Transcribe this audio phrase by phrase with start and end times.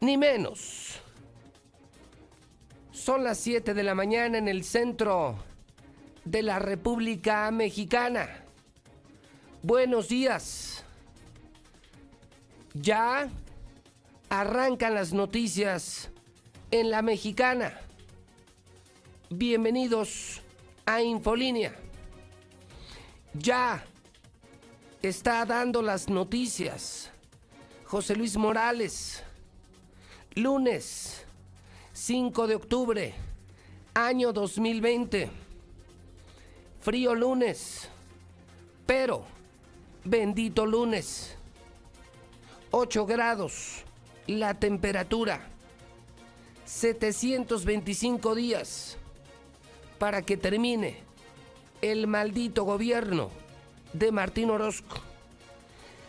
[0.00, 1.00] ni menos.
[2.92, 5.36] Son las 7 de la mañana en el centro
[6.24, 8.44] de la República Mexicana.
[9.62, 10.84] Buenos días.
[12.74, 13.28] Ya
[14.28, 16.10] arrancan las noticias
[16.70, 17.80] en la mexicana.
[19.30, 20.42] Bienvenidos
[20.84, 21.74] a Infolínea.
[23.34, 23.84] Ya
[25.02, 27.10] está dando las noticias
[27.84, 29.22] José Luis Morales
[30.36, 31.24] Lunes
[31.94, 33.14] 5 de octubre,
[33.94, 35.30] año 2020.
[36.78, 37.88] Frío lunes,
[38.84, 39.24] pero
[40.04, 41.38] bendito lunes.
[42.70, 43.82] 8 grados
[44.26, 45.40] la temperatura.
[46.66, 48.98] 725 días
[49.98, 50.98] para que termine
[51.80, 53.30] el maldito gobierno
[53.94, 54.98] de Martín Orozco.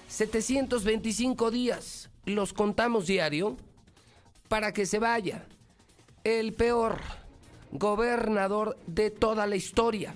[0.09, 3.55] 725 días, los contamos diario
[4.47, 5.46] para que se vaya
[6.24, 7.00] el peor
[7.72, 10.16] gobernador de toda la historia,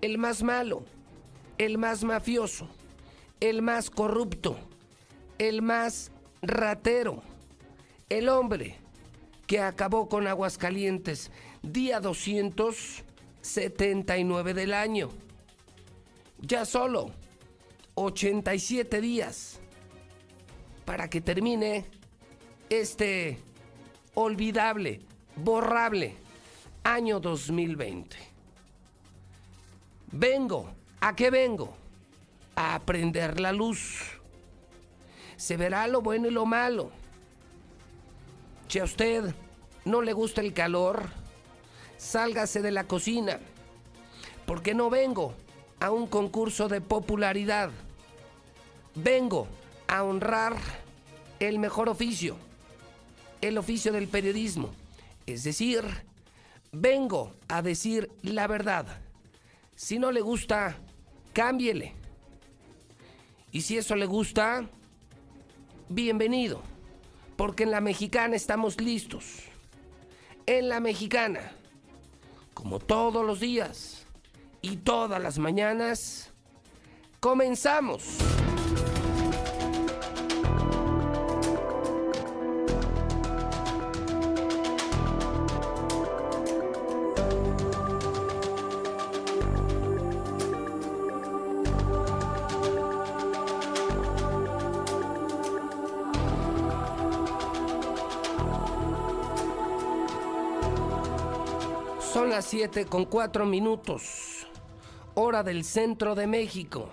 [0.00, 0.84] el más malo,
[1.58, 2.68] el más mafioso,
[3.40, 4.58] el más corrupto,
[5.38, 6.12] el más
[6.42, 7.22] ratero,
[8.08, 8.76] el hombre
[9.46, 11.30] que acabó con Aguascalientes
[11.62, 15.10] día 279 del año.
[16.40, 17.12] Ya solo
[17.94, 19.60] 87 días
[20.84, 21.84] para que termine
[22.70, 23.38] este
[24.20, 25.00] olvidable,
[25.36, 26.16] borrable,
[26.82, 28.16] año 2020.
[30.10, 31.76] Vengo, ¿a qué vengo?
[32.56, 34.18] A aprender la luz.
[35.36, 36.90] Se verá lo bueno y lo malo.
[38.66, 39.32] Si a usted
[39.84, 41.04] no le gusta el calor,
[41.96, 43.38] sálgase de la cocina,
[44.46, 45.32] porque no vengo
[45.78, 47.70] a un concurso de popularidad.
[48.96, 49.46] Vengo
[49.86, 50.56] a honrar
[51.38, 52.47] el mejor oficio
[53.40, 54.70] el oficio del periodismo.
[55.26, 55.84] Es decir,
[56.72, 59.00] vengo a decir la verdad.
[59.76, 60.76] Si no le gusta,
[61.32, 61.94] cámbiele.
[63.52, 64.68] Y si eso le gusta,
[65.88, 66.62] bienvenido.
[67.36, 69.42] Porque en la mexicana estamos listos.
[70.46, 71.52] En la mexicana,
[72.54, 74.06] como todos los días
[74.62, 76.30] y todas las mañanas,
[77.20, 78.18] comenzamos.
[102.38, 104.46] Las 7 con 4 minutos,
[105.14, 106.88] hora del centro de México.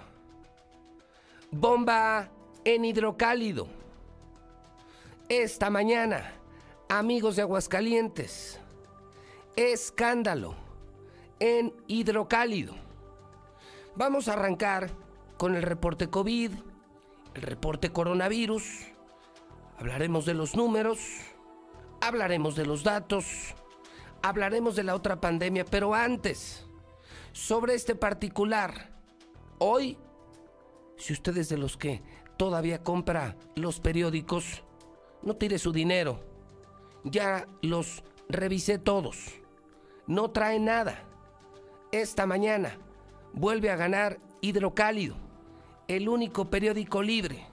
[1.52, 2.32] Bomba
[2.64, 3.68] en hidrocálido.
[5.30, 6.34] Esta mañana,
[6.90, 8.60] amigos de Aguascalientes,
[9.56, 10.56] escándalo
[11.40, 12.74] en hidrocálido.
[13.96, 14.90] Vamos a arrancar
[15.38, 16.54] con el reporte COVID,
[17.36, 18.64] el reporte coronavirus,
[19.78, 20.98] hablaremos de los números,
[22.02, 23.54] hablaremos de los datos
[24.26, 26.66] hablaremos de la otra pandemia, pero antes,
[27.32, 28.90] sobre este particular,
[29.60, 30.00] hoy,
[30.98, 32.02] si usted es de los que
[32.36, 34.64] todavía compra los periódicos,
[35.22, 36.24] no tire su dinero.
[37.04, 39.18] Ya los revisé todos.
[40.08, 41.04] No trae nada.
[41.92, 42.80] Esta mañana
[43.32, 45.18] vuelve a ganar Hidrocálido,
[45.88, 47.46] el único periódico libre.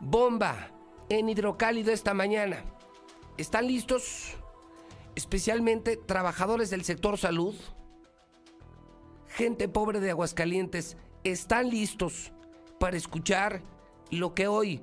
[0.00, 0.72] Bomba
[1.08, 2.64] en Hidrocálido esta mañana.
[3.36, 4.39] ¿Están listos?
[5.14, 7.54] Especialmente trabajadores del sector salud,
[9.28, 12.32] gente pobre de Aguascalientes, ¿están listos
[12.78, 13.62] para escuchar
[14.10, 14.82] lo que hoy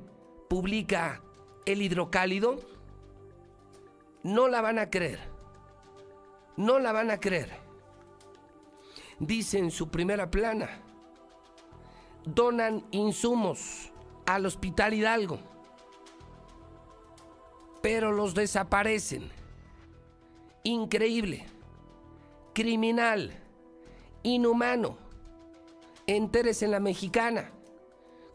[0.50, 1.22] publica
[1.66, 2.60] el Hidrocálido?
[4.24, 5.20] No la van a creer.
[6.58, 7.52] No la van a creer.
[9.20, 10.82] Dice en su primera plana,
[12.26, 13.92] donan insumos
[14.26, 15.40] al Hospital Hidalgo,
[17.82, 19.32] pero los desaparecen.
[20.64, 21.46] Increíble,
[22.54, 23.32] criminal,
[24.24, 24.98] inhumano.
[26.08, 27.52] Entérese en la mexicana,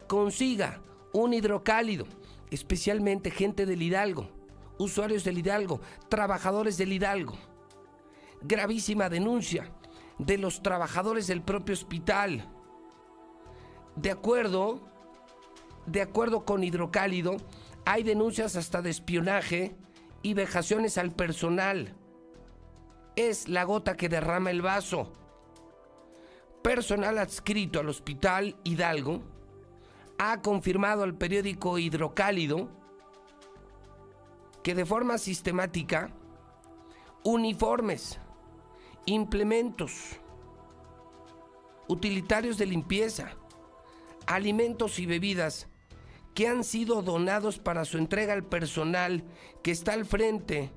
[0.07, 0.81] consiga
[1.13, 2.05] un hidrocálido,
[2.51, 4.29] especialmente gente del Hidalgo,
[4.77, 7.33] usuarios del Hidalgo, trabajadores del Hidalgo.
[8.41, 9.71] Gravísima denuncia
[10.19, 12.49] de los trabajadores del propio hospital.
[13.95, 14.81] De acuerdo,
[15.85, 17.37] de acuerdo con Hidrocálido,
[17.85, 19.75] hay denuncias hasta de espionaje
[20.21, 21.95] y vejaciones al personal.
[23.15, 25.11] Es la gota que derrama el vaso.
[26.61, 29.21] Personal adscrito al Hospital Hidalgo
[30.17, 32.69] ha confirmado al periódico Hidrocálido
[34.63, 36.11] que de forma sistemática
[37.23, 38.19] uniformes,
[39.05, 40.19] implementos,
[41.87, 43.35] utilitarios de limpieza,
[44.25, 45.67] alimentos y bebidas
[46.33, 49.23] que han sido donados para su entrega al personal
[49.61, 50.71] que está al frente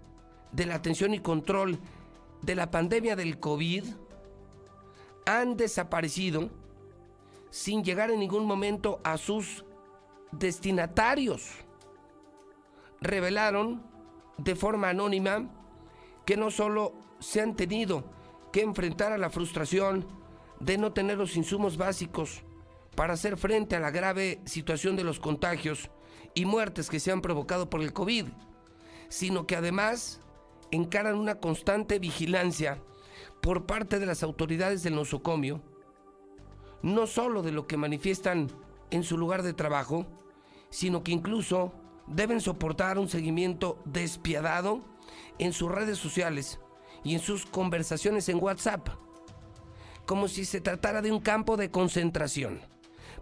[0.52, 1.78] de la atención y control
[2.42, 3.84] de la pandemia del COVID
[5.26, 6.50] han desaparecido
[7.50, 9.64] sin llegar en ningún momento a sus
[10.32, 11.50] destinatarios.
[13.00, 13.82] Revelaron
[14.38, 15.50] de forma anónima
[16.24, 18.04] que no solo se han tenido
[18.52, 20.06] que enfrentar a la frustración
[20.60, 22.42] de no tener los insumos básicos
[22.94, 25.90] para hacer frente a la grave situación de los contagios
[26.34, 28.26] y muertes que se han provocado por el COVID,
[29.08, 30.20] sino que además
[30.70, 32.82] encaran una constante vigilancia
[33.40, 35.60] por parte de las autoridades del nosocomio,
[36.82, 38.48] no solo de lo que manifiestan
[38.90, 40.06] en su lugar de trabajo,
[40.70, 41.72] sino que incluso
[42.06, 44.80] deben soportar un seguimiento despiadado
[45.38, 46.60] en sus redes sociales
[47.04, 48.88] y en sus conversaciones en WhatsApp,
[50.06, 52.60] como si se tratara de un campo de concentración,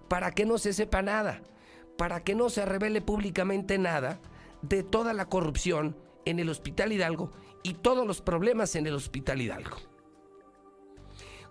[0.08, 1.42] para que no se sepa nada,
[1.96, 4.20] para que no se revele públicamente nada
[4.62, 7.30] de toda la corrupción en el Hospital Hidalgo
[7.62, 9.76] y todos los problemas en el Hospital Hidalgo.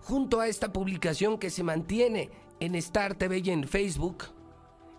[0.02, 2.30] Junto a esta publicación que se mantiene
[2.60, 4.24] en Star TV y en Facebook,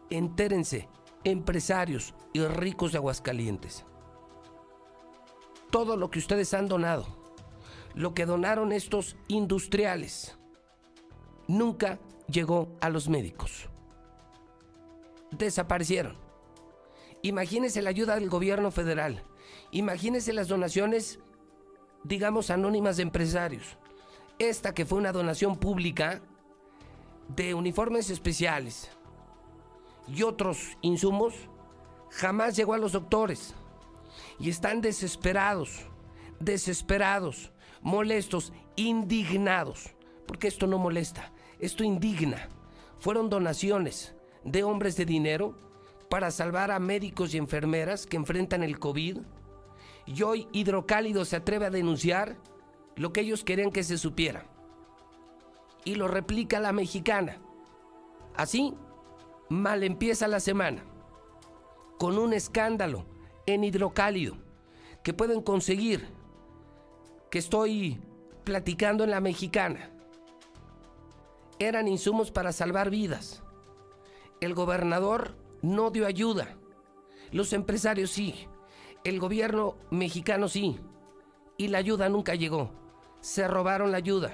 [0.10, 0.90] entérense,
[1.24, 3.86] empresarios y ricos de Aguascalientes.
[5.72, 7.06] Todo lo que ustedes han donado,
[7.94, 10.38] lo que donaron estos industriales,
[11.48, 13.70] nunca llegó a los médicos.
[15.32, 16.18] Desaparecieron.
[17.22, 19.24] Imagínense la ayuda del gobierno federal.
[19.72, 21.20] Imagínense las donaciones,
[22.04, 23.78] digamos, anónimas de empresarios.
[24.40, 26.22] Esta que fue una donación pública
[27.36, 28.90] de uniformes especiales
[30.08, 31.34] y otros insumos,
[32.12, 33.54] jamás llegó a los doctores.
[34.40, 35.88] Y están desesperados,
[36.40, 39.96] desesperados, molestos, indignados.
[40.28, 42.50] Porque esto no molesta, esto indigna.
[43.00, 45.58] Fueron donaciones de hombres de dinero
[46.10, 49.20] para salvar a médicos y enfermeras que enfrentan el COVID.
[50.06, 52.38] Y hoy Hidrocálido se atreve a denunciar
[52.96, 54.46] lo que ellos querían que se supiera.
[55.84, 57.40] Y lo replica la mexicana.
[58.36, 58.74] Así,
[59.50, 60.84] mal empieza la semana.
[61.98, 63.06] Con un escándalo
[63.46, 64.38] en Hidrocálido
[65.04, 66.08] que pueden conseguir
[67.30, 68.00] que estoy
[68.44, 69.92] platicando en la mexicana.
[71.60, 73.44] Eran insumos para salvar vidas.
[74.42, 76.58] El gobernador no dio ayuda.
[77.32, 78.48] Los empresarios sí.
[79.06, 80.80] El gobierno mexicano sí.
[81.58, 82.72] Y la ayuda nunca llegó.
[83.22, 84.32] Se robaron la ayuda.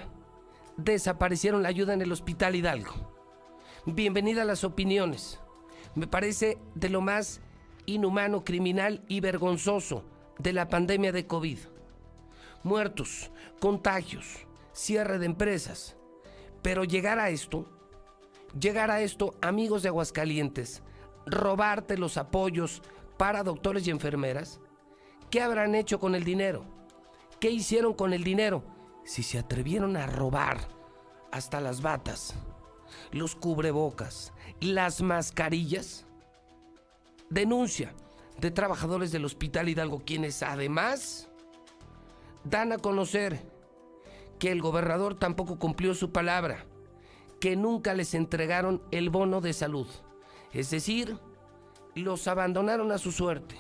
[0.78, 2.94] Desaparecieron la ayuda en el Hospital Hidalgo.
[3.86, 5.42] Bienvenida a las opiniones.
[5.94, 7.42] Me parece de lo más
[7.86, 10.06] inhumano, criminal y vergonzoso
[10.40, 11.60] de la pandemia de COVID.
[12.64, 15.98] Muertos, contagios, cierre de empresas.
[16.62, 17.68] Pero llegar a esto,
[18.58, 20.82] llegar a esto, amigos de Aguascalientes,
[21.26, 22.82] robarte los apoyos
[23.22, 24.60] para doctores y enfermeras?
[25.30, 26.66] ¿Qué habrán hecho con el dinero?
[27.40, 28.64] ¿Qué hicieron con el dinero?
[29.06, 30.58] Si se atrevieron a robar
[31.32, 32.34] hasta las batas,
[33.12, 36.08] los cubrebocas, las mascarillas.
[37.30, 37.94] Denuncia
[38.40, 41.30] de trabajadores del Hospital Hidalgo, quienes además
[42.44, 43.40] dan a conocer
[44.40, 46.66] que el gobernador tampoco cumplió su palabra
[47.40, 49.86] que nunca les entregaron el bono de salud.
[50.54, 51.20] Es decir,
[51.96, 53.56] los abandonaron a su suerte.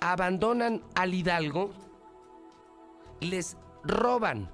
[0.00, 1.70] Abandonan al Hidalgo,
[3.20, 4.50] les roban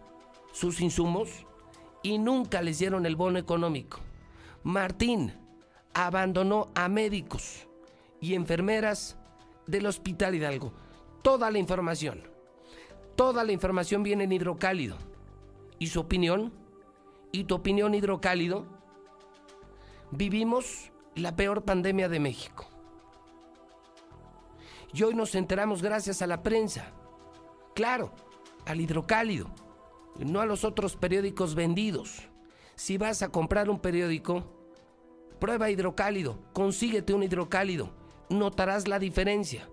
[0.52, 1.46] sus insumos
[2.02, 3.98] y nunca les dieron el bono económico.
[4.62, 5.34] Martín
[5.94, 7.66] abandonó a médicos
[8.20, 9.16] y enfermeras
[9.66, 10.72] del Hospital Hidalgo.
[11.22, 12.22] Toda la información,
[13.16, 14.96] toda la información viene en hidrocálido.
[15.78, 16.52] ¿Y su opinión?
[17.32, 18.66] ¿Y tu opinión hidrocálido?
[20.10, 22.71] Vivimos la peor pandemia de México.
[24.92, 26.92] Y hoy nos enteramos gracias a la prensa.
[27.74, 28.12] Claro,
[28.66, 29.48] al hidrocálido,
[30.18, 32.28] no a los otros periódicos vendidos.
[32.74, 34.44] Si vas a comprar un periódico,
[35.38, 37.90] prueba hidrocálido, consíguete un hidrocálido,
[38.28, 39.68] notarás la diferencia.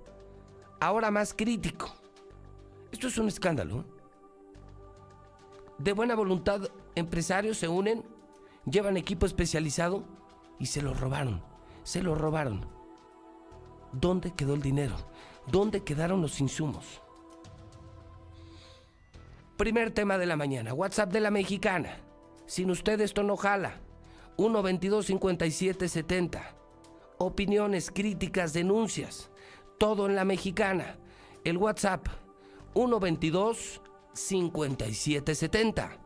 [0.79, 1.93] Ahora más crítico.
[2.91, 3.85] Esto es un escándalo.
[5.77, 6.61] De buena voluntad,
[6.95, 8.03] empresarios se unen,
[8.65, 10.05] llevan equipo especializado
[10.59, 11.41] y se lo robaron.
[11.83, 12.65] Se lo robaron.
[13.91, 14.95] ¿Dónde quedó el dinero?
[15.51, 17.01] ¿Dónde quedaron los insumos?
[19.57, 21.97] Primer tema de la mañana, WhatsApp de la mexicana.
[22.45, 23.81] Sin usted esto no jala.
[24.37, 26.55] 122 5770
[27.17, 29.29] Opiniones, críticas, denuncias.
[29.77, 30.97] Todo en la mexicana.
[31.43, 32.07] El WhatsApp
[32.73, 33.81] 122
[34.13, 35.97] 5770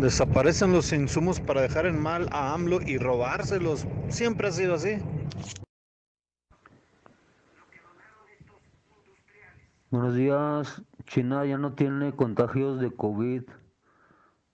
[0.00, 3.86] Desaparecen los insumos para dejar en mal a AMLO y robárselos.
[4.08, 4.98] Siempre ha sido así.
[9.96, 10.82] Buenos días.
[11.06, 13.44] China ya no tiene contagios de COVID.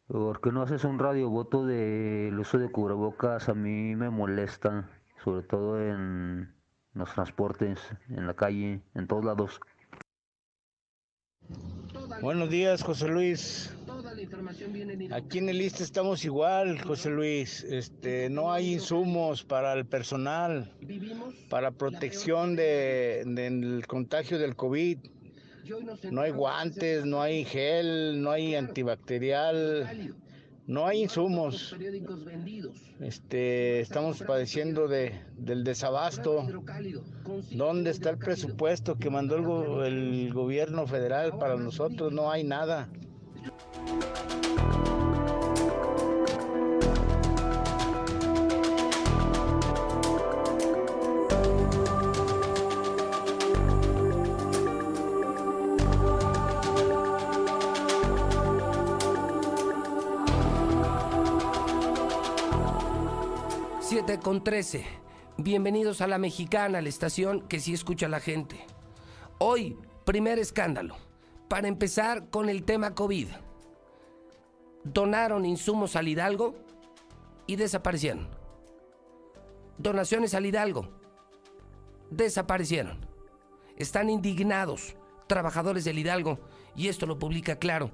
[0.07, 3.49] ¿Por qué no haces un radio voto del uso de cubrebocas?
[3.49, 4.89] A mí me molesta,
[5.25, 6.55] sobre todo en
[6.95, 9.59] los transportes, en la calle, en todos lados.
[12.21, 13.75] Buenos días, José Luis.
[15.11, 17.65] Aquí en el ISTE estamos igual, José Luis.
[17.65, 20.73] Este, no hay insumos para el personal,
[21.51, 24.99] para protección de, del contagio del COVID.
[26.11, 30.15] No hay guantes, no hay gel, no hay antibacterial,
[30.67, 31.75] no hay insumos.
[33.01, 36.47] Este, estamos padeciendo de, del desabasto.
[37.53, 42.13] ¿Dónde está el presupuesto que mandó el, go- el gobierno federal para nosotros?
[42.13, 42.89] No hay nada.
[64.23, 64.85] Con 13.
[65.37, 68.65] Bienvenidos a la mexicana, la estación que sí escucha la gente.
[69.39, 70.97] Hoy, primer escándalo.
[71.49, 73.29] Para empezar con el tema COVID.
[74.85, 76.55] Donaron insumos al Hidalgo
[77.47, 78.29] y desaparecieron.
[79.79, 80.89] Donaciones al Hidalgo.
[82.11, 83.05] Desaparecieron.
[83.77, 86.39] Están indignados trabajadores del Hidalgo
[86.77, 87.91] y esto lo publica claro.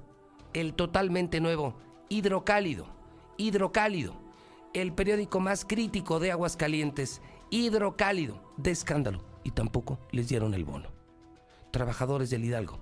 [0.53, 1.75] El totalmente nuevo
[2.07, 2.87] Hidrocálido.
[3.37, 4.28] Hidrocálido.
[4.73, 7.21] El periódico más crítico de Aguascalientes.
[7.49, 8.41] Hidrocálido.
[8.57, 9.23] De escándalo.
[9.43, 10.91] Y tampoco les dieron el bono.
[11.71, 12.79] Trabajadores del Hidalgo.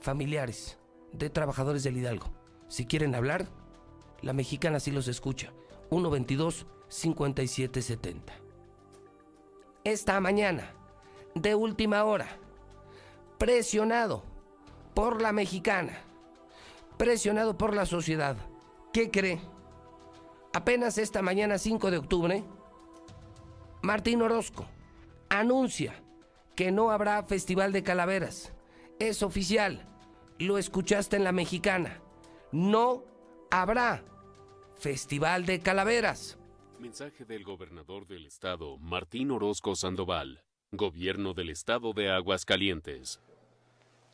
[0.00, 0.78] Familiares
[1.12, 2.30] de trabajadores del Hidalgo.
[2.68, 3.48] Si quieren hablar,
[4.20, 5.52] la mexicana sí los escucha.
[5.90, 8.20] 122-5770.
[9.84, 10.72] Esta mañana,
[11.34, 12.28] de última hora,
[13.38, 14.24] presionado
[14.94, 15.98] por la mexicana,
[16.96, 18.36] presionado por la sociedad.
[18.92, 19.40] ¿Qué cree?
[20.52, 22.44] Apenas esta mañana 5 de octubre,
[23.82, 24.66] Martín Orozco
[25.28, 26.02] anuncia
[26.56, 28.52] que no habrá Festival de Calaveras.
[28.98, 29.86] Es oficial.
[30.38, 32.00] Lo escuchaste en la mexicana.
[32.50, 33.04] No
[33.50, 34.02] habrá
[34.76, 36.38] Festival de Calaveras.
[36.78, 43.20] Mensaje del gobernador del estado, Martín Orozco Sandoval, gobierno del estado de Aguascalientes.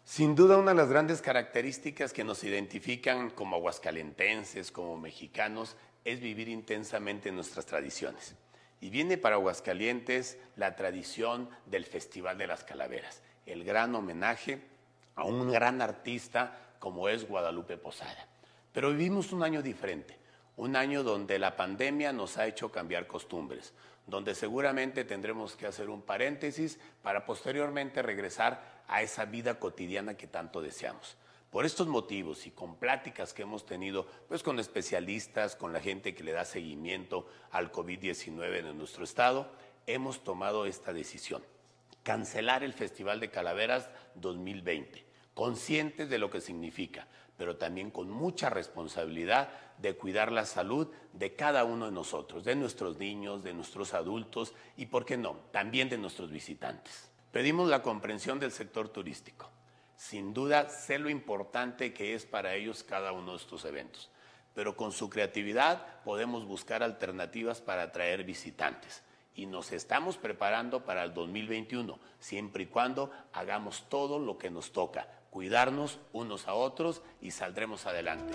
[0.02, 6.20] Sin duda una de las grandes características que nos identifican como aguascalentenses, como mexicanos, es
[6.20, 8.34] vivir intensamente nuestras tradiciones.
[8.80, 14.60] Y viene para Aguascalientes la tradición del Festival de las Calaveras, el gran homenaje
[15.14, 18.28] a un gran artista como es Guadalupe Posada.
[18.72, 20.18] Pero vivimos un año diferente,
[20.56, 23.72] un año donde la pandemia nos ha hecho cambiar costumbres,
[24.06, 30.26] donde seguramente tendremos que hacer un paréntesis para posteriormente regresar a esa vida cotidiana que
[30.26, 31.16] tanto deseamos.
[31.54, 36.12] Por estos motivos y con pláticas que hemos tenido pues con especialistas, con la gente
[36.12, 39.52] que le da seguimiento al COVID-19 en nuestro estado,
[39.86, 41.44] hemos tomado esta decisión,
[42.02, 47.06] cancelar el Festival de Calaveras 2020 conscientes de lo que significa,
[47.36, 52.56] pero también con mucha responsabilidad de cuidar la salud de cada uno de nosotros, de
[52.56, 57.12] nuestros niños, de nuestros adultos y, ¿por qué no?, también de nuestros visitantes.
[57.30, 59.53] Pedimos la comprensión del sector turístico.
[59.96, 64.10] Sin duda, sé lo importante que es para ellos cada uno de estos eventos,
[64.54, 69.02] pero con su creatividad podemos buscar alternativas para atraer visitantes
[69.34, 74.72] y nos estamos preparando para el 2021, siempre y cuando hagamos todo lo que nos
[74.72, 78.34] toca, cuidarnos unos a otros y saldremos adelante.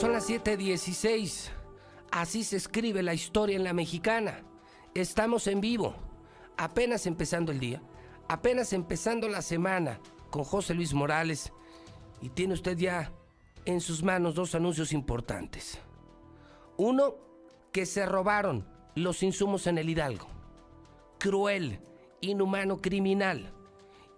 [0.00, 1.59] Son las 7:16.
[2.20, 4.42] Así se escribe la historia en la mexicana.
[4.92, 5.94] Estamos en vivo,
[6.58, 7.80] apenas empezando el día,
[8.28, 11.50] apenas empezando la semana con José Luis Morales.
[12.20, 13.10] Y tiene usted ya
[13.64, 15.78] en sus manos dos anuncios importantes.
[16.76, 17.14] Uno,
[17.72, 20.26] que se robaron los insumos en el Hidalgo.
[21.18, 21.80] Cruel,
[22.20, 23.50] inhumano, criminal.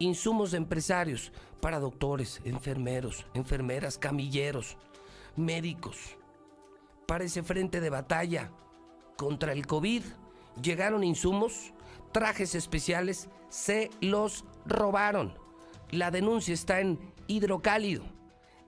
[0.01, 1.31] Insumos de empresarios
[1.61, 4.77] para doctores, enfermeros, enfermeras, camilleros,
[5.37, 6.17] médicos.
[7.13, 8.51] Para ese frente de batalla
[9.19, 10.03] contra el COVID
[10.63, 11.75] llegaron insumos,
[12.11, 15.35] trajes especiales, se los robaron.
[15.91, 18.05] La denuncia está en hidrocálido.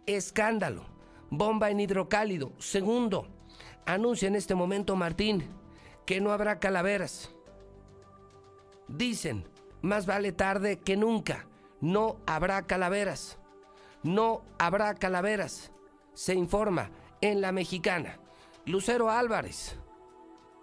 [0.05, 0.85] Escándalo.
[1.31, 2.53] Bomba en hidrocálido.
[2.59, 3.29] Segundo,
[3.87, 5.49] anuncia en este momento Martín
[6.05, 7.35] que no habrá calaveras.
[8.89, 9.49] Dicen,
[9.81, 11.47] más vale tarde que nunca,
[11.81, 13.39] no habrá calaveras.
[14.03, 15.73] No habrá calaveras
[16.13, 18.19] se informa en La Mexicana.
[18.66, 19.76] Lucero Álvarez,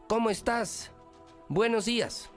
[0.10, 0.91] ¿cómo estás?
[1.50, 2.31] Buenos días.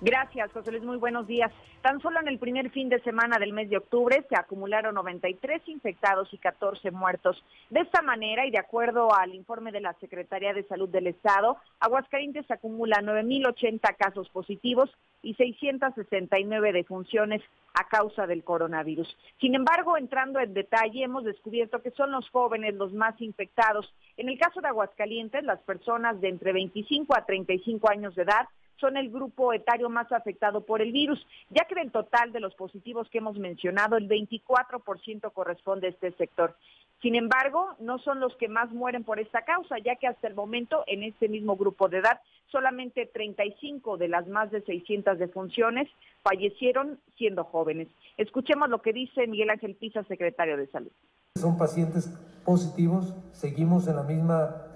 [0.00, 0.84] Gracias, José Luis.
[0.84, 1.50] Muy buenos días.
[1.80, 5.62] Tan solo en el primer fin de semana del mes de octubre se acumularon 93
[5.68, 7.42] infectados y 14 muertos.
[7.70, 11.56] De esta manera, y de acuerdo al informe de la Secretaría de Salud del Estado,
[11.80, 14.90] Aguascalientes acumula 9.080 casos positivos
[15.22, 19.16] y 669 defunciones a causa del coronavirus.
[19.40, 23.94] Sin embargo, entrando en detalle, hemos descubierto que son los jóvenes los más infectados.
[24.16, 28.46] En el caso de Aguascalientes, las personas de entre 25 a 35 años de edad
[28.80, 32.54] son el grupo etario más afectado por el virus, ya que del total de los
[32.54, 36.56] positivos que hemos mencionado, el 24% corresponde a este sector.
[37.02, 40.34] Sin embargo, no son los que más mueren por esta causa, ya que hasta el
[40.34, 45.88] momento en este mismo grupo de edad, solamente 35 de las más de 600 defunciones
[46.22, 47.88] fallecieron siendo jóvenes.
[48.16, 50.90] Escuchemos lo que dice Miguel Ángel Pisa, secretario de Salud.
[51.34, 52.08] Son pacientes
[52.44, 54.75] positivos, seguimos en la misma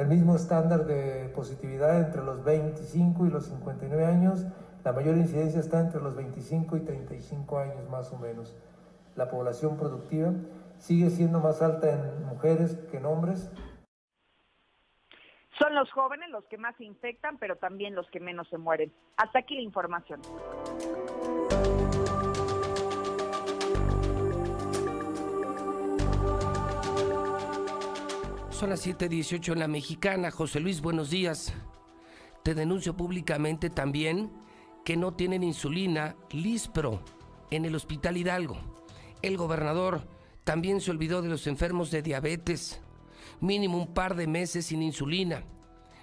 [0.00, 4.46] el mismo estándar de positividad entre los 25 y los 59 años.
[4.82, 8.56] La mayor incidencia está entre los 25 y 35 años más o menos.
[9.14, 10.32] La población productiva
[10.78, 13.52] sigue siendo más alta en mujeres que en hombres.
[15.58, 18.90] Son los jóvenes los que más se infectan, pero también los que menos se mueren.
[19.18, 20.22] Hasta aquí la información.
[28.60, 30.30] Son las 7:18 en la mexicana.
[30.30, 31.54] José Luis, buenos días.
[32.42, 34.30] Te denuncio públicamente también
[34.84, 37.02] que no tienen insulina Lispro
[37.50, 38.58] en el Hospital Hidalgo.
[39.22, 40.06] El gobernador
[40.44, 42.82] también se olvidó de los enfermos de diabetes.
[43.40, 45.42] Mínimo un par de meses sin insulina.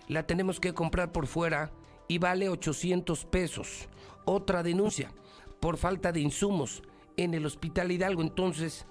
[0.08, 1.72] La tenemos que comprar por fuera
[2.08, 3.88] y vale 800 pesos.
[4.26, 5.14] Otra denuncia
[5.60, 6.82] por falta de insumos
[7.18, 8.24] en el Hospital Hidalgo.
[8.24, 8.88] Entonces,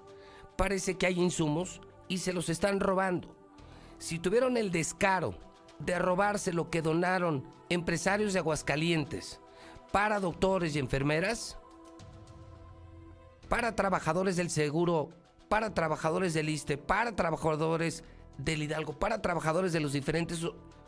[0.57, 3.36] parece que hay insumos y se los están robando
[3.99, 5.35] si tuvieron el descaro
[5.79, 9.41] de robarse lo que donaron empresarios de Aguascalientes
[9.93, 11.59] para doctores y enfermeras,
[13.49, 15.11] para trabajadores del seguro,
[15.49, 18.05] para trabajadores del ISTE, para trabajadores
[18.39, 20.41] del Hidalgo, para trabajadores de los diferentes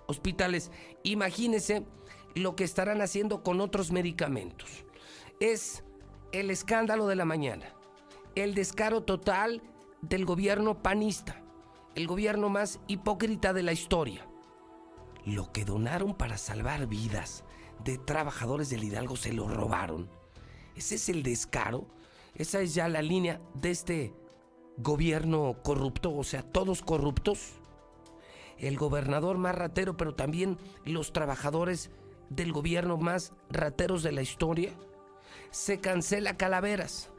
[0.07, 0.71] hospitales,
[1.03, 1.85] imagínense
[2.35, 4.85] lo que estarán haciendo con otros medicamentos.
[5.40, 5.85] Es
[6.33, 7.66] el escándalo de la mañana,
[8.35, 9.62] el descaro total
[10.03, 11.42] del gobierno panista
[11.99, 14.25] el gobierno más hipócrita de la historia.
[15.25, 17.43] Lo que donaron para salvar vidas
[17.83, 20.09] de trabajadores del Hidalgo se lo robaron.
[20.77, 21.89] Ese es el descaro.
[22.37, 24.15] Esa es ya la línea de este
[24.77, 27.55] gobierno corrupto, o sea, todos corruptos.
[28.59, 31.91] El gobernador más ratero, pero también los trabajadores
[32.31, 34.71] del gobierno más rateros de la historia.
[35.51, 37.11] Se cancela Calaveras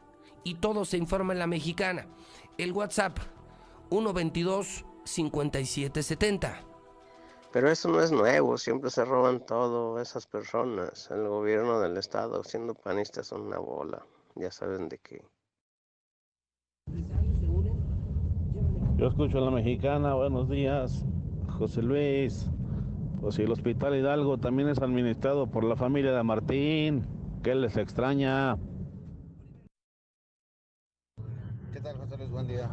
[0.42, 2.06] y todo se informa en la mexicana.
[2.56, 3.18] El WhatsApp
[3.90, 6.64] 122 5770.
[7.52, 11.10] Pero eso no es nuevo, siempre se roban todo esas personas.
[11.10, 14.06] El gobierno del estado, siendo panistas, son una bola.
[14.36, 15.24] Ya saben de qué.
[18.96, 21.04] Yo escucho a la mexicana, buenos días,
[21.58, 22.46] José Luis.
[23.20, 27.06] Pues si el Hospital Hidalgo también es administrado por la familia de Martín,
[27.42, 28.56] ¿qué les extraña?
[31.72, 32.30] ¿Qué tal, José Luis?
[32.30, 32.70] Buen día.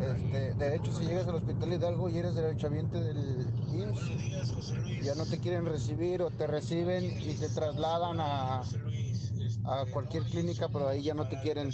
[0.00, 5.26] Este, de hecho, si llegas al Hospital Hidalgo y eres derechohabiente del IMSS, ya no
[5.26, 11.02] te quieren recibir o te reciben y te trasladan a, a cualquier clínica, pero ahí
[11.02, 11.72] ya no te quieren.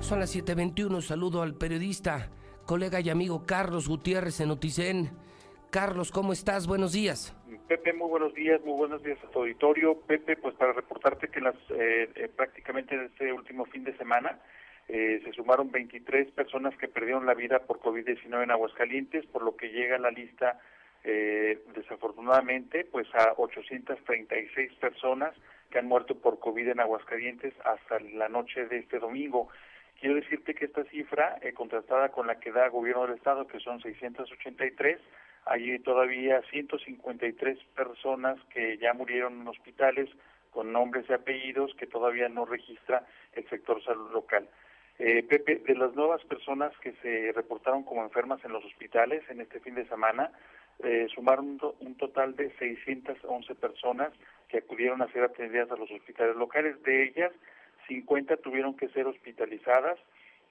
[0.00, 1.02] Son las 7:21.
[1.02, 2.30] Saludo al periodista,
[2.66, 5.10] colega y amigo Carlos Gutiérrez en Noticen.
[5.70, 6.66] Carlos, ¿cómo estás?
[6.66, 7.34] Buenos días.
[7.68, 10.00] Pepe, muy buenos días, muy buenos días a tu auditorio.
[10.00, 14.38] Pepe, pues para reportarte que las eh, eh, prácticamente en este último fin de semana
[14.88, 19.54] eh, se sumaron 23 personas que perdieron la vida por COVID-19 en Aguascalientes, por lo
[19.54, 20.58] que llega la lista
[21.74, 25.32] desafortunadamente pues a 836 personas
[25.70, 29.48] que han muerto por COVID en Aguascalientes hasta la noche de este domingo.
[30.00, 33.80] Quiero decirte que esta cifra, contrastada con la que da gobierno del estado, que son
[33.80, 34.98] 683,
[35.48, 40.08] hay todavía 153 personas que ya murieron en hospitales
[40.50, 44.48] con nombres y apellidos que todavía no registra el sector salud local.
[44.98, 49.40] Eh, Pepe, de las nuevas personas que se reportaron como enfermas en los hospitales en
[49.40, 50.32] este fin de semana,
[50.82, 54.12] eh, sumaron un total de 611 personas
[54.48, 56.82] que acudieron a ser atendidas a los hospitales locales.
[56.82, 57.32] De ellas,
[57.86, 59.98] 50 tuvieron que ser hospitalizadas.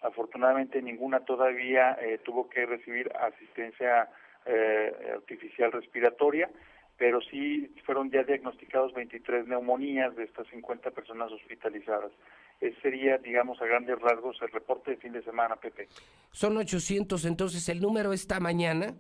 [0.02, 4.10] Afortunadamente, ninguna todavía eh, tuvo que recibir asistencia
[4.48, 6.50] eh, artificial respiratoria,
[6.98, 12.12] pero sí fueron ya diagnosticados 23 neumonías de estas 50 personas hospitalizadas.
[12.60, 15.88] Ese sería, digamos, a grandes rasgos el reporte de fin de semana, Pepe.
[16.32, 18.96] Son 800, entonces el número esta mañana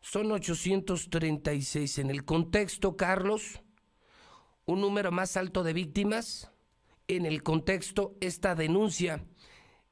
[0.00, 1.98] son 836.
[1.98, 3.62] En el contexto, Carlos,
[4.66, 6.52] un número más alto de víctimas.
[7.08, 9.24] En el contexto, esta denuncia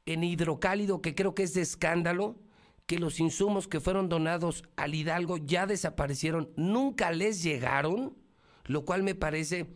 [0.06, 2.36] en hidrocálido que creo que es de escándalo
[2.88, 8.16] que los insumos que fueron donados al Hidalgo ya desaparecieron, nunca les llegaron,
[8.66, 9.66] lo cual me parece,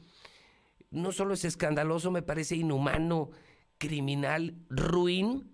[0.90, 3.30] no solo es escandaloso, me parece inhumano,
[3.76, 5.50] criminal, ruin.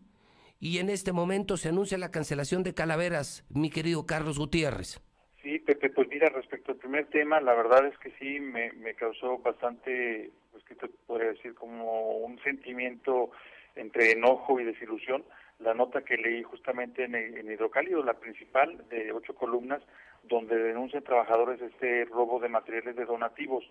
[0.60, 5.00] Y en este momento se anuncia la cancelación de Calaveras, mi querido Carlos Gutiérrez.
[5.42, 9.38] Sí, Pepe, pues mira, respecto al primer tema, la verdad es que sí me, causó
[9.38, 13.32] bastante, pues que te podría decir, como un sentimiento
[13.74, 15.24] entre enojo y desilusión
[15.58, 19.82] la nota que leí justamente en, en Hidrocálido, la principal de ocho columnas,
[20.24, 23.64] donde denuncian trabajadores este robo de materiales de donativos.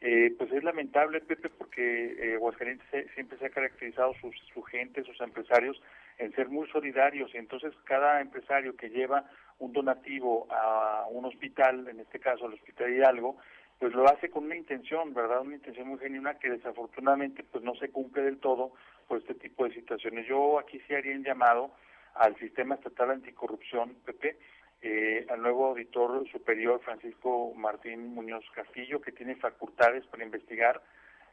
[0.00, 5.02] Eh, pues es lamentable, Pepe, porque eh, Aguascalientes siempre se ha caracterizado sus, su gente,
[5.04, 5.80] sus empresarios,
[6.18, 9.24] en ser muy solidarios y entonces cada empresario que lleva
[9.58, 13.36] un donativo a un hospital, en este caso al Hospital Hidalgo,
[13.78, 15.40] pues lo hace con una intención, ¿verdad?
[15.40, 18.72] Una intención muy genuina que desafortunadamente pues no se cumple del todo
[19.06, 20.26] por este tipo de situaciones.
[20.26, 21.70] Yo aquí sí haría un llamado
[22.14, 24.36] al Sistema Estatal Anticorrupción, PP,
[24.82, 30.82] eh, al nuevo auditor superior Francisco Martín Muñoz Castillo, que tiene facultades para investigar.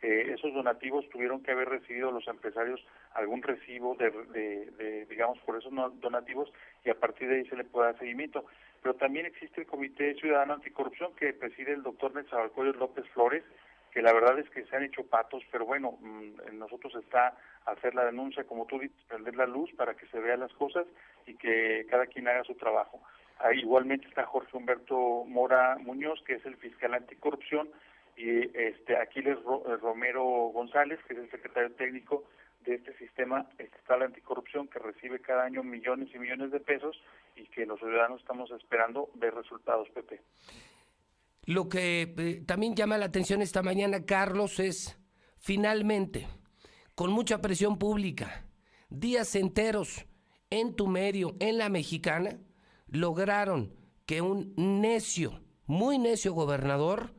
[0.01, 5.57] Eh, esos donativos tuvieron que haber recibido los empresarios algún recibo de, de, digamos, por
[5.57, 6.51] esos donativos
[6.83, 8.45] y a partir de ahí se le puede dar seguimiento.
[8.81, 13.43] Pero también existe el Comité Ciudadano Anticorrupción que preside el doctor Nezahualcóyotl López Flores,
[13.91, 17.37] que la verdad es que se han hecho patos, pero bueno, mm, en nosotros está
[17.65, 20.85] hacer la denuncia, como tú dices, prender la luz para que se vean las cosas
[21.27, 23.01] y que cada quien haga su trabajo.
[23.55, 27.69] Igualmente está Jorge Humberto Mora Muñoz, que es el fiscal anticorrupción,
[28.15, 30.23] y este Aquiles eh, Romero
[30.53, 32.23] González, que es el secretario técnico
[32.65, 37.01] de este sistema estatal anticorrupción que recibe cada año millones y millones de pesos
[37.35, 40.21] y que los ciudadanos estamos esperando ver resultados, Pepe.
[41.51, 44.97] Lo que eh, también llama la atención esta mañana, Carlos, es
[45.37, 46.25] finalmente,
[46.95, 48.47] con mucha presión pública,
[48.89, 50.05] días enteros
[50.49, 52.39] en tu medio, en la mexicana,
[52.87, 57.15] lograron que un necio, muy necio gobernador,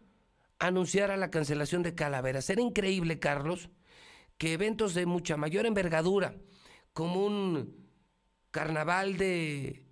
[0.59, 2.49] anunciara la cancelación de Calaveras.
[2.49, 3.69] Era increíble, Carlos,
[4.39, 6.37] que eventos de mucha mayor envergadura,
[6.95, 7.87] como un
[8.51, 9.85] carnaval de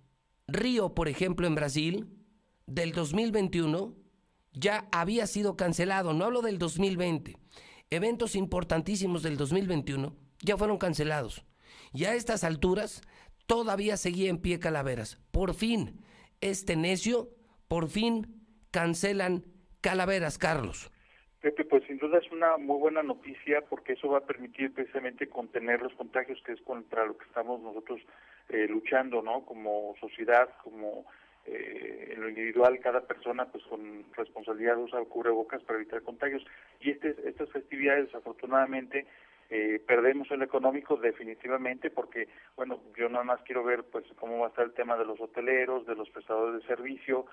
[0.47, 2.09] Río, por ejemplo, en Brasil,
[2.65, 4.00] del 2021,
[4.53, 6.13] ya había sido cancelado.
[6.13, 7.35] No hablo del 2020.
[7.89, 11.45] Eventos importantísimos del 2021 ya fueron cancelados.
[11.93, 13.01] Y a estas alturas
[13.47, 15.19] todavía seguía en pie Calaveras.
[15.31, 16.01] Por fin,
[16.39, 17.29] este necio,
[17.67, 19.43] por fin cancelan
[19.81, 20.91] Calaveras, Carlos.
[21.41, 25.27] Pepe, pues sin duda es una muy buena noticia porque eso va a permitir precisamente
[25.27, 27.99] contener los contagios, que es contra lo que estamos nosotros
[28.49, 29.43] eh, luchando, ¿no?
[29.43, 31.05] Como sociedad, como
[31.45, 36.45] eh, en lo individual, cada persona pues con responsabilidad usa cubrebocas para evitar contagios.
[36.79, 39.05] Y este, estas festividades, desafortunadamente,
[39.53, 44.45] Eh, perdemos el económico definitivamente porque, bueno, yo nada más quiero ver pues cómo va
[44.45, 47.25] a estar el tema de los hoteleros, de los prestadores de servicio,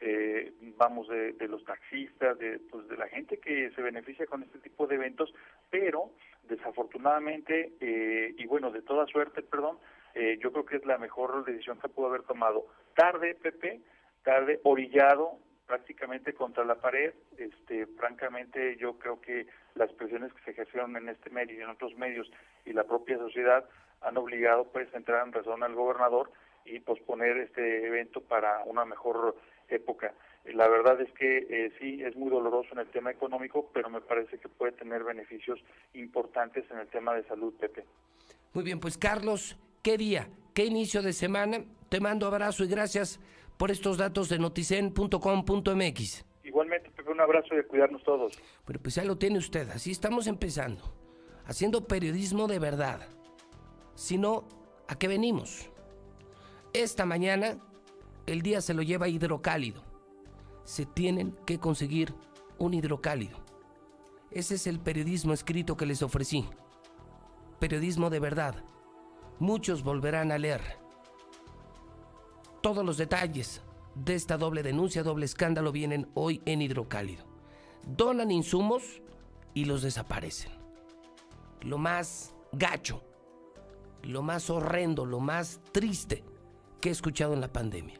[0.00, 4.58] eh, vamos de, los taxistas, de, pues, de la gente que se beneficia con este
[4.58, 5.34] tipo de eventos,
[5.68, 6.12] pero
[6.48, 9.76] desafortunadamente, eh, y bueno, de toda suerte, perdón,
[10.14, 12.64] eh, yo creo que es la mejor decisión que pudo haber tomado.
[12.96, 13.80] Tarde, Pepe,
[14.24, 17.12] tarde, orillado prácticamente contra la pared.
[17.36, 21.68] Este, francamente, yo creo que las presiones que se ejercieron en este medio y en
[21.68, 22.30] otros medios
[22.64, 23.68] y la propia sociedad
[24.00, 26.30] han obligado pues a entrar en razón al gobernador
[26.64, 29.36] y posponer este evento para una mejor
[29.68, 30.14] época.
[30.46, 34.00] La verdad es que eh, sí, es muy doloroso en el tema económico, pero me
[34.00, 35.58] parece que puede tener beneficios
[35.92, 37.84] importantes en el tema de salud, Pepe.
[38.54, 40.28] Muy bien, pues Carlos, ¿qué día?
[40.52, 41.64] ¿Qué inicio de semana?
[41.88, 43.20] Te mando abrazo y gracias
[43.56, 46.24] por estos datos de noticen.com.mx.
[46.42, 48.32] Igualmente, Pepe, un abrazo y a cuidarnos todos.
[48.66, 50.92] Bueno, pues ya lo tiene usted, así estamos empezando,
[51.44, 53.06] haciendo periodismo de verdad.
[53.94, 54.48] Si no,
[54.88, 55.70] ¿a qué venimos?
[56.72, 57.56] Esta mañana
[58.26, 59.84] el día se lo lleva hidrocálido.
[60.64, 62.12] Se tienen que conseguir
[62.58, 63.38] un hidrocálido.
[64.32, 66.44] Ese es el periodismo escrito que les ofrecí.
[67.60, 68.64] Periodismo de verdad.
[69.38, 70.62] Muchos volverán a leer.
[72.62, 73.60] Todos los detalles
[73.94, 77.24] de esta doble denuncia, doble escándalo vienen hoy en hidrocálido.
[77.86, 79.02] Donan insumos
[79.52, 80.52] y los desaparecen.
[81.60, 83.02] Lo más gacho,
[84.02, 86.24] lo más horrendo, lo más triste
[86.80, 87.98] que he escuchado en la pandemia.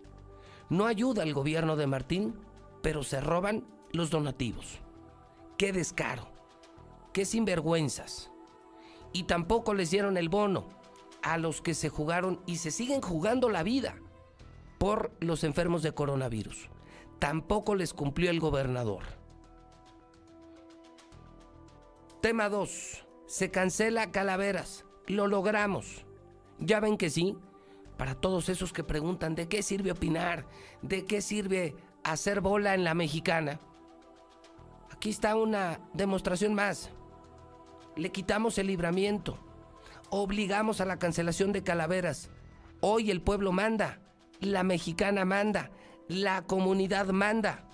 [0.71, 2.35] No ayuda el gobierno de Martín,
[2.83, 4.81] pero se roban los donativos.
[5.59, 6.29] Qué descaro,
[7.13, 8.31] qué sinvergüenzas.
[9.13, 10.76] Y tampoco les dieron el bono
[11.27, 13.97] a los que se jugaron y se siguen jugando la vida
[14.79, 16.71] por los enfermos de coronavirus.
[17.19, 19.03] Tampoco les cumplió el gobernador.
[22.21, 23.07] Tema 2.
[23.27, 24.85] Se cancela Calaveras.
[25.09, 26.05] Lo logramos.
[26.61, 27.37] Ya ven que sí,
[27.97, 30.47] para todos esos que preguntan de qué sirve opinar,
[30.83, 33.59] de qué sirve hacer bola en la mexicana.
[34.93, 36.91] Aquí está una demostración más.
[37.97, 39.39] Le quitamos el libramiento,
[40.11, 42.31] obligamos a la cancelación de calaveras.
[42.81, 44.01] Hoy el pueblo manda,
[44.41, 45.71] la mexicana manda,
[46.09, 47.69] la comunidad manda.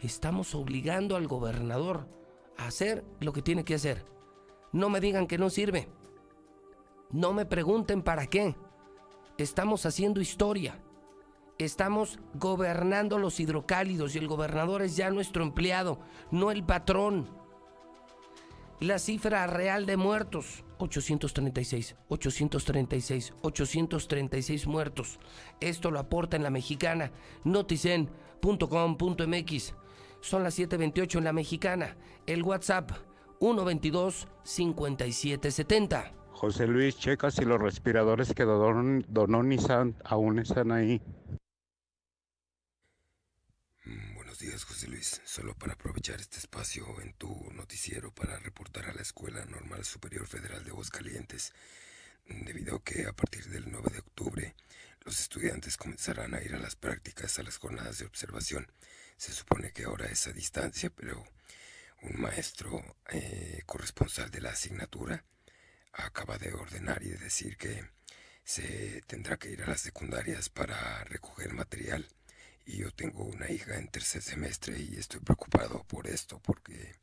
[0.00, 2.08] Estamos obligando al gobernador
[2.58, 4.04] a hacer lo que tiene que hacer.
[4.72, 5.88] No me digan que no sirve.
[7.10, 8.56] No me pregunten para qué.
[9.38, 10.82] Estamos haciendo historia.
[11.58, 16.00] Estamos gobernando los hidrocálidos y el gobernador es ya nuestro empleado,
[16.30, 17.30] no el patrón.
[18.80, 25.18] La cifra real de muertos, 836, 836, 836 muertos.
[25.60, 27.10] Esto lo aporta en la mexicana,
[27.44, 29.74] noticen.com.mx.
[30.20, 31.96] Son las 7.28 en la mexicana.
[32.26, 32.90] El WhatsApp,
[33.40, 36.12] 122 5770.
[36.32, 41.00] José Luis, checa si los respiradores que donó, Nissan aún están ahí.
[43.86, 45.22] Mm, buenos días, José Luis.
[45.24, 50.26] Solo para aprovechar este espacio en tu noticiero para reportar a la Escuela Normal Superior
[50.26, 51.54] Federal de Aguascalientes,
[52.26, 54.54] debido a que a partir del 9 de octubre
[55.00, 58.70] los estudiantes comenzarán a ir a las prácticas, a las jornadas de observación.
[59.16, 61.24] Se supone que ahora es a distancia, pero
[62.02, 65.24] un maestro eh, corresponsal de la asignatura
[65.94, 67.82] acaba de ordenar y de decir que
[68.44, 72.06] se tendrá que ir a las secundarias para recoger material.
[72.66, 76.94] Y yo tengo una hija en tercer semestre y estoy preocupado por esto porque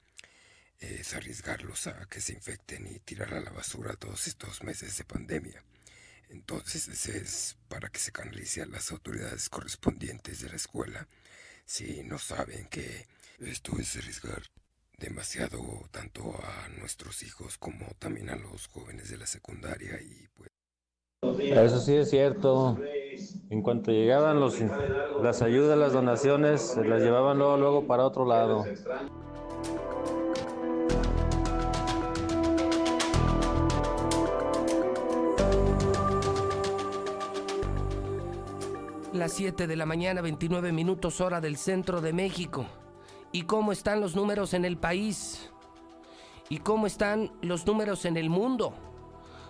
[0.80, 5.06] es arriesgarlos a que se infecten y tirar a la basura todos estos meses de
[5.06, 5.64] pandemia.
[6.30, 11.08] Entonces es para que se canalice a las autoridades correspondientes de la escuela
[11.66, 13.08] si no saben que
[13.40, 14.44] esto es arriesgar
[14.98, 20.50] demasiado tanto a nuestros hijos como también a los jóvenes de la secundaria y pues
[21.22, 22.78] eso sí es cierto.
[23.50, 24.60] En cuanto llegaban los,
[25.22, 28.66] las ayudas, las donaciones, las llevaban luego, luego para otro lado.
[39.14, 42.66] Las 7 de la mañana, 29 minutos hora del centro de México
[43.32, 45.52] y cómo están los números en el país
[46.50, 48.74] y cómo están los números en el mundo.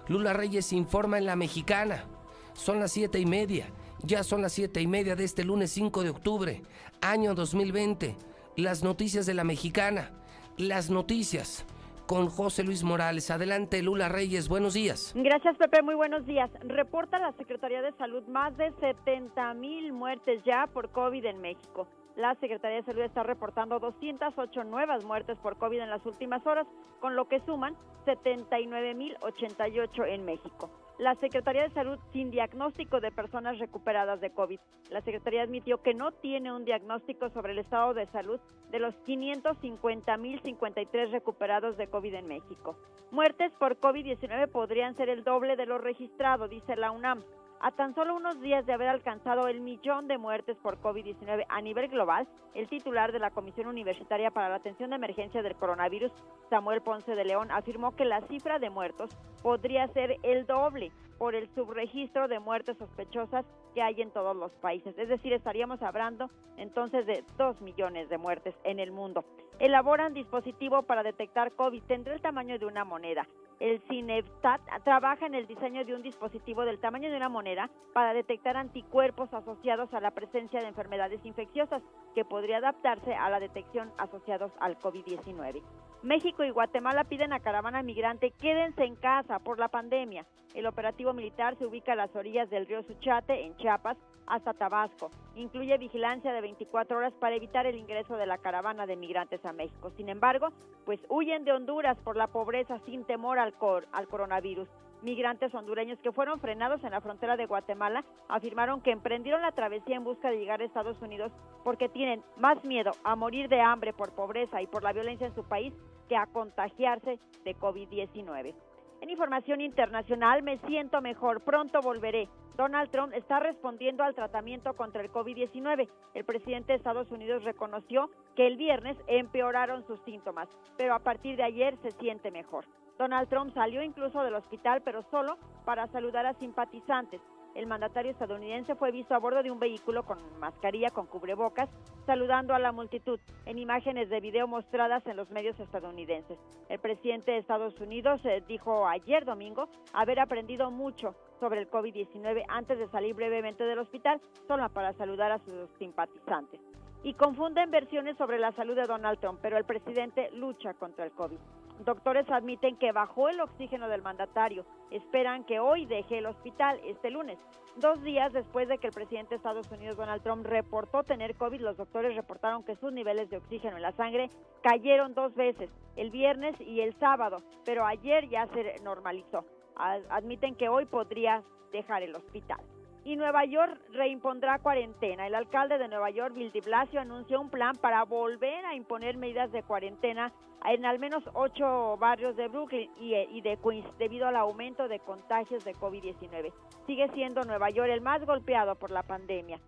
[0.08, 2.06] Lula Reyes informa en la mexicana.
[2.54, 3.68] Son las siete y media.
[4.04, 6.62] Ya son las siete y media de este lunes 5 de octubre,
[7.02, 8.16] año 2020.
[8.58, 10.12] Las noticias de la mexicana.
[10.58, 11.66] Las noticias
[12.06, 13.32] con José Luis Morales.
[13.32, 15.14] Adelante, Lula Reyes, buenos días.
[15.16, 16.50] Gracias, Pepe, muy buenos días.
[16.62, 21.88] Reporta la Secretaría de Salud más de 70 mil muertes ya por COVID en México.
[22.16, 26.68] La Secretaría de Salud está reportando 208 nuevas muertes por COVID en las últimas horas,
[27.00, 30.70] con lo que suman 79.088 en México.
[31.00, 34.60] La Secretaría de Salud sin diagnóstico de personas recuperadas de COVID.
[34.92, 38.94] La Secretaría admitió que no tiene un diagnóstico sobre el estado de salud de los
[39.06, 42.78] 550.053 recuperados de COVID en México.
[43.10, 47.24] Muertes por COVID-19 podrían ser el doble de lo registrado, dice la UNAM.
[47.66, 51.62] A tan solo unos días de haber alcanzado el millón de muertes por COVID-19 a
[51.62, 56.12] nivel global, el titular de la Comisión Universitaria para la Atención de Emergencia del Coronavirus,
[56.50, 61.36] Samuel Ponce de León, afirmó que la cifra de muertos podría ser el doble por
[61.36, 64.94] el subregistro de muertes sospechosas que hay en todos los países.
[64.98, 69.24] Es decir, estaríamos hablando entonces de dos millones de muertes en el mundo.
[69.60, 71.84] Elaboran dispositivo para detectar COVID.
[71.84, 73.28] Tendrá el tamaño de una moneda.
[73.60, 78.14] El CINEVSTAT trabaja en el diseño de un dispositivo del tamaño de una moneda para
[78.14, 81.82] detectar anticuerpos asociados a la presencia de enfermedades infecciosas
[82.16, 85.62] que podría adaptarse a la detección asociados al COVID-19.
[86.04, 90.26] México y Guatemala piden a caravana migrante quédense en casa por la pandemia.
[90.54, 95.12] El operativo militar se ubica a las orillas del río Suchate, en Chiapas, hasta Tabasco.
[95.36, 99.54] Incluye vigilancia de 24 horas para evitar el ingreso de la caravana de migrantes a
[99.54, 99.92] México.
[99.96, 100.50] Sin embargo,
[100.86, 103.54] pues huyen de Honduras por la pobreza sin temor al,
[103.94, 104.68] al coronavirus.
[105.04, 109.98] Migrantes hondureños que fueron frenados en la frontera de Guatemala afirmaron que emprendieron la travesía
[109.98, 111.32] en busca de llegar a Estados Unidos
[111.64, 115.36] porque tienen más miedo a morir de hambre por pobreza y por la violencia en
[115.36, 115.74] su país
[116.08, 118.54] que a contagiarse de COVID-19.
[119.02, 122.30] En información internacional, me siento mejor, pronto volveré.
[122.56, 125.90] Donald Trump está respondiendo al tratamiento contra el COVID-19.
[126.14, 131.36] El presidente de Estados Unidos reconoció que el viernes empeoraron sus síntomas, pero a partir
[131.36, 132.66] de ayer se siente mejor.
[132.98, 137.20] Donald Trump salió incluso del hospital, pero solo para saludar a simpatizantes.
[137.56, 141.70] El mandatario estadounidense fue visto a bordo de un vehículo con mascarilla con cubrebocas,
[142.06, 146.40] saludando a la multitud en imágenes de video mostradas en los medios estadounidenses.
[146.70, 152.44] El presidente de Estados Unidos eh, dijo ayer domingo haber aprendido mucho sobre el COVID-19
[152.48, 156.60] antes de salir brevemente del hospital, solo para saludar a sus simpatizantes.
[157.04, 161.12] Y confunden versiones sobre la salud de Donald Trump, pero el presidente lucha contra el
[161.12, 161.38] COVID.
[161.80, 164.66] Doctores admiten que bajó el oxígeno del mandatario.
[164.92, 167.40] Esperan que hoy deje el hospital este lunes.
[167.78, 171.62] Dos días después de que el presidente de Estados Unidos, Donald Trump, reportó tener COVID,
[171.62, 174.30] los doctores reportaron que sus niveles de oxígeno en la sangre
[174.62, 179.44] cayeron dos veces, el viernes y el sábado, pero ayer ya se normalizó.
[179.76, 182.60] Admiten que hoy podría dejar el hospital
[183.06, 185.28] y Nueva York reimpondrá cuarentena.
[185.28, 189.18] El alcalde de Nueva York, Bill de Blasio, anunció un plan para volver a imponer
[189.18, 190.32] medidas de cuarentena
[190.66, 195.66] en al menos ocho barrios de Brooklyn y, de Queens debido al aumento de contagios
[195.66, 196.54] de COVID-19.
[196.88, 199.60] Sigue siendo Nueva York el más golpeado por la pandemia.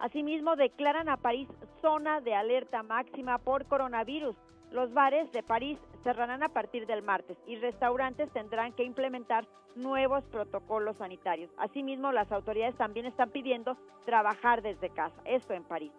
[0.00, 1.48] Asimismo, declaran a París
[1.82, 4.34] zona de alerta máxima por coronavirus.
[4.70, 10.22] Los bares de París cerrarán a partir del martes y restaurantes tendrán que implementar nuevos
[10.26, 11.50] protocolos sanitarios.
[11.58, 15.92] Asimismo, las autoridades también están pidiendo trabajar desde casa, esto en París.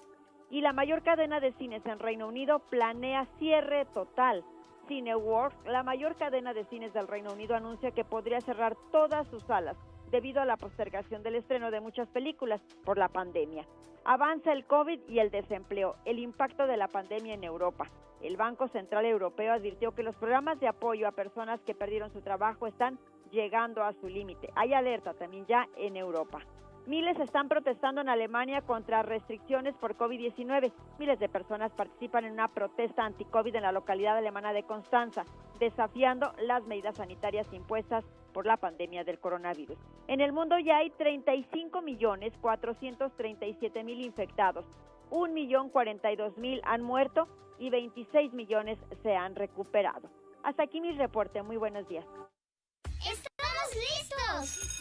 [0.50, 4.44] Y la mayor cadena de cines en Reino Unido planea cierre total.
[4.88, 9.44] Cineworld, la mayor cadena de cines del Reino Unido, anuncia que podría cerrar todas sus
[9.44, 9.78] salas
[10.12, 13.66] debido a la postergación del estreno de muchas películas por la pandemia.
[14.04, 17.90] Avanza el COVID y el desempleo, el impacto de la pandemia en Europa.
[18.22, 22.22] El Banco Central Europeo advirtió que los programas de apoyo a personas que perdieron su
[22.22, 23.00] trabajo están
[23.32, 24.50] llegando a su límite.
[24.56, 26.40] Hay alerta también ya en Europa.
[26.88, 30.72] Miles están protestando en Alemania contra restricciones por COVID-19.
[30.98, 35.24] Miles de personas participan en una protesta anti-COVID en la localidad alemana de Constanza,
[35.60, 39.78] desafiando las medidas sanitarias impuestas por la pandemia del coronavirus.
[40.08, 44.66] En el mundo ya hay 35 millones 437 mil infectados,
[45.12, 47.28] 1 millón 42 mil han muerto
[47.60, 50.10] y 26 millones se han recuperado.
[50.44, 51.44] Hasta aquí mi reporte.
[51.44, 52.06] Muy buenos días.
[52.98, 54.81] ¡Estamos listos!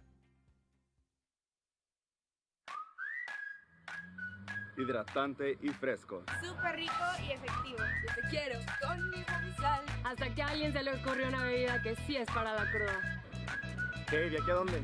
[4.81, 6.23] Hidratante y fresco.
[6.41, 6.93] Súper rico
[7.27, 7.77] y efectivo.
[7.77, 9.81] Yo te quiero con y sal.
[10.03, 13.23] Hasta que a alguien se le ocurrió una bebida que sí es para la cruda.
[14.09, 14.17] ¿Qué?
[14.29, 14.83] ¿De aquí a dónde?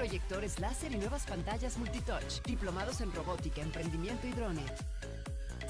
[0.00, 4.64] proyectores láser y nuevas pantallas multitouch, diplomados en robótica, emprendimiento y drone,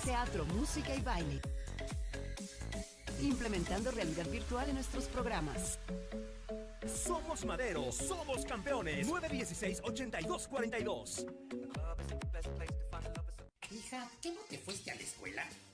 [0.05, 1.41] teatro, música y baile,
[3.21, 5.81] implementando realidad virtual en nuestros programas.
[6.87, 9.09] Somos Madero, somos campeones.
[9.09, 11.27] 916-8242.
[13.73, 15.45] Hija, ¿qué no te fuiste a la escuela?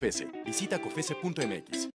[0.00, 1.90] Visita cofese.mx.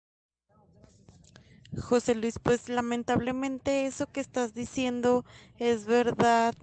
[1.79, 5.23] José Luis, pues lamentablemente eso que estás diciendo
[5.59, 6.55] es verdad.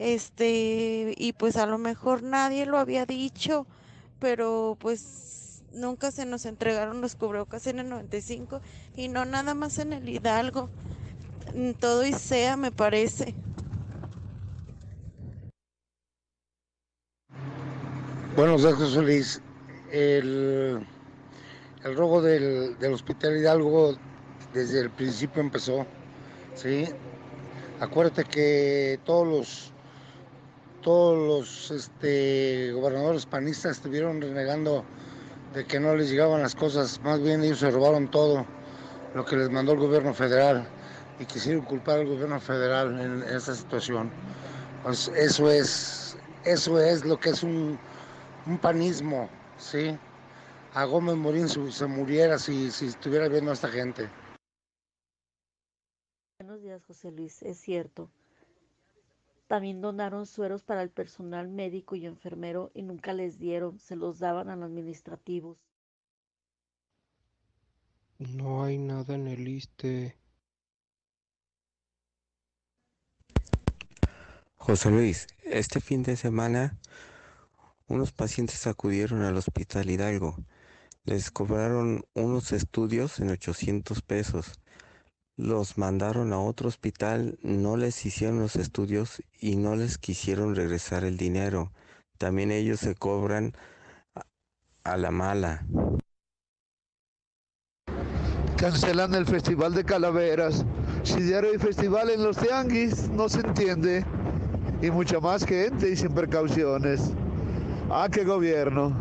[0.00, 3.68] Este, y pues a lo mejor nadie lo había dicho,
[4.18, 8.60] pero pues nunca se nos entregaron los cubrebocas en el 95
[8.96, 10.70] y no nada más en el Hidalgo.
[11.54, 13.36] En todo y sea, me parece.
[18.34, 19.40] Buenos días, José Luis
[19.90, 20.86] el,
[21.84, 23.96] el robo del, del, Hospital Hidalgo
[24.52, 25.86] desde el principio empezó,
[26.54, 26.88] ¿sí?
[27.80, 29.72] Acuérdate que todos los,
[30.82, 34.84] todos los este, gobernadores panistas estuvieron renegando
[35.54, 38.46] de que no les llegaban las cosas, más bien ellos se robaron todo
[39.14, 40.66] lo que les mandó el gobierno federal
[41.18, 44.10] y quisieron culpar al gobierno federal en, esta situación.
[44.82, 47.78] Pues eso es, eso es lo que es un,
[48.46, 49.28] un panismo,
[49.60, 49.96] Sí,
[50.72, 54.08] a Gómez Morín se muriera si, si estuviera viendo a esta gente.
[56.38, 58.10] Buenos días, José Luis, es cierto.
[59.48, 64.18] También donaron sueros para el personal médico y enfermero y nunca les dieron, se los
[64.18, 65.58] daban a los administrativos.
[68.18, 70.16] No hay nada en el liste.
[74.56, 76.78] José Luis, este fin de semana
[77.90, 80.36] unos pacientes acudieron al hospital Hidalgo.
[81.04, 84.60] Les cobraron unos estudios en 800 pesos.
[85.36, 91.02] Los mandaron a otro hospital, no les hicieron los estudios y no les quisieron regresar
[91.02, 91.72] el dinero.
[92.16, 93.54] También ellos se cobran
[94.84, 95.66] a la mala.
[98.56, 100.64] Cancelan el Festival de Calaveras.
[101.02, 104.04] Si diario hay festival en los tianguis, no se entiende.
[104.80, 107.10] Y mucha más gente y sin precauciones.
[107.92, 108.96] ¿A qué gobierno?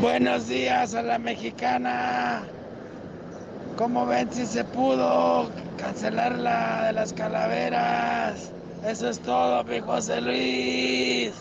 [0.00, 2.46] Buenos días a la mexicana.
[3.76, 8.52] ¿Cómo ven si se pudo cancelar la de las calaveras?
[8.84, 11.34] Eso es todo, mi José Luis.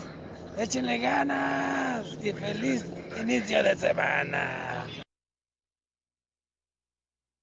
[0.57, 2.83] Échenle ganas y feliz
[3.21, 4.87] inicio de semana.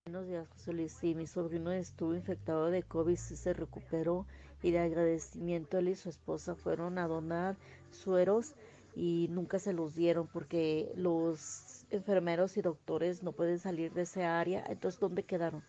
[0.06, 0.92] Buenos días, José Luis.
[0.92, 4.26] Sí, mi sobrino estuvo infectado de COVID y se recuperó
[4.64, 7.58] y de agradecimiento él y su esposa fueron a donar
[7.90, 8.54] sueros
[8.96, 14.24] y nunca se los dieron porque los enfermeros y doctores no pueden salir de ese
[14.24, 14.64] área.
[14.66, 15.62] Entonces, ¿dónde quedaron?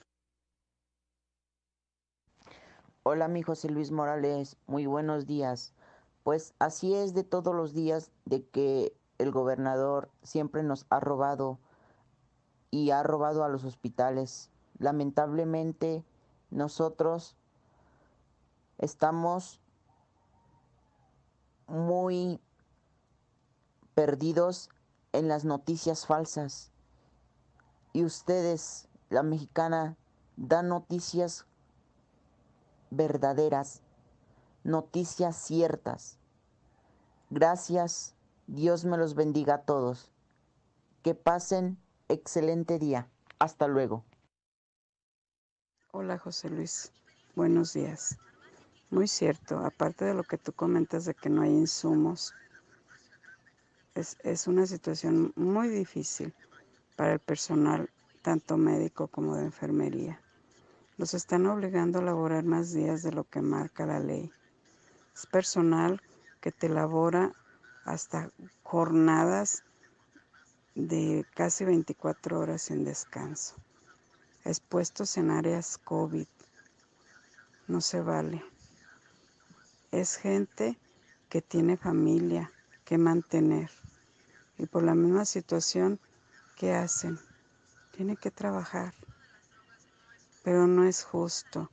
[3.03, 4.55] Hola, mi José Luis Morales.
[4.65, 5.73] Muy buenos días.
[6.23, 11.59] Pues así es de todos los días de que el gobernador siempre nos ha robado
[12.71, 14.51] y ha robado a los hospitales.
[14.79, 16.05] Lamentablemente,
[16.49, 17.35] nosotros
[18.77, 19.59] estamos
[21.67, 22.39] muy
[23.93, 24.69] perdidos
[25.13, 26.71] en las noticias falsas.
[27.93, 29.97] Y ustedes, la mexicana,
[30.35, 31.45] dan noticias
[32.89, 33.81] verdaderas,
[34.63, 36.17] noticias ciertas.
[37.29, 38.15] Gracias,
[38.47, 40.11] Dios me los bendiga a todos.
[41.03, 41.77] Que pasen
[42.09, 43.09] excelente día.
[43.39, 44.03] Hasta luego.
[45.91, 46.91] Hola José Luis,
[47.35, 48.17] buenos días.
[48.95, 52.33] Muy cierto, aparte de lo que tú comentas de que no hay insumos,
[53.93, 56.33] es, es una situación muy difícil
[56.95, 57.89] para el personal,
[58.21, 60.21] tanto médico como de enfermería.
[60.97, 64.31] Los están obligando a laborar más días de lo que marca la ley.
[65.13, 66.01] Es personal
[66.39, 67.33] que te labora
[67.83, 68.31] hasta
[68.63, 69.63] jornadas
[70.73, 73.55] de casi 24 horas sin descanso,
[74.45, 76.27] expuestos en áreas COVID.
[77.67, 78.54] No se vale.
[79.95, 80.77] Es gente
[81.29, 82.51] que tiene familia
[82.83, 83.71] que mantener
[84.57, 86.01] y por la misma situación
[86.57, 87.17] que hacen,
[87.91, 88.93] tienen que trabajar.
[90.43, 91.69] Pero no es justo.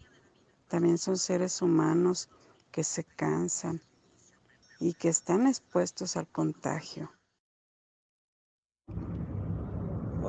[0.69, 2.29] También son seres humanos
[2.71, 3.83] que se cansan
[4.79, 7.11] y que están expuestos al contagio.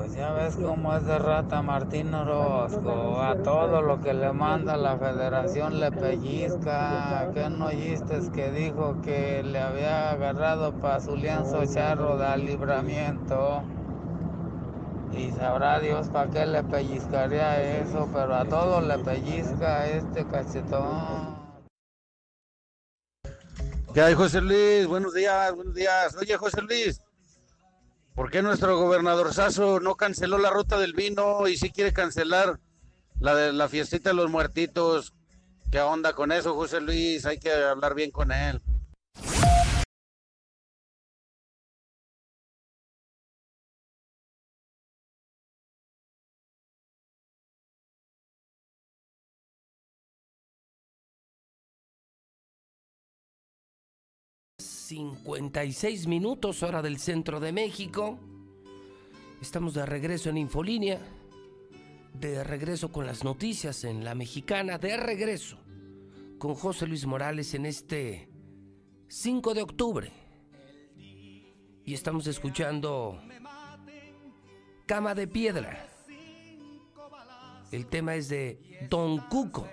[0.04, 4.76] Pues ya ves cómo es de rata Martín Orozco, a todo lo que le manda
[4.76, 11.16] la federación le pellizca, que no oíste que dijo que le había agarrado para su
[11.16, 13.64] lienzo charro de libramiento.
[15.14, 21.34] Y sabrá Dios para qué le pellizcaría eso, pero a todo le pellizca este cachetón.
[23.94, 24.86] ¿Qué hay, José Luis?
[24.86, 26.14] Buenos días, buenos días.
[26.18, 27.00] Oye, José Luis,
[28.16, 32.60] ¿por qué nuestro gobernador Sasso no canceló la ruta del vino y sí quiere cancelar
[33.20, 35.14] la de la fiestita de los muertitos?
[35.72, 37.26] ¿Qué onda con eso, José Luis?
[37.26, 38.62] Hay que hablar bien con él.
[54.94, 58.20] ...56 minutos, hora del centro de México.
[59.42, 61.00] Estamos de regreso en Infolínea.
[62.14, 64.78] De regreso con las noticias en La Mexicana.
[64.78, 65.58] De regreso
[66.38, 68.30] con José Luis Morales en este
[69.08, 70.12] 5 de octubre.
[71.84, 73.20] Y estamos escuchando
[74.86, 75.88] Cama de Piedra.
[77.72, 79.68] El tema es de Don Cuco,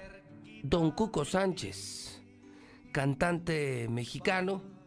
[0.63, 2.23] Don Cuco Sánchez,
[2.91, 4.80] cantante mexicano.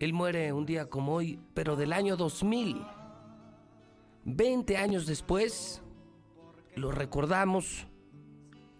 [0.00, 2.86] Él muere un día como hoy, pero del año 2000.
[4.24, 5.82] 20 años después,
[6.76, 7.86] lo recordamos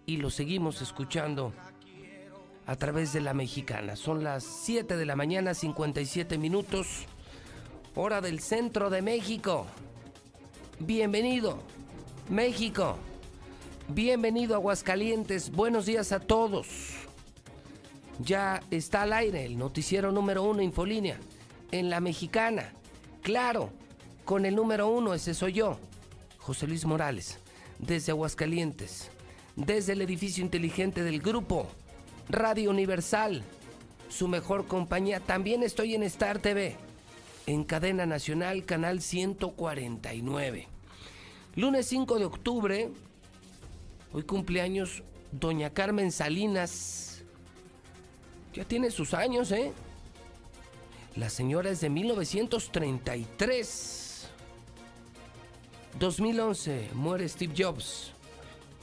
[0.06, 1.52] y lo seguimos escuchando
[2.66, 3.96] a través de la mexicana.
[3.96, 7.06] Son las 7 de la mañana, 57 minutos,
[7.96, 9.66] hora del centro de México.
[10.78, 11.58] Bienvenido,
[12.28, 12.96] México.
[13.88, 15.50] Bienvenido, Aguascalientes.
[15.50, 16.97] Buenos días a todos.
[18.18, 21.18] Ya está al aire el noticiero número uno Infolínea
[21.70, 22.72] en la mexicana.
[23.22, 23.70] Claro,
[24.24, 25.78] con el número uno, ese soy yo,
[26.38, 27.38] José Luis Morales,
[27.78, 29.10] desde Aguascalientes,
[29.56, 31.68] desde el edificio inteligente del grupo
[32.28, 33.42] Radio Universal,
[34.08, 35.20] su mejor compañía.
[35.20, 36.76] También estoy en Star TV,
[37.46, 40.68] en cadena nacional, canal 149.
[41.54, 42.90] Lunes 5 de octubre,
[44.12, 45.02] hoy cumpleaños
[45.32, 47.07] Doña Carmen Salinas.
[48.59, 49.72] Ya tiene sus años, ¿eh?
[51.14, 54.28] La señora es de 1933.
[55.96, 58.11] 2011 muere Steve Jobs,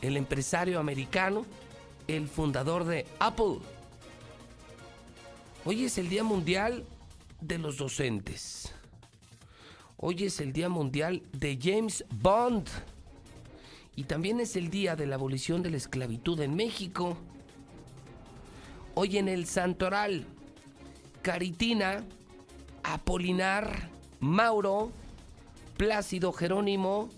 [0.01, 1.45] el empresario americano,
[2.07, 3.57] el fundador de Apple.
[5.65, 6.85] Hoy es el Día Mundial
[7.41, 8.71] de los Docentes.
[9.97, 12.69] Hoy es el Día Mundial de James Bond.
[13.97, 17.17] Y también es el Día de la Abolición de la Esclavitud en México.
[18.97, 20.25] Hoy en el Santoral,
[21.21, 22.05] Caritina,
[22.81, 23.89] Apolinar,
[24.21, 24.89] Mauro,
[25.75, 27.09] Plácido, Jerónimo,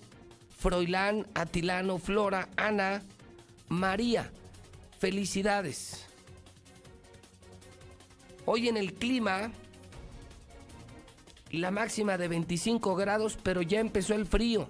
[0.57, 3.03] Froilán, Atilano, Flora, Ana,
[3.69, 4.31] María.
[4.97, 6.07] Felicidades.
[8.45, 9.51] Hoy en el clima,
[11.51, 14.67] la máxima de 25 grados, pero ya empezó el frío.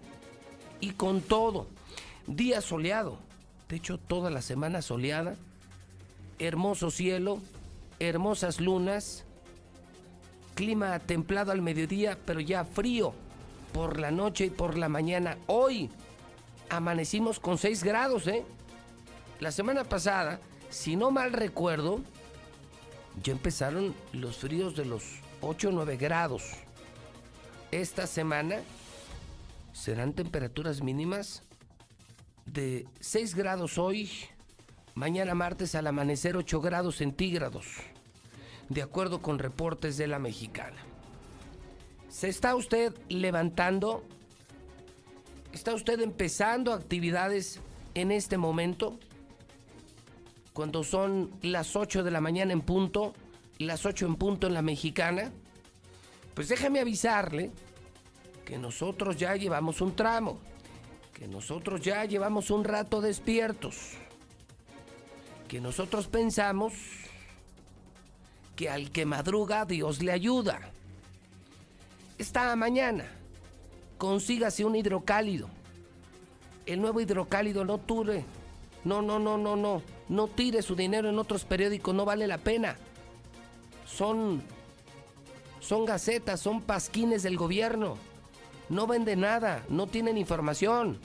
[0.82, 1.68] Y con todo,
[2.28, 3.18] día soleado.
[3.70, 5.38] De hecho, toda la semana soleada.
[6.40, 7.40] Hermoso cielo,
[8.00, 9.24] hermosas lunas.
[10.56, 13.14] Clima templado al mediodía, pero ya frío
[13.74, 15.38] por la noche y por la mañana.
[15.48, 15.90] Hoy
[16.70, 18.44] amanecimos con 6 grados, ¿eh?
[19.40, 22.02] La semana pasada, si no mal recuerdo,
[23.24, 25.04] ya empezaron los fríos de los
[25.42, 26.44] 8 o 9 grados.
[27.72, 28.62] Esta semana
[29.74, 31.44] serán temperaturas mínimas
[32.46, 34.10] de 6 grados hoy,
[34.98, 37.68] mañana martes al amanecer 8 grados centígrados,
[38.68, 40.82] de acuerdo con reportes de la mexicana.
[42.10, 44.04] ¿Se está usted levantando?
[45.54, 47.60] ¿Está usted empezando actividades
[47.94, 48.98] en este momento?
[50.52, 53.14] Cuando son las 8 de la mañana en punto,
[53.60, 55.32] las 8 en punto en la mexicana.
[56.34, 57.52] Pues déjame avisarle
[58.46, 60.40] que nosotros ya llevamos un tramo,
[61.14, 63.96] que nosotros ya llevamos un rato despiertos,
[65.48, 66.74] que nosotros pensamos
[68.56, 70.60] que al que madruga Dios le ayuda.
[72.18, 73.06] Esta mañana,
[73.98, 75.48] consígase un hidrocálido.
[76.66, 78.26] El nuevo hidrocálido no ture.
[78.84, 79.82] No, no, no, no, no.
[80.10, 82.78] No tire su dinero en otros periódicos, no vale la pena.
[83.86, 84.42] Son.
[85.60, 87.98] Son gacetas, son pasquines del gobierno.
[88.70, 91.00] No venden nada, no tienen información.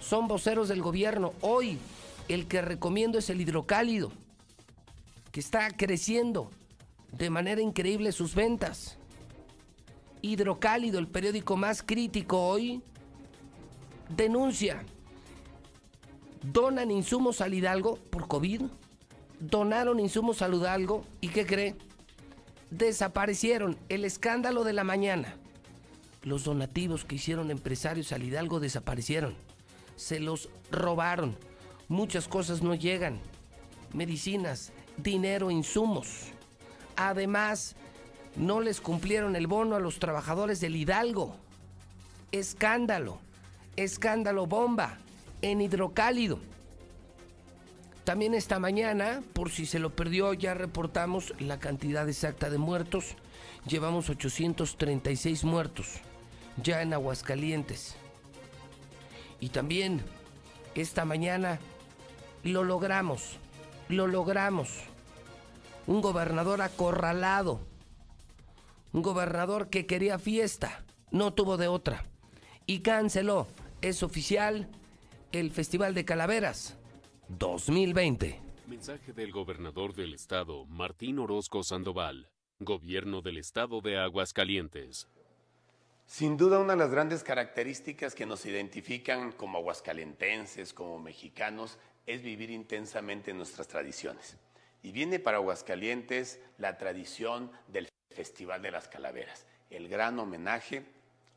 [0.00, 1.32] Son voceros del gobierno.
[1.40, 1.78] Hoy,
[2.28, 4.12] el que recomiendo es el hidrocálido,
[5.30, 6.50] que está creciendo
[7.12, 8.98] de manera increíble sus ventas.
[10.22, 12.82] Hidrocálido, el periódico más crítico hoy,
[14.08, 14.84] denuncia.
[16.42, 18.62] Donan insumos al Hidalgo por COVID.
[19.40, 21.76] Donaron insumos al Hidalgo y ¿qué cree?
[22.70, 23.76] Desaparecieron.
[23.88, 25.36] El escándalo de la mañana.
[26.22, 29.34] Los donativos que hicieron empresarios al Hidalgo desaparecieron.
[29.96, 31.36] Se los robaron.
[31.92, 33.20] Muchas cosas no llegan.
[33.92, 36.28] Medicinas, dinero, insumos.
[36.96, 37.76] Además,
[38.34, 41.36] no les cumplieron el bono a los trabajadores del Hidalgo.
[42.32, 43.18] Escándalo,
[43.76, 44.96] escándalo bomba
[45.42, 46.38] en hidrocálido.
[48.04, 53.16] También esta mañana, por si se lo perdió, ya reportamos la cantidad exacta de muertos.
[53.66, 55.88] Llevamos 836 muertos
[56.56, 57.96] ya en Aguascalientes.
[59.40, 60.00] Y también
[60.74, 61.60] esta mañana
[62.44, 63.36] lo logramos,
[63.88, 64.84] lo logramos.
[65.86, 67.60] Un gobernador acorralado
[68.92, 72.04] un gobernador que quería fiesta, no tuvo de otra.
[72.66, 73.46] Y canceló,
[73.80, 74.68] es oficial,
[75.32, 76.76] el Festival de Calaveras
[77.28, 78.38] 2020.
[78.66, 82.28] Mensaje del gobernador del estado, Martín Orozco Sandoval,
[82.60, 85.08] gobierno del estado de Aguascalientes.
[86.04, 92.22] Sin duda una de las grandes características que nos identifican como aguascalentenses, como mexicanos, es
[92.22, 94.36] vivir intensamente nuestras tradiciones.
[94.82, 100.84] Y viene para Aguascalientes la tradición del Festival de las Calaveras, el gran homenaje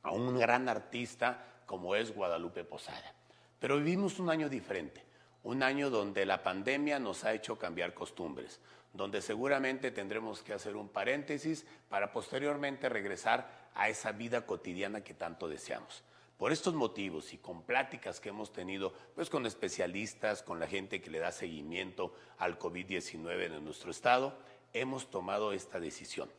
[0.01, 3.13] a un gran artista como es Guadalupe Posada.
[3.59, 5.03] Pero vivimos un año diferente,
[5.43, 8.59] un año donde la pandemia nos ha hecho cambiar costumbres,
[8.93, 15.13] donde seguramente tendremos que hacer un paréntesis para posteriormente regresar a esa vida cotidiana que
[15.13, 16.03] tanto deseamos.
[16.37, 21.01] Por estos motivos y con pláticas que hemos tenido pues con especialistas, con la gente
[21.01, 24.37] que le da seguimiento al COVID-19 en nuestro estado,
[24.73, 26.29] hemos tomado esta decisión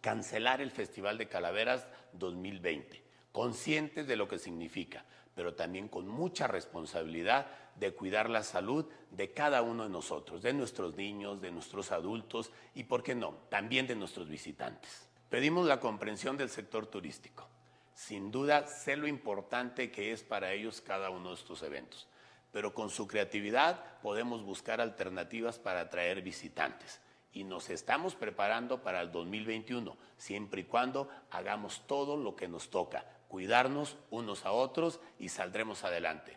[0.00, 6.46] cancelar el Festival de Calaveras 2020, conscientes de lo que significa, pero también con mucha
[6.46, 11.92] responsabilidad de cuidar la salud de cada uno de nosotros, de nuestros niños, de nuestros
[11.92, 15.08] adultos y, ¿por qué no?, también de nuestros visitantes.
[15.28, 17.48] Pedimos la comprensión del sector turístico.
[17.96, 22.06] Sin duda, sé lo importante que es para ellos cada uno de estos eventos,
[22.52, 27.00] pero con su creatividad podemos buscar alternativas para atraer visitantes
[27.32, 32.68] y nos estamos preparando para el 2021, siempre y cuando hagamos todo lo que nos
[32.68, 36.36] toca, cuidarnos unos a otros y saldremos adelante.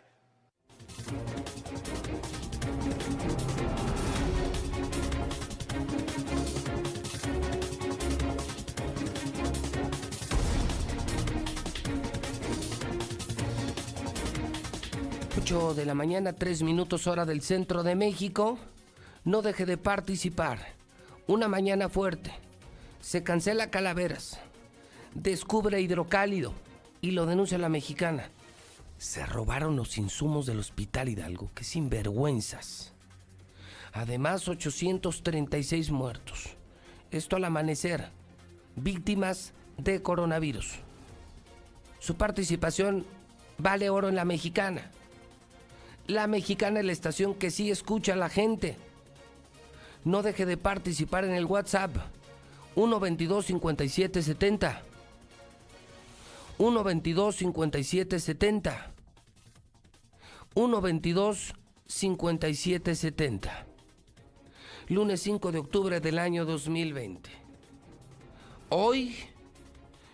[15.50, 18.56] De la mañana, tres minutos hora del centro de México.
[19.24, 20.60] No deje de participar
[21.26, 22.30] una mañana fuerte.
[23.00, 24.38] Se cancela Calaveras.
[25.12, 26.54] Descubre hidrocálido
[27.00, 28.30] y lo denuncia la mexicana.
[28.96, 32.92] Se robaron los insumos del Hospital Hidalgo, que sinvergüenzas.
[33.92, 36.50] Además, 836 muertos.
[37.10, 38.08] Esto al amanecer.
[38.76, 40.76] Víctimas de coronavirus.
[41.98, 43.04] Su participación
[43.58, 44.92] vale oro en la mexicana.
[46.10, 48.76] La mexicana es la estación que sí escucha a la gente
[50.02, 51.94] no deje de participar en el WhatsApp
[52.74, 54.82] 122 57 70
[56.56, 58.90] 122 57 70
[60.52, 61.54] 122
[61.86, 63.66] 57 70
[64.88, 67.30] lunes 5 de octubre del año 2020.
[68.70, 69.14] Hoy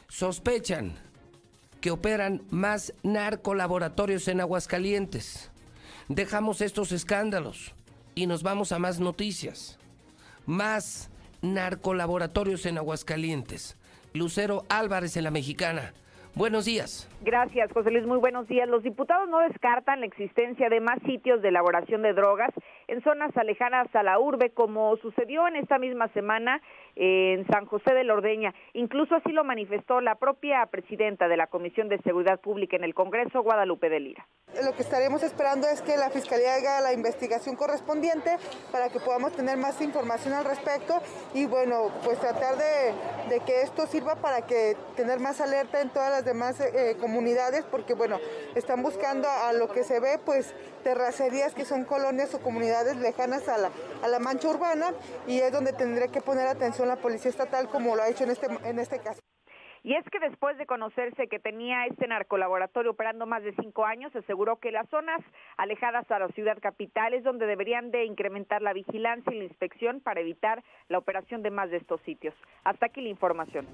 [0.09, 0.95] sospechan
[1.81, 5.51] que operan más narcolaboratorios en Aguascalientes.
[6.09, 7.73] Dejamos estos escándalos
[8.15, 9.77] y nos vamos a más noticias.
[10.47, 11.11] Más
[11.43, 13.77] narcolaboratorios en Aguascalientes.
[14.13, 15.95] Lucero Álvarez en la Mexicana.
[16.35, 17.09] Buenos días.
[17.23, 18.07] Gracias, José Luis.
[18.07, 18.69] Muy buenos días.
[18.69, 22.51] Los diputados no descartan la existencia de más sitios de elaboración de drogas
[22.89, 26.61] en zonas alejadas a la urbe, como sucedió en esta misma semana
[26.95, 28.55] en San José de la Ordeña.
[28.75, 32.95] Incluso así lo manifestó la propia presidenta de la Comisión de Seguridad Pública en el
[32.95, 34.27] Congreso, Guadalupe de Lira.
[34.65, 38.37] Lo que estaremos esperando es que la Fiscalía haga la investigación correspondiente
[38.71, 40.95] para que podamos tener más información al respecto
[41.35, 45.91] y bueno, pues tratar de, de que esto sirva para que tener más alerta en
[45.91, 48.19] todas las demás eh, comunidades, porque bueno,
[48.57, 50.53] están buscando a lo que se ve, pues
[50.83, 53.71] terracerías que son colonias o comunidades lejanas a la,
[54.03, 54.93] a la mancha urbana
[55.29, 58.31] y es donde tendré que poner atención la Policía Estatal como lo ha hecho en
[58.31, 59.21] este, en este caso.
[59.85, 64.11] Y es que después de conocerse que tenía este narcolaboratorio operando más de cinco años,
[64.17, 65.21] aseguró que las zonas
[65.57, 70.01] alejadas a la ciudad capital es donde deberían de incrementar la vigilancia y la inspección
[70.01, 72.35] para evitar la operación de más de estos sitios.
[72.65, 73.69] Hasta aquí la información.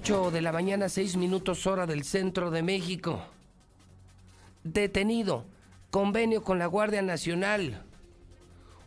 [0.00, 3.22] 8 de la mañana, 6 minutos hora del centro de México.
[4.64, 5.44] Detenido.
[5.90, 7.84] Convenio con la Guardia Nacional.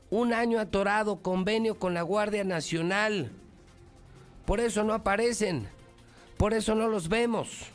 [0.10, 3.32] Un año atorado, convenio con la Guardia Nacional.
[4.48, 5.70] Por eso no aparecen.
[6.36, 7.68] Por eso no los vemos.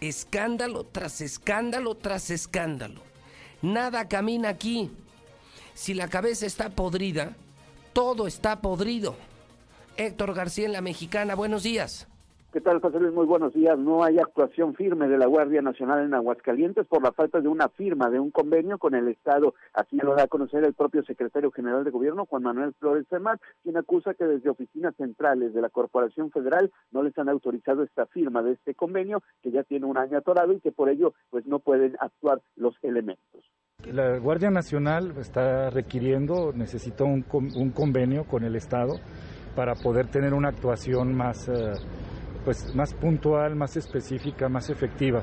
[0.00, 3.00] Escándalo tras escándalo tras escándalo.
[3.62, 4.90] Nada camina aquí.
[5.74, 7.36] Si la cabeza está podrida,
[7.92, 9.14] todo está podrido.
[9.96, 12.08] Héctor García en la Mexicana, buenos días.
[12.54, 13.12] ¿Qué tal, José Luis?
[13.12, 13.76] Muy buenos días.
[13.76, 17.68] No hay actuación firme de la Guardia Nacional en Aguascalientes por la falta de una
[17.68, 19.54] firma de un convenio con el Estado.
[19.72, 23.40] Así lo da a conocer el propio secretario general de Gobierno, Juan Manuel Flores Fermat,
[23.64, 28.06] quien acusa que desde oficinas centrales de la Corporación Federal no les han autorizado esta
[28.06, 31.44] firma de este convenio, que ya tiene un año atorado y que por ello pues
[31.46, 33.50] no pueden actuar los elementos.
[33.92, 39.00] La Guardia Nacional está requiriendo, necesita un, un convenio con el Estado
[39.56, 41.48] para poder tener una actuación más...
[41.48, 41.72] Eh,
[42.44, 45.22] pues más puntual, más específica, más efectiva.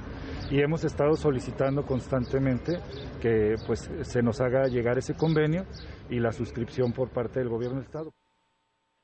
[0.50, 2.80] Y hemos estado solicitando constantemente
[3.22, 5.66] que pues se nos haga llegar ese convenio
[6.10, 8.12] y la suscripción por parte del gobierno del estado.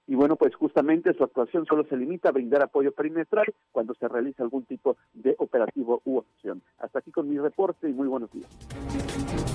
[0.08, 4.08] Y bueno, pues justamente su actuación solo se limita a brindar apoyo perimetral cuando se
[4.08, 6.62] realiza algún tipo de operativo u opción.
[6.80, 9.47] Hasta aquí con mi reporte y muy buenos días.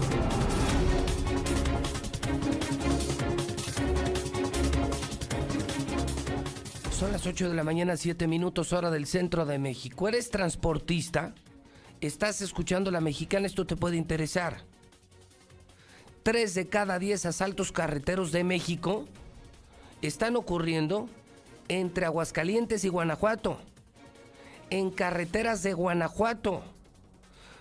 [7.02, 10.06] Son las 8 de la mañana, 7 minutos hora del centro de México.
[10.06, 11.34] ¿Eres transportista?
[12.00, 13.44] ¿Estás escuchando la mexicana?
[13.44, 14.58] Esto te puede interesar.
[16.22, 19.06] Tres de cada diez asaltos carreteros de México
[20.00, 21.08] están ocurriendo
[21.66, 23.58] entre Aguascalientes y Guanajuato.
[24.70, 26.62] En carreteras de Guanajuato.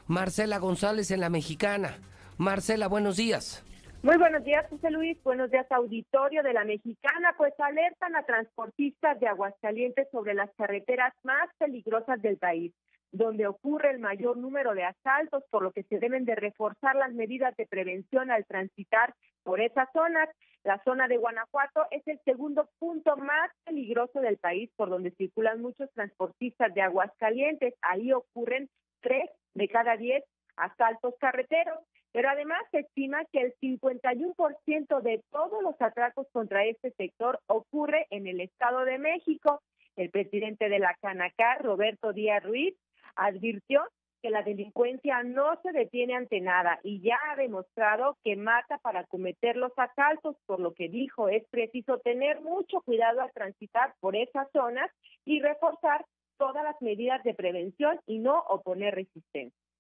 [0.06, 1.98] Marcela González en la mexicana.
[2.38, 3.64] Marcela, buenos días.
[4.04, 5.22] Muy buenos días, José Luis.
[5.22, 7.36] Buenos días, auditorio de la Mexicana.
[7.38, 12.74] Pues alertan a transportistas de Aguascalientes sobre las carreteras más peligrosas del país,
[13.12, 17.14] donde ocurre el mayor número de asaltos, por lo que se deben de reforzar las
[17.14, 20.30] medidas de prevención al transitar por esas zonas.
[20.64, 25.62] La zona de Guanajuato es el segundo punto más peligroso del país, por donde circulan
[25.62, 27.76] muchos transportistas de Aguascalientes.
[27.84, 28.68] Ahí ocurren
[29.02, 30.24] tres de cada diez
[30.56, 31.78] asaltos carreteros.
[32.12, 38.08] Pero además se estima que el 51% de todos los atracos contra este sector ocurre
[38.10, 39.62] en el Estado de México.
[39.96, 42.76] El presidente de la Canacar, Roberto Díaz Ruiz,
[43.16, 43.84] advirtió
[44.22, 49.06] que la delincuencia no se detiene ante nada y ya ha demostrado que mata para
[49.06, 54.16] cometer los asaltos, por lo que dijo es preciso tener mucho cuidado al transitar por
[54.16, 54.92] esas zonas
[55.26, 56.06] y reforzar
[56.38, 59.71] todas las medidas de prevención y no oponer resistencia.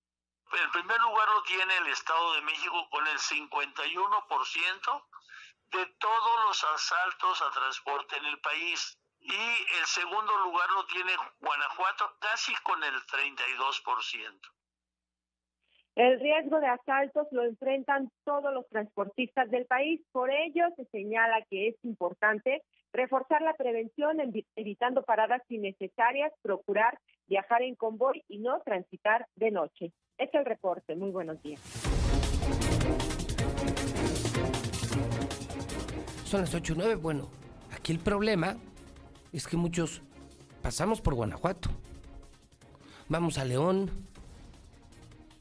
[0.54, 5.04] El primer lugar lo tiene el Estado de México con el 51%
[5.72, 8.98] de todos los asaltos a transporte en el país.
[9.22, 9.34] Y
[9.80, 14.42] el segundo lugar lo tiene Guanajuato casi con el 32%.
[15.96, 20.02] El riesgo de asaltos lo enfrentan todos los transportistas del país.
[20.12, 24.18] Por ello, se señala que es importante reforzar la prevención
[24.56, 29.94] evitando paradas innecesarias, procurar viajar en convoy y no transitar de noche.
[30.18, 30.96] Este es el reporte.
[30.96, 31.60] Muy buenos días.
[36.26, 36.96] Son las 8 y 9.
[36.96, 37.30] Bueno,
[37.74, 38.58] aquí el problema
[39.32, 40.02] es que muchos
[40.62, 41.70] pasamos por Guanajuato.
[43.08, 43.90] Vamos a León,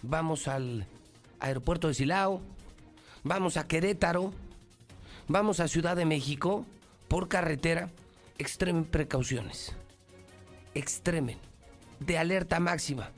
[0.02, 0.86] vamos al
[1.38, 2.40] aeropuerto de Silao,
[3.22, 4.32] vamos a Querétaro,
[5.28, 6.66] vamos a Ciudad de México
[7.10, 7.90] por carretera.
[8.38, 9.74] Extremen precauciones.
[10.74, 11.38] Extremen.
[11.98, 13.10] De alerta máxima.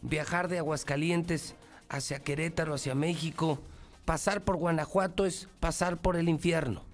[0.00, 1.54] Viajar de Aguascalientes
[1.90, 3.60] hacia Querétaro, hacia México,
[4.06, 6.84] pasar por Guanajuato es pasar por el infierno.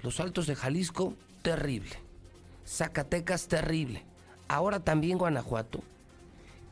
[0.00, 1.94] Los altos de Jalisco, terrible.
[2.66, 4.04] Zacatecas, terrible.
[4.48, 5.84] Ahora también Guanajuato.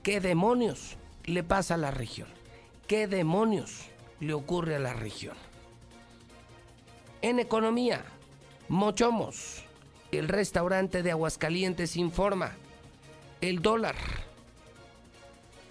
[0.02, 2.28] ¿Qué demonios le pasa a la región?
[2.88, 3.86] ¿Qué demonios
[4.18, 5.36] le ocurre a la región?
[7.22, 8.04] En economía,
[8.70, 9.64] Mochomos,
[10.12, 12.52] el restaurante de Aguascalientes informa,
[13.40, 13.96] el dólar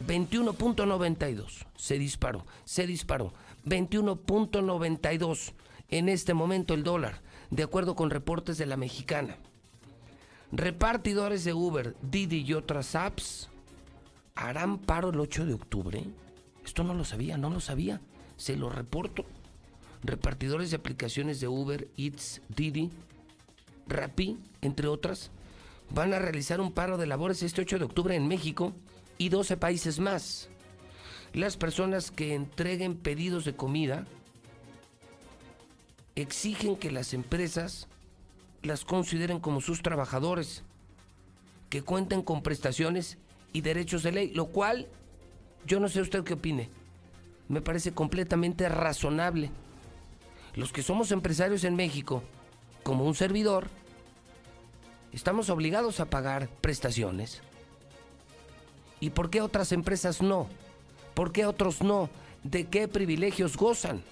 [0.06, 3.32] 21.92 se disparó, se disparó,
[3.66, 5.54] 21.92
[5.88, 7.22] en este momento el dólar,
[7.52, 9.38] de acuerdo con reportes de la mexicana.
[10.52, 13.47] Repartidores de Uber, Didi y otras apps
[14.36, 16.04] harán paro el 8 de octubre.
[16.66, 18.02] Esto no lo sabía, no lo sabía.
[18.36, 19.24] Se lo reporto.
[20.04, 22.89] Repartidores de aplicaciones de Uber, Eats, Didi,
[23.88, 25.32] Rappi, entre otras,
[25.89, 28.74] van a realizar un paro de labores este 8 de octubre en México
[29.18, 30.50] y 12 países más.
[31.34, 34.06] Las personas que entreguen pedidos de comida
[36.16, 37.88] exigen que las empresas
[38.64, 40.64] las consideren como sus trabajadores,
[41.70, 43.18] que cuenten con prestaciones
[43.54, 44.88] y derechos de ley, lo cual
[45.66, 46.70] yo no sé usted qué opine.
[47.47, 49.52] Me parece completamente razonable.
[50.60, 52.22] Los que somos empresarios en México,
[52.84, 53.70] como un servidor,
[55.14, 57.41] estamos obligados a pagar prestaciones.
[58.99, 60.49] ¿Y por qué otras empresas no?
[61.14, 62.10] ¿Por qué otros no?
[62.43, 64.03] ¿De qué privilegios gozan?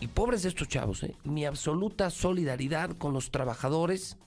[0.00, 1.16] Y pobres de estos chavos, ¿eh?
[1.24, 4.18] mi absoluta solidaridad con los trabajadores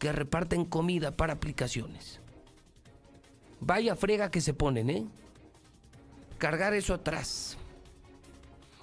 [0.00, 2.18] que reparten comida para aplicaciones.
[3.60, 5.06] Vaya frega que se ponen, ¿eh?
[6.38, 7.56] Cargar eso atrás.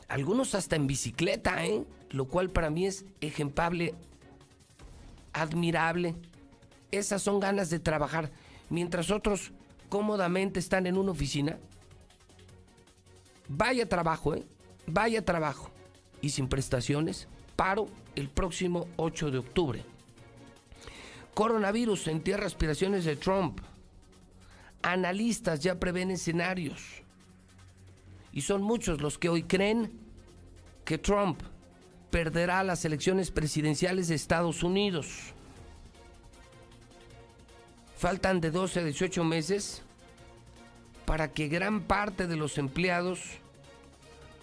[0.07, 1.85] Algunos hasta en bicicleta, ¿eh?
[2.09, 3.93] Lo cual para mí es ejemplable,
[5.33, 6.15] admirable.
[6.91, 8.31] Esas son ganas de trabajar.
[8.69, 9.51] Mientras otros
[9.89, 11.57] cómodamente están en una oficina.
[13.49, 14.45] Vaya trabajo, ¿eh?
[14.85, 15.71] Vaya trabajo
[16.21, 19.83] y sin prestaciones, paro el próximo 8 de octubre.
[21.33, 23.59] Coronavirus entierra aspiraciones de Trump.
[24.81, 27.03] Analistas ya prevén escenarios.
[28.37, 29.91] Y son muchos los que hoy creen
[30.85, 31.41] que Trump
[32.11, 35.33] perderá las elecciones presidenciales de Estados Unidos.
[37.97, 39.81] Faltan de 12 a 18 meses
[41.05, 43.21] para que gran parte de los empleados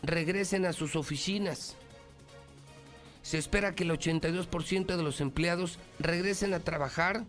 [0.02, 1.76] regresen a sus oficinas.
[3.22, 7.26] Se espera que el 82% de los empleados regresen a trabajar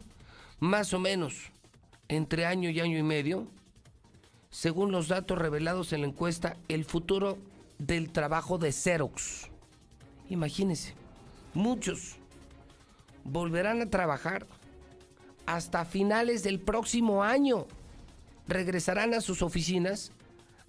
[0.59, 1.51] más o menos
[2.07, 3.47] entre año y año y medio,
[4.55, 7.37] según los datos revelados en la encuesta El futuro
[7.77, 9.49] del trabajo de Xerox.
[10.29, 10.93] Imagínense,
[11.53, 12.15] muchos
[13.25, 14.47] volverán a trabajar
[15.45, 17.67] hasta finales del próximo año.
[18.47, 20.13] Regresarán a sus oficinas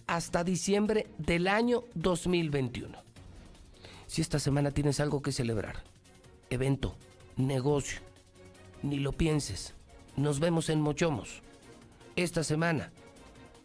[0.09, 2.99] hasta diciembre del año 2021.
[4.09, 5.85] Si esta semana tienes algo que celebrar,
[6.51, 6.97] evento,
[7.37, 8.01] negocio,
[8.83, 9.75] ni lo pienses.
[10.17, 11.41] Nos vemos en Mochomos.
[12.17, 12.91] Esta semana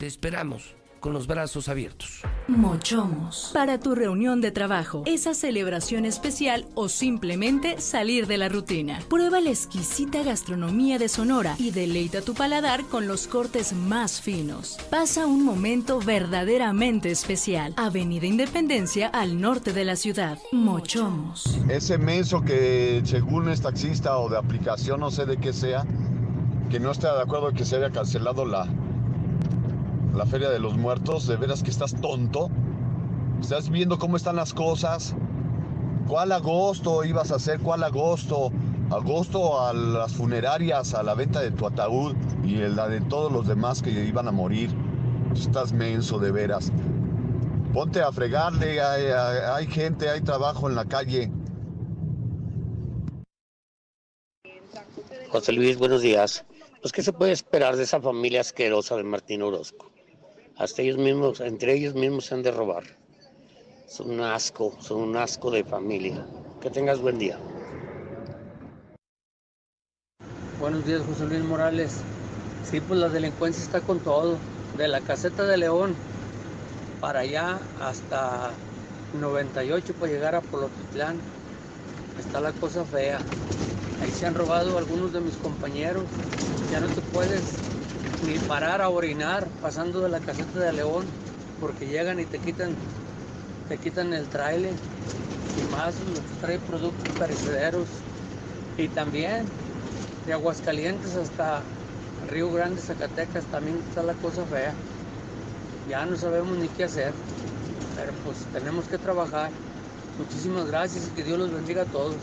[0.02, 2.22] te esperamos con los brazos abiertos.
[2.48, 3.52] Mochomos.
[3.54, 8.98] Para tu reunión de trabajo, esa celebración especial o simplemente salir de la rutina.
[9.10, 14.80] Prueba la exquisita gastronomía de Sonora y deleita tu paladar con los cortes más finos.
[14.90, 17.76] Pasa un momento verdaderamente especial.
[17.78, 20.40] Avenida Independencia al norte de la ciudad.
[20.52, 21.60] Mochomos.
[21.70, 25.86] Ese menso que según es taxista o de aplicación, no sé de qué sea,
[26.72, 28.68] que no está de acuerdo en que se haya cancelado la,
[30.14, 32.50] la Feria de los Muertos, de veras que estás tonto.
[33.42, 35.16] Estás viendo cómo están las cosas.
[36.08, 37.60] ¿Cuál agosto ibas a hacer?
[37.60, 38.52] ¿Cuál agosto?
[38.90, 43.48] Agosto a las funerarias, a la venta de tu ataúd y la de todos los
[43.48, 44.70] demás que iban a morir.
[45.34, 46.72] Estás menso de veras.
[47.74, 51.32] Ponte a fregarle, hay, hay gente, hay trabajo en la calle.
[55.30, 56.44] José Luis, buenos días.
[56.82, 59.90] Pues, ¿qué se puede esperar de esa familia asquerosa de Martín Orozco?
[60.62, 62.84] Hasta ellos mismos, entre ellos mismos se han de robar.
[63.88, 66.24] Son un asco, son un asco de familia.
[66.62, 67.40] Que tengas buen día.
[70.60, 72.02] Buenos días, José Luis Morales.
[72.64, 74.38] Sí, pues la delincuencia está con todo.
[74.78, 75.96] De la caseta de León
[77.02, 78.52] para allá hasta
[79.20, 81.18] 98 para llegar a Polotitlán.
[82.20, 83.18] Está la cosa fea.
[84.04, 86.04] Ahí se han robado algunos de mis compañeros.
[86.72, 87.42] Ya no te puedes
[88.26, 91.06] ni parar a orinar pasando de la caseta de León
[91.60, 92.76] porque llegan y te quitan
[93.68, 97.88] te quitan el trailer y más los trae productos perecederos
[98.78, 99.46] y también
[100.26, 101.62] de Aguascalientes hasta
[102.30, 104.74] Río Grande, Zacatecas también está la cosa fea.
[105.90, 107.12] Ya no sabemos ni qué hacer,
[107.96, 109.50] pero pues tenemos que trabajar.
[110.18, 112.16] Muchísimas gracias y que Dios los bendiga a todos.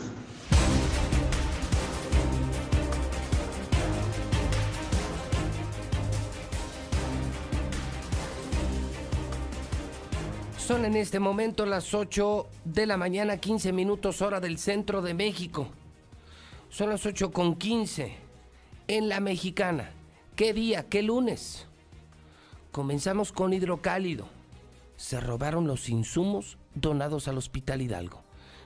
[10.69, 15.15] Son en este momento las 8 de la mañana, 15 minutos hora del centro de
[15.15, 15.67] México.
[16.69, 18.15] Son las 8 con 15
[18.87, 19.89] en la mexicana.
[20.35, 20.87] ¿Qué día?
[20.87, 21.65] ¿Qué lunes?
[22.71, 24.27] Comenzamos con hidrocálido.
[24.95, 28.21] Se robaron los insumos donados al Hospital Hidalgo.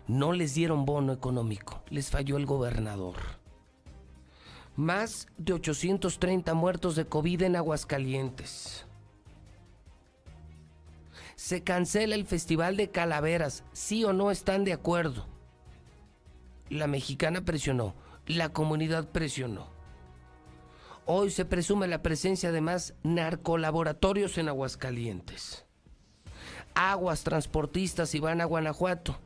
[0.06, 1.84] No les dieron bono económico.
[1.90, 3.16] Les falló el gobernador.
[4.76, 8.88] Más de 830 muertos de COVID en Aguascalientes.
[11.44, 13.66] Se cancela el Festival de Calaveras.
[13.74, 15.28] ¿Sí o no están de acuerdo?
[16.70, 17.96] La mexicana presionó.
[18.28, 19.68] La comunidad presionó.
[21.06, 25.66] Hoy se presume la presencia de más narcolaboratorios en Aguascalientes.
[26.76, 29.20] Aguas transportistas y van a Guanajuato.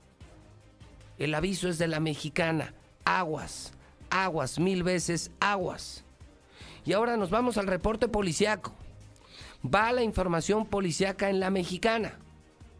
[1.20, 2.74] El aviso es de la mexicana.
[3.06, 3.74] Aguas,
[4.10, 6.04] aguas, mil veces aguas.
[6.84, 8.74] Y ahora nos vamos al reporte policiaco.
[9.64, 12.20] Va la información policiaca en la mexicana.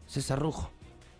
[0.06, 0.70] César Rujo,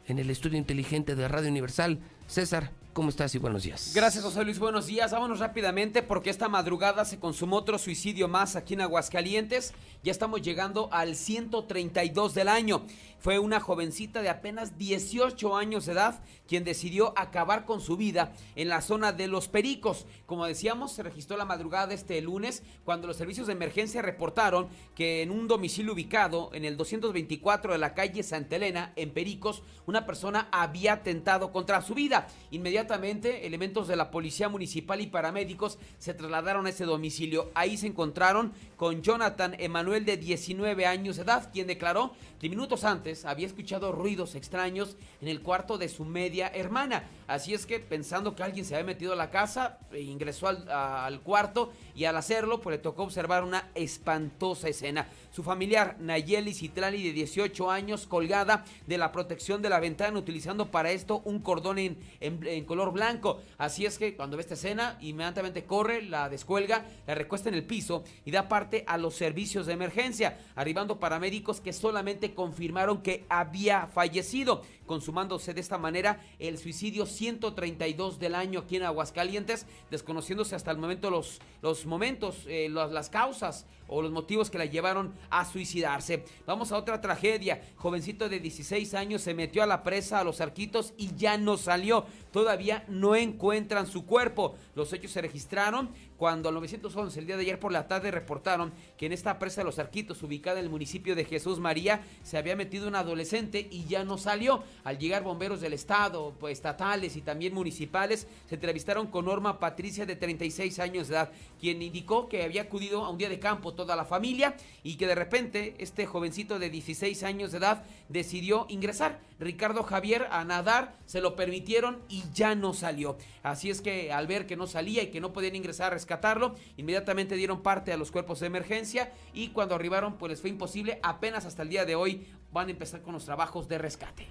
[0.06, 1.98] en el estudio inteligente de Radio Universal.
[2.26, 3.92] César, ¿Cómo estás y buenos días?
[3.94, 4.58] Gracias, José Luis.
[4.58, 5.12] Buenos días.
[5.12, 9.72] Vámonos rápidamente porque esta madrugada se consumó otro suicidio más aquí en Aguascalientes.
[10.02, 12.84] Ya estamos llegando al 132 del año.
[13.20, 18.32] Fue una jovencita de apenas 18 años de edad quien decidió acabar con su vida
[18.54, 20.06] en la zona de Los Pericos.
[20.24, 24.68] Como decíamos, se registró la madrugada de este lunes cuando los servicios de emergencia reportaron
[24.94, 29.62] que en un domicilio ubicado en el 224 de la calle Santa Elena, en Pericos,
[29.86, 32.28] una persona había atentado contra su vida.
[32.50, 37.50] Inmediatamente, elementos de la policía municipal y paramédicos se trasladaron a ese domicilio.
[37.54, 42.84] Ahí se encontraron con Jonathan Emanuel de 19 años de edad, quien declaró que minutos
[42.84, 47.08] antes había escuchado ruidos extraños en el cuarto de su media hermana.
[47.26, 50.68] Así es que pensando que alguien se había metido a la casa, e ingresó al,
[50.70, 55.08] al cuarto y al hacerlo pues le tocó observar una espantosa escena.
[55.30, 60.70] Su familiar Nayeli Citlali de 18 años colgada de la protección de la ventana utilizando
[60.70, 63.40] para esto un cordón en, en, color blanco.
[63.56, 67.64] Así es que cuando ve esta escena inmediatamente corre, la descuelga, la recuesta en el
[67.64, 73.24] piso y da parte a los servicios de emergencia, arribando paramédicos que solamente confirmaron que
[73.28, 80.54] había fallecido, consumándose de esta manera el suicidio 132 del año aquí en Aguascalientes, desconociéndose
[80.54, 85.14] hasta el momento los, los momentos, eh, las causas o los motivos que la llevaron
[85.30, 86.24] a suicidarse.
[86.46, 87.62] Vamos a otra tragedia.
[87.76, 91.56] Jovencito de 16 años se metió a la presa a los arquitos y ya no
[91.56, 92.04] salió.
[92.32, 94.54] Todavía no encuentran su cuerpo.
[94.74, 98.72] Los hechos se registraron cuando al 911 el día de ayer por la tarde reportaron
[98.96, 102.36] que en esta presa de los Arquitos, ubicada en el municipio de Jesús María, se
[102.36, 104.64] había metido un adolescente y ya no salió.
[104.82, 110.06] Al llegar bomberos del estado, pues, estatales y también municipales, se entrevistaron con Norma Patricia
[110.06, 113.74] de 36 años de edad, quien indicó que había acudido a un día de campo
[113.74, 118.66] toda la familia y que de repente este jovencito de 16 años de edad decidió
[118.68, 119.20] ingresar.
[119.38, 123.16] Ricardo Javier a nadar, se lo permitieron y ya no salió.
[123.44, 126.54] Así es que al ver que no salía y que no podían ingresar a rescatarlo,
[126.78, 130.98] inmediatamente dieron parte a los cuerpos de emergencia y cuando arribaron pues les fue imposible,
[131.02, 134.26] apenas hasta el día de hoy van a empezar con los trabajos de rescate.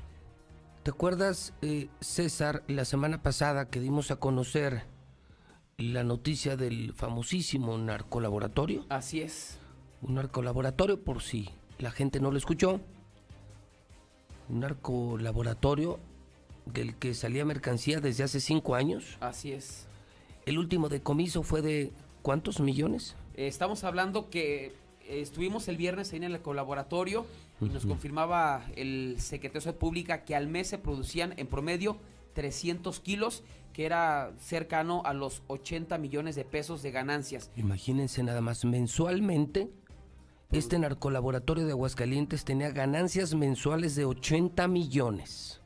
[0.81, 4.85] ¿Te acuerdas, eh, César, la semana pasada que dimos a conocer
[5.77, 8.85] la noticia del famosísimo narcolaboratorio?
[8.89, 9.59] Así es.
[10.01, 12.79] Un narcolaboratorio, por si la gente no lo escuchó,
[14.49, 15.99] un narcolaboratorio
[16.65, 19.17] del que salía mercancía desde hace cinco años.
[19.19, 19.86] Así es.
[20.47, 21.91] El último decomiso fue de
[22.21, 23.15] ¿cuántos millones?
[23.35, 24.73] estamos hablando que
[25.07, 27.25] estuvimos el viernes ahí en el colaboratorio
[27.59, 31.97] y nos confirmaba el secretario de Pública que al mes se producían en promedio
[32.33, 33.43] 300 kilos,
[33.73, 37.51] que era cercano a los 80 millones de pesos de ganancias.
[37.57, 39.69] Imagínense nada más, mensualmente
[40.51, 45.61] este narcolaboratorio de Aguascalientes tenía ganancias mensuales de 80 millones.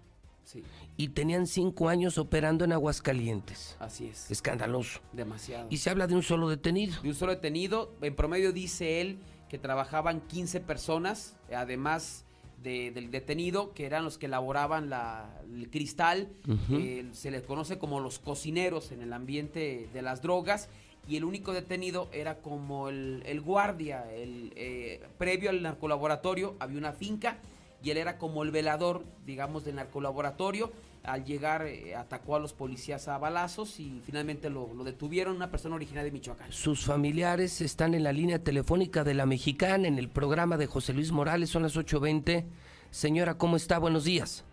[1.02, 3.76] Y tenían cinco años operando en Aguascalientes.
[3.80, 4.30] Así es.
[4.30, 5.00] Escandaloso.
[5.12, 5.66] Demasiado.
[5.72, 7.02] Y se habla de un solo detenido.
[7.02, 7.96] De un solo detenido.
[8.04, 9.18] En promedio dice él
[9.50, 12.24] que trabajaban 15 personas, además
[12.62, 16.30] del detenido, que eran los que elaboraban la, el cristal.
[16.70, 20.70] Eh, se les conoce como los cocineros en el ambiente de las drogas.
[21.08, 24.06] Y el único detenido era como el, guardia.
[24.14, 27.40] El, eh, previo al narcolaboratorio había una finca
[27.82, 30.72] y él era como el velador, digamos, del narcolaboratorio
[31.04, 35.76] al llegar eh, atacó a los policías a balazos y finalmente lo, detuvieron, una persona
[35.76, 36.52] originaria de Michoacán.
[36.52, 40.94] Sus familiares están en la línea telefónica de la Mexicana, en el programa de José
[40.94, 42.46] Luis Morales, son las 8.20.
[42.92, 43.80] Señora, ¿cómo está?
[43.80, 44.44] Buenos días.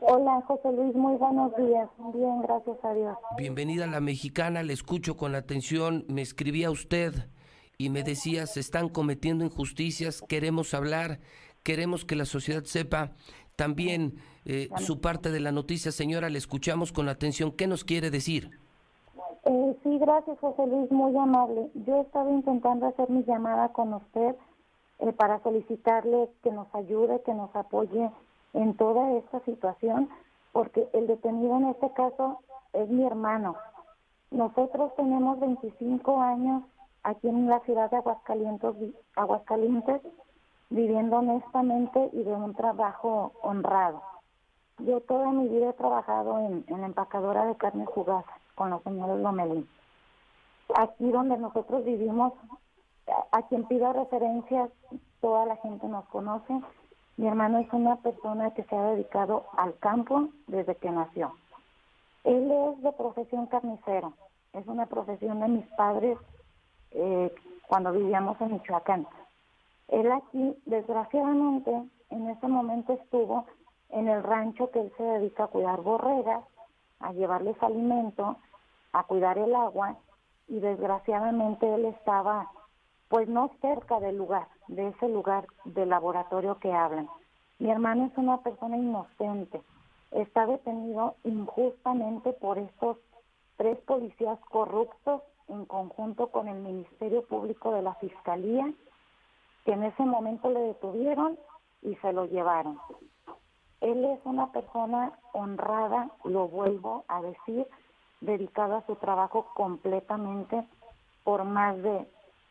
[0.00, 1.88] Hola, José Luis, muy buenos días.
[2.14, 3.16] Bien, gracias a Dios.
[3.36, 6.04] Bienvenida a la Mexicana, le escucho con atención.
[6.08, 7.28] Me escribía usted
[7.78, 11.20] y me decía, se están cometiendo injusticias, queremos hablar,
[11.62, 13.12] queremos que la sociedad sepa
[13.56, 17.52] también eh, su parte de la noticia, señora, le escuchamos con atención.
[17.52, 18.50] ¿Qué nos quiere decir?
[19.44, 21.68] Eh, sí, gracias, José Luis, muy amable.
[21.86, 24.36] Yo estaba intentando hacer mi llamada con usted
[24.98, 28.10] eh, para solicitarle que nos ayude, que nos apoye
[28.54, 30.08] en toda esta situación,
[30.52, 32.40] porque el detenido en este caso
[32.72, 33.56] es mi hermano.
[34.30, 36.62] Nosotros tenemos 25 años
[37.02, 38.74] aquí en la ciudad de Aguascalientes,
[39.16, 40.00] Aguascalientes
[40.70, 44.02] viviendo honestamente y de un trabajo honrado.
[44.86, 49.20] Yo toda mi vida he trabajado en, la empacadora de carne jugosa con los señores
[49.20, 49.68] Lomelín.
[50.74, 52.32] Aquí donde nosotros vivimos,
[53.30, 54.70] a, quien pida referencias,
[55.20, 56.60] toda la gente nos conoce.
[57.16, 61.32] Mi hermano es una persona que se ha dedicado al campo desde que nació.
[62.24, 64.14] Él es de profesión carnicero,
[64.52, 66.18] es una profesión de mis padres
[66.90, 67.32] eh,
[67.68, 69.06] cuando vivíamos en Michoacán.
[69.88, 71.70] Él aquí, desgraciadamente,
[72.10, 73.46] en ese momento estuvo
[73.92, 76.44] en el rancho que él se dedica a cuidar borregas,
[77.00, 78.36] a llevarles alimento,
[78.92, 79.96] a cuidar el agua
[80.48, 82.50] y desgraciadamente él estaba
[83.08, 87.08] pues no cerca del lugar, de ese lugar del laboratorio que hablan.
[87.58, 89.62] Mi hermano es una persona inocente,
[90.10, 92.96] está detenido injustamente por estos
[93.56, 98.72] tres policías corruptos en conjunto con el Ministerio Público de la Fiscalía
[99.64, 101.38] que en ese momento le detuvieron
[101.82, 102.78] y se lo llevaron.
[103.82, 107.66] Él es una persona honrada, lo vuelvo a decir,
[108.20, 110.64] dedicada a su trabajo completamente
[111.24, 112.06] por más de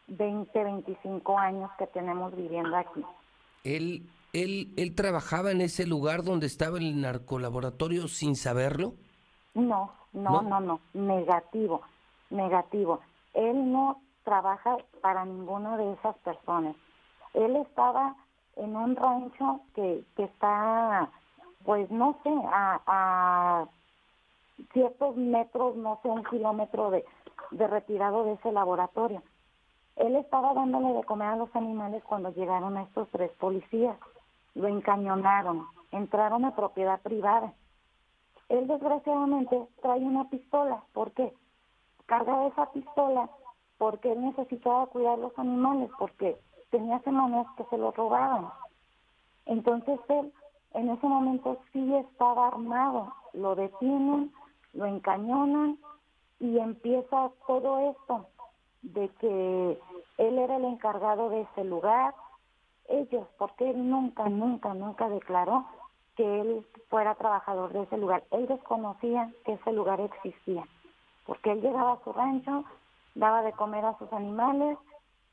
[0.08, 3.02] 20, 25 años que tenemos viviendo aquí.
[3.64, 4.04] ¿Él,
[4.34, 8.96] él, él trabajaba en ese lugar donde estaba el narcolaboratorio sin saberlo?
[9.54, 11.82] No, no, no, no, negativo,
[12.30, 13.00] negativo.
[13.34, 16.76] Él no trabaja para ninguna de esas personas.
[17.34, 18.16] Él estaba
[18.56, 21.10] en un rancho que, que está,
[21.64, 23.66] pues no sé, a,
[24.74, 27.04] ciertos metros, no sé, un kilómetro de,
[27.52, 29.24] de retirado de ese laboratorio.
[29.96, 33.98] Él estaba dándole de comer a los animales cuando llegaron estos tres policías.
[34.54, 37.54] Lo encañonaron, entraron a propiedad privada.
[38.50, 40.84] Él desgraciadamente trae una pistola.
[40.94, 41.34] ¿Por qué?
[42.06, 43.30] Carga esa pistola
[43.78, 46.38] porque él necesitaba cuidar los animales, porque
[46.72, 48.50] tenía semanas que se lo robaban.
[49.46, 50.34] Entonces él
[50.74, 54.32] en ese momento sí estaba armado, lo detienen,
[54.74, 55.78] lo encañonan
[56.40, 58.28] y empieza todo esto
[58.82, 59.80] de que
[60.18, 62.16] él era el encargado de ese lugar,
[62.88, 65.66] ellos, porque él nunca, nunca, nunca declaró
[66.16, 68.24] que él fuera trabajador de ese lugar.
[68.32, 70.64] Él desconocía que ese lugar existía,
[71.26, 72.64] porque él llegaba a su rancho,
[73.14, 74.78] daba de comer a sus animales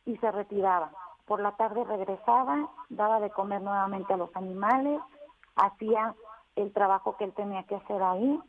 [0.04, 0.90] y se retiraba
[1.28, 4.98] por la tarde regresaba, daba de comer nuevamente a los animales,
[5.54, 6.14] hacía
[6.56, 8.40] el trabajo que él tenía que hacer ahí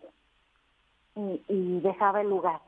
[1.15, 2.61] y, dejaba el lugar.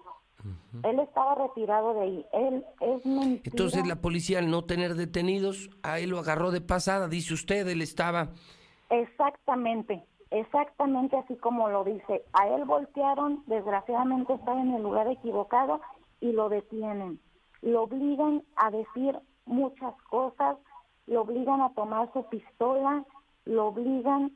[0.84, 2.26] Él estaba retirado de ahí.
[2.34, 3.42] Él es mentira.
[3.46, 7.68] Entonces la policía al no tener detenidos, a él lo agarró de pasada, dice usted,
[7.68, 8.30] él estaba...
[8.90, 12.26] Exactamente, exactamente así como lo dice.
[12.34, 15.80] A él voltearon, desgraciadamente estaba en el lugar equivocado
[16.20, 17.20] y lo detienen.
[17.62, 20.58] Lo obligan a decir muchas cosas,
[21.08, 23.04] lo obligan a tomar su pistola,
[23.46, 24.32] lo obligan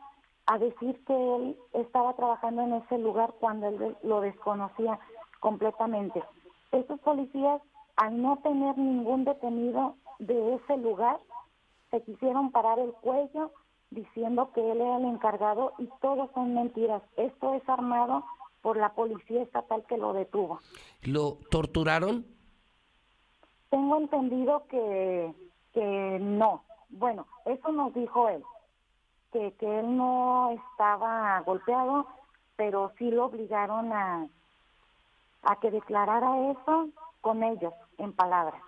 [0.48, 4.99] a decir que él estaba trabajando en ese lugar cuando él lo desconocía
[5.40, 6.23] completamente.
[6.72, 7.61] Estos policías,
[7.95, 11.19] al no tener ningún detenido de ese lugar,
[11.91, 13.52] se quisieron parar el cuello
[13.91, 17.02] diciendo que él era el encargado y todo son mentiras.
[17.18, 18.26] Esto es armado
[18.61, 20.60] por la policía estatal que lo detuvo.
[21.03, 22.26] ¿Lo torturaron?
[23.70, 25.34] Tengo entendido que,
[25.74, 26.64] que no.
[26.90, 28.44] Bueno, eso nos dijo él,
[29.32, 32.06] que, que él no estaba golpeado,
[32.56, 34.28] pero sí lo obligaron a,
[35.44, 36.90] a que declarara eso
[37.22, 38.62] con ellos, en palabras.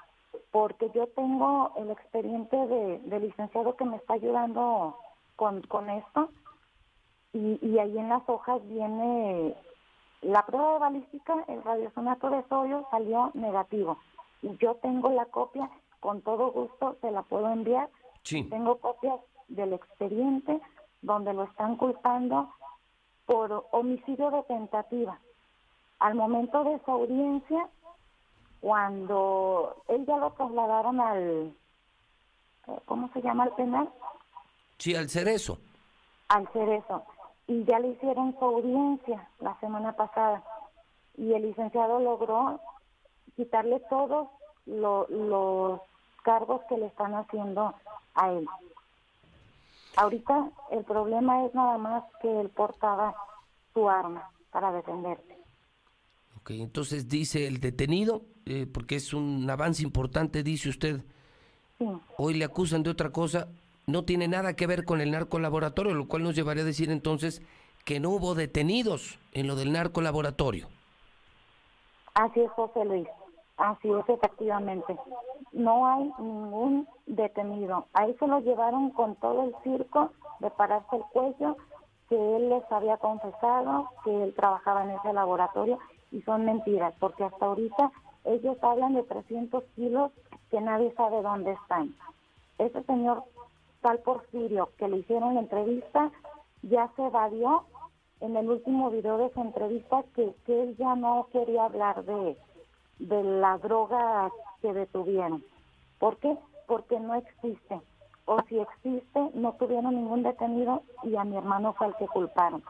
[0.52, 4.98] Porque yo tengo el expediente de, de licenciado que me está ayudando
[5.36, 6.30] con, con esto,
[7.34, 9.56] y, y ahí en las hojas viene
[10.22, 13.98] la prueba de balística, el radiosonato de sodio salió negativo.
[14.42, 15.70] Y yo tengo la copia,
[16.00, 17.90] con todo gusto se la puedo enviar.
[18.24, 18.44] Sí.
[18.44, 20.60] Tengo copias del expediente
[21.02, 22.54] donde lo están culpando
[23.26, 25.20] por homicidio de tentativa.
[26.00, 27.68] Al momento de su audiencia,
[28.62, 31.54] cuando él ya lo trasladaron al,
[32.68, 33.90] eh, ¿cómo se llama el penal?
[34.78, 35.58] Sí, al cerezo.
[36.30, 37.04] Al cerezo.
[37.48, 40.44] Y ya le hicieron su audiencia la semana pasada.
[41.18, 42.60] Y el licenciado logró
[43.38, 44.28] quitarle todos
[44.66, 45.80] lo- los
[46.24, 47.74] cargos que le están haciendo
[48.16, 48.46] a él.
[49.96, 53.16] Ahorita el problema es nada más que él portaba
[53.74, 55.38] su arma para defenderse.
[56.42, 61.02] Ok, entonces dice el detenido, eh, porque es un avance importante, dice usted,
[61.78, 61.88] Sí.
[62.18, 63.48] hoy le acusan de otra cosa,
[63.86, 67.42] no tiene nada que ver con el narcolaboratorio, lo cual nos llevaría a decir entonces
[67.86, 70.68] que no hubo detenidos en lo del narcolaboratorio.
[72.14, 73.08] Así es, José Luis.
[73.58, 74.96] Así es, efectivamente.
[75.52, 77.86] No hay ningún detenido.
[77.94, 81.58] Ahí se lo llevaron con todo el circo de pararse el cuello,
[82.08, 85.80] que él les había confesado que él trabajaba en ese laboratorio
[86.12, 87.92] y son mentiras, porque hasta ahorita
[88.26, 90.12] ellos hablan de 300 kilos
[90.52, 91.94] que nadie sabe dónde están.
[92.60, 93.24] Ese señor
[93.82, 96.12] tal Porfirio que le hicieron la entrevista
[96.62, 97.64] ya se evadió
[98.20, 102.38] en el último video de su entrevista que, que él ya no quería hablar de,
[103.00, 105.44] de la droga que detuvieron.
[106.00, 106.38] ¿Por qué?
[106.68, 107.82] Porque no existe.
[108.26, 112.64] O si existe, no tuvieron ningún detenido y a mi hermano fue el que culparon.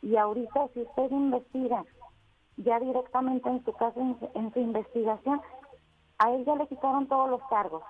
[0.00, 1.84] Y ahorita, si usted investiga
[2.56, 5.40] ya directamente en su caso, en, en su investigación,
[6.18, 7.82] a él ya le quitaron todos los cargos.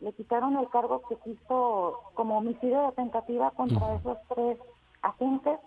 [0.00, 4.58] Le quitaron el cargo que quiso como homicidio de tentativa contra esos tres
[5.00, 5.58] agentes,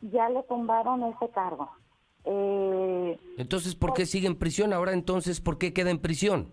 [0.00, 1.70] ya le tumbaron ese cargo.
[2.24, 4.72] Eh, Entonces, ¿por qué sigue en prisión?
[4.72, 6.48] Ahora entonces, ¿por qué queda en prisión?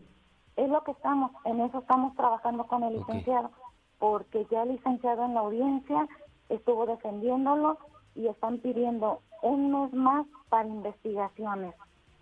[0.56, 3.52] es lo que estamos, en eso estamos trabajando con el licenciado,
[3.99, 6.07] porque ya el licenciado en la audiencia
[6.49, 7.77] estuvo defendiéndolo
[8.15, 11.76] y están pidiendo un mes más para investigaciones.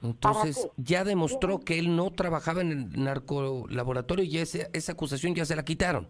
[0.03, 5.45] Entonces, ya demostró que él no trabajaba en el narcolaboratorio y ese- esa acusación ya
[5.45, 6.05] se la quitaron.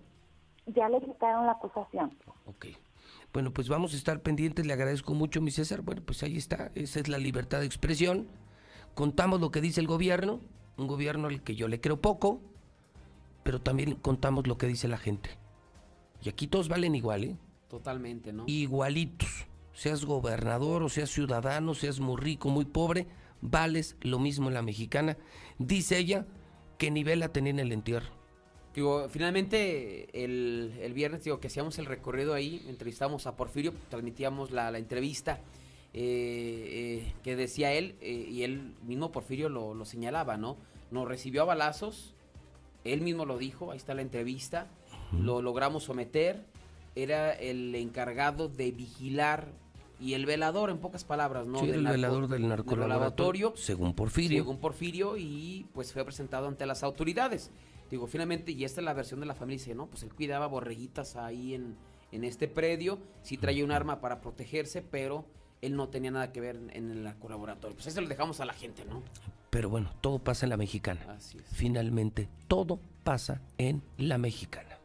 [0.66, 2.12] Ya le quitaron la acusación.
[3.36, 5.82] Bueno, pues vamos a estar pendientes, le agradezco mucho, mi César.
[5.82, 8.30] Bueno, pues ahí está, esa es la libertad de expresión.
[8.94, 10.40] Contamos lo que dice el gobierno,
[10.78, 12.40] un gobierno al que yo le creo poco,
[13.44, 15.32] pero también contamos lo que dice la gente.
[16.24, 17.36] Y aquí todos valen igual, ¿eh?
[17.68, 18.46] Totalmente, ¿no?
[18.48, 19.48] Igualitos.
[19.74, 23.06] Seas gobernador o seas ciudadano, seas muy rico, muy pobre,
[23.42, 25.18] vales lo mismo en la mexicana.
[25.60, 26.26] Dice ella
[26.78, 28.14] que nivela tenía en el entierro.
[28.76, 34.52] Digo, finalmente el, el viernes digo que hacíamos el recorrido ahí, entrevistamos a Porfirio, transmitíamos
[34.52, 35.40] la, la entrevista
[35.94, 40.58] eh, eh, que decía él, eh, y él mismo Porfirio lo, lo señalaba, ¿no?
[40.92, 42.14] Nos recibió a balazos,
[42.84, 44.68] él mismo lo dijo, ahí está la entrevista,
[45.18, 46.44] lo logramos someter,
[46.96, 49.48] era el encargado de vigilar
[50.02, 51.60] y el velador, en pocas palabras, ¿no?
[51.60, 54.40] Sí, Del el narco- velador del narcolaboratorio, según Porfirio.
[54.44, 57.52] Según Porfirio, y pues fue presentado ante las autoridades.
[57.90, 60.48] Digo, finalmente, y esta es la versión de la familia, dice, no, pues él cuidaba
[60.48, 61.76] borreguitas ahí en,
[62.12, 65.26] en este predio, sí traía un arma para protegerse, pero
[65.62, 67.76] él no tenía nada que ver en, el colaboratorio.
[67.76, 69.04] Pues eso lo dejamos a la gente, ¿no?
[69.50, 71.02] Pero bueno, todo pasa en la mexicana.
[71.10, 71.46] Así es.
[71.52, 74.78] Finalmente, todo pasa en la mexicana.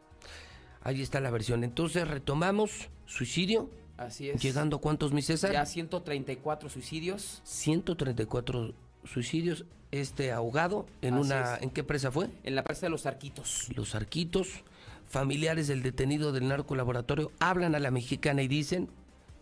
[0.81, 1.63] Ahí está la versión.
[1.63, 3.69] Entonces retomamos suicidio.
[3.97, 4.41] Así es.
[4.41, 5.51] ¿Llegando cuántos, mi César?
[5.51, 7.41] Ya 134 suicidios.
[7.43, 8.73] 134
[9.05, 9.65] suicidios.
[9.91, 11.55] Este ahogado en Así una...
[11.55, 11.63] es.
[11.63, 12.29] ¿En qué presa fue?
[12.43, 13.67] En la presa de los Arquitos.
[13.75, 14.63] Los arquitos.
[15.09, 18.89] Familiares del detenido del narcolaboratorio hablan a la mexicana y dicen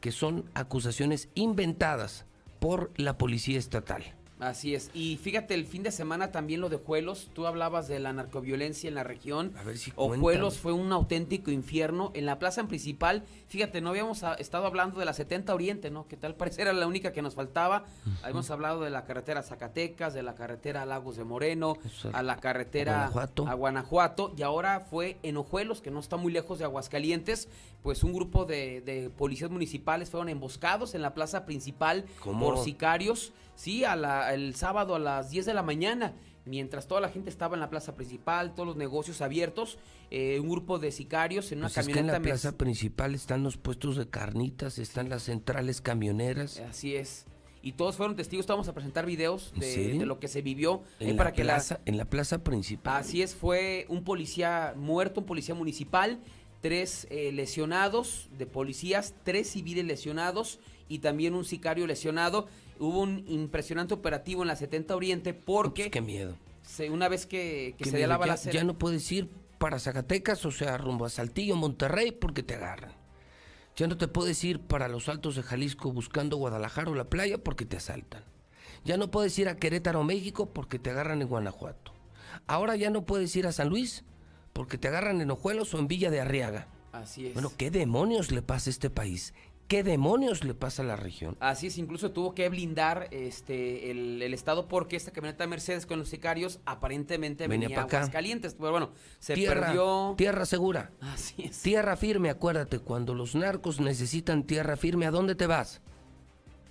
[0.02, 2.26] que son acusaciones inventadas
[2.60, 4.15] por la policía estatal.
[4.40, 4.90] Así es.
[4.94, 7.30] Y fíjate, el fin de semana también lo de Juelos.
[7.34, 9.53] Tú hablabas de la narcoviolencia en la región.
[9.57, 12.11] A ver si Ojuelos fue un auténtico infierno.
[12.14, 16.07] En la plaza principal, fíjate, no habíamos ah, estado hablando de la 70 Oriente, ¿no?
[16.07, 17.84] Que tal parecer era la única que nos faltaba.
[18.24, 21.78] Habíamos hablado de la carretera Zacatecas, de la carretera Lagos de Moreno,
[22.14, 23.48] a la carretera a Guanajuato.
[23.48, 24.34] a Guanajuato.
[24.38, 27.49] Y ahora fue en Ojuelos, que no está muy lejos de Aguascalientes.
[27.84, 32.45] Pues un grupo de, de policías municipales fueron emboscados en la plaza principal ¿Cómo?
[32.45, 33.34] por sicarios.
[33.60, 36.14] Sí, a la- el sábado a las 10 de la mañana.
[36.45, 39.77] mientras toda la gente estaba en la plaza principal, todos los negocios abiertos,
[40.10, 42.18] eh, un grupo de sicarios en una Pues es que camioneta.
[42.18, 46.60] en la plaza principal están los puestos de carnitas, están las centrales camioneras.
[46.61, 47.27] Así es.
[47.61, 48.48] Y todos fueron testigos.
[48.48, 50.81] Vamos a presentar videos ¿En de, lo que se vivió.
[50.99, 52.95] En, eh, la para que la- plaza, en la plaza principal.
[52.99, 56.19] Así es, fue un policía muerto, un policía municipal,
[56.61, 62.48] tres eh, lesionados de policías, tres civiles lesionados y también un sicario lesionado.
[62.80, 66.35] Hubo un impresionante operativo en la 70 Oriente porque qué miedo.
[66.61, 68.53] se- una vez que, se dio la Ya- balacera...
[68.53, 72.93] ya no puedes ir para Zacatecas, o sea, rumbo a Saltillo, Monterrey, porque te agarran.
[73.76, 77.38] Ya no te puedes ir para los altos de Jalisco buscando Guadalajara o la playa
[77.38, 78.23] porque te asaltan.
[78.85, 81.93] Ya no puedes ir a Querétaro, México, porque te agarran en Guanajuato.
[82.47, 84.03] Ahora ya no puedes ir a San Luis
[84.53, 86.68] porque te agarran en Ojuelos o en Villa de Arriaga.
[86.91, 87.34] Así es.
[87.34, 89.34] Bueno, ¿qué demonios le pasa a este país?
[89.69, 91.37] ¿Qué demonios le pasa a la región?
[91.39, 95.99] Así es, incluso tuvo que blindar este el, el estado porque esta camioneta Mercedes con
[95.99, 98.11] los sicarios aparentemente Venía venía, pa' a acá.
[98.11, 98.55] calientes.
[98.55, 98.89] Pero bueno,
[99.19, 100.15] se tierra, perdió.
[100.17, 100.89] Tierra segura.
[100.99, 101.61] Así es.
[101.61, 105.81] Tierra firme, acuérdate, cuando los narcos necesitan tierra firme, ¿a dónde te vas?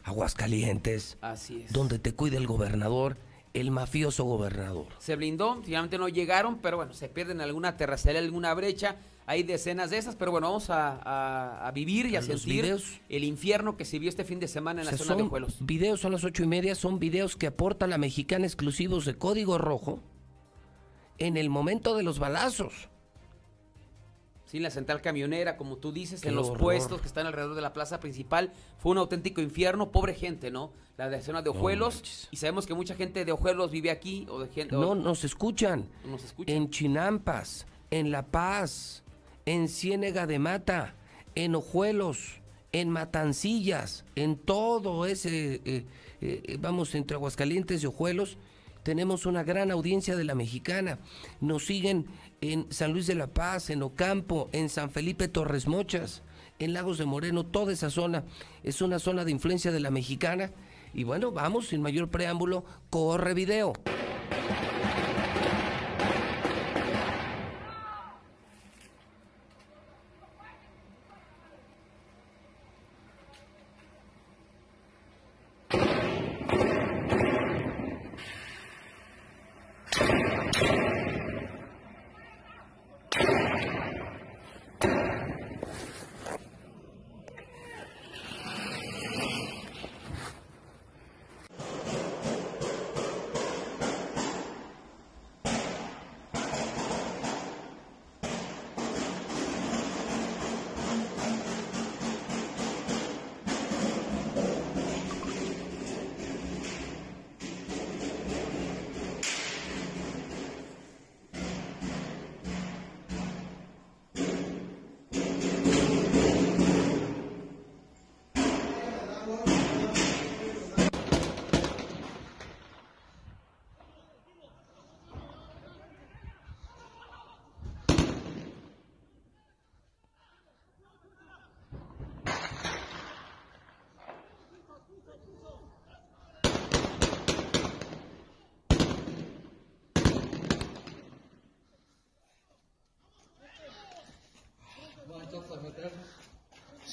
[0.03, 1.19] Aguascalientes.
[1.21, 1.73] Así es.
[1.73, 3.17] Donde te cuida el gobernador,
[3.55, 4.87] el mafioso gobernador.
[4.99, 8.97] Se blindó, finalmente no llegaron, pero bueno, se pierden alguna terracería, alguna brecha.
[9.31, 12.99] Hay decenas de esas, pero bueno, vamos a, a- a vivir y a sentir videos.
[13.11, 15.57] el infierno que se vio este fin de semana en O la zona de Ojuelos.
[15.61, 19.59] videos, son las ocho y media, son videos que aporta la mexicana exclusivos de código
[19.59, 20.01] rojo
[21.19, 22.89] en el momento de los balazos.
[24.47, 26.61] Sí, la central camionera, como tú dices, Qué en los horror.
[26.61, 28.51] puestos que están alrededor de la plaza principal.
[28.79, 30.73] Fue un auténtico infierno, pobre gente, ¿no?
[30.97, 32.29] La de zona de Ojuelos.
[32.31, 34.27] y sabemos que mucha gente de Ojuelos vive aquí.
[34.31, 35.87] O de gente, No nos escuchan.
[36.07, 36.57] Nos escuchan.
[36.57, 39.03] En Chinampas, en La Paz,
[39.49, 40.95] en Ciénega de Mata,
[41.35, 42.43] en Ojuelos,
[42.73, 45.87] en Matancillas, en todo ese, eh,
[46.21, 48.37] eh, vamos, entre Aguascalientes y Ojuelos,
[48.83, 50.99] tenemos una gran audiencia de la mexicana.
[51.41, 52.09] Nos siguen
[52.43, 56.23] en San Luis de la Paz, en Ocampo, en San Felipe Torres Mochas,
[56.59, 58.25] en Lagos de Moreno, toda esa zona
[58.65, 60.51] es una zona de influencia de la mexicana.
[60.93, 63.73] Y bueno, vamos, sin mayor preámbulo, corre video.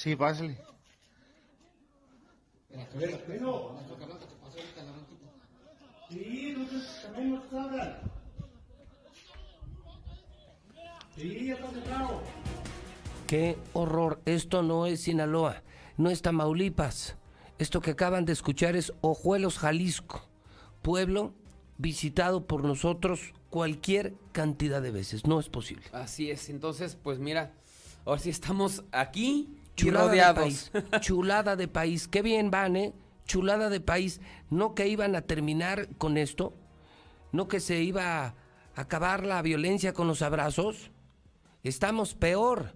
[0.06, 0.56] Sí, pásale.
[6.08, 7.98] Sí, no te, también no te hablan.
[11.16, 12.22] Sí, ya está cerrado.
[13.26, 14.22] Qué horror.
[14.26, 15.64] Esto no es Sinaloa,
[15.96, 17.16] no es Tamaulipas.
[17.58, 20.28] Esto que acaban de escuchar es Ojuelos, Jalisco,
[20.82, 21.34] pueblo
[21.78, 25.26] visitado por nosotros cualquier cantidad de veces.
[25.26, 25.82] No es posible.
[25.90, 27.54] Así es, entonces, pues mira,
[28.04, 30.72] ahora sí estamos aquí y Chulada de país.
[31.00, 32.08] Chulada de país.
[32.08, 32.92] Qué bien van, ¿eh?
[33.26, 34.20] Chulada de país.
[34.50, 36.54] No que iban a terminar con esto.
[37.32, 38.34] No que se iba a
[38.74, 40.90] acabar la violencia con los abrazos.
[41.62, 42.74] Estamos peor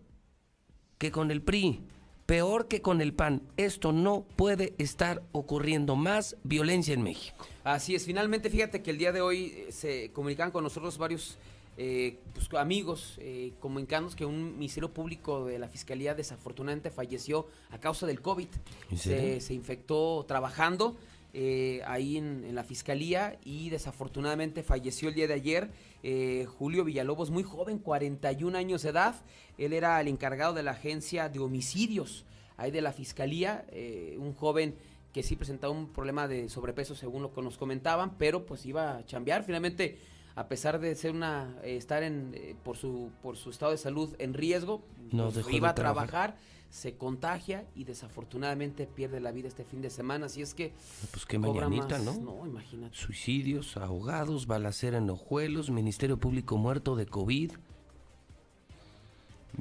[0.98, 1.82] que con el PRI.
[2.26, 3.42] Peor que con el PAN.
[3.56, 5.96] Esto no puede estar ocurriendo.
[5.96, 7.44] Más violencia en México.
[7.64, 11.38] Así es, finalmente fíjate que el día de hoy eh, se comunicaban con nosotros varios
[11.82, 17.78] eh, pues, amigos eh, comunicanos que un ministerio público de la Fiscalía desafortunadamente falleció a
[17.78, 18.48] causa del COVID.
[18.90, 20.94] ¿En Se, se infectó trabajando
[21.32, 25.70] eh, ahí en, en la Fiscalía y desafortunadamente falleció el día de ayer.
[26.02, 29.14] eh, Julio Villalobos, muy joven, 41 años de edad.
[29.56, 32.26] Él era el encargado de la agencia de homicidios
[32.58, 34.74] ahí de la Fiscalía, eh, un joven
[35.14, 38.98] que sí presentaba un problema de sobrepeso según lo que nos comentaban, pero pues iba
[38.98, 39.44] a chambear.
[39.44, 39.98] Finalmente,
[40.40, 43.78] a pesar de ser una eh, estar en eh, por su por su estado de
[43.78, 46.38] salud en riesgo, No, pues, iba a trabajar.
[46.70, 50.72] se contagia y desafortunadamente pierde la vida este fin de semana, así es que
[51.10, 52.14] Pues qué mañanita, más- ¿no?
[52.38, 52.96] No, imagínate.
[52.96, 57.52] Suicidios, ahogados, balacera en Ojuelos, Ministerio Público muerto de COVID.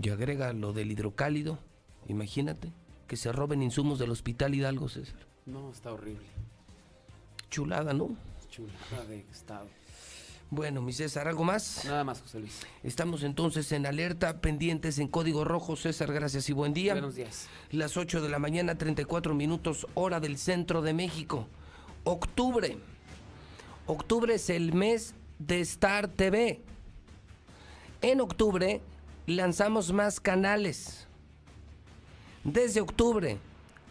[0.01, 1.57] Y agrega lo del hidrocálido.
[2.07, 2.71] Imagínate
[3.07, 5.19] que se roben insumos del Hospital Hidalgo, César.
[5.45, 6.27] No, está horrible.
[7.49, 8.15] Chulada, ¿no?
[8.49, 9.67] Chulada de estado.
[10.51, 11.85] Bueno, mi César, ¿algo más?
[11.85, 12.61] Nada más, José Luis.
[12.81, 15.75] Estamos entonces en alerta, pendientes en código rojo.
[15.75, 16.93] César, gracias y buen día.
[16.93, 17.47] Buenos días.
[17.69, 21.47] Las 8 de la mañana, 34 minutos, hora del centro de México.
[22.03, 22.79] Octubre.
[23.85, 26.61] Octubre es el mes de Star TV.
[28.01, 28.81] En octubre
[29.27, 31.07] lanzamos más canales.
[32.43, 33.37] Desde octubre,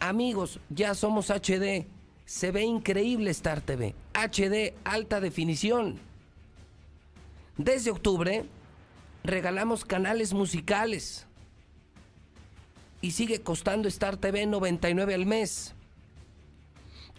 [0.00, 1.86] amigos, ya somos HD.
[2.24, 3.94] Se ve increíble Star TV.
[4.12, 6.07] HD, alta definición.
[7.58, 8.44] Desde octubre,
[9.24, 11.26] regalamos canales musicales.
[13.00, 15.74] Y sigue costando Star TV 99 al mes.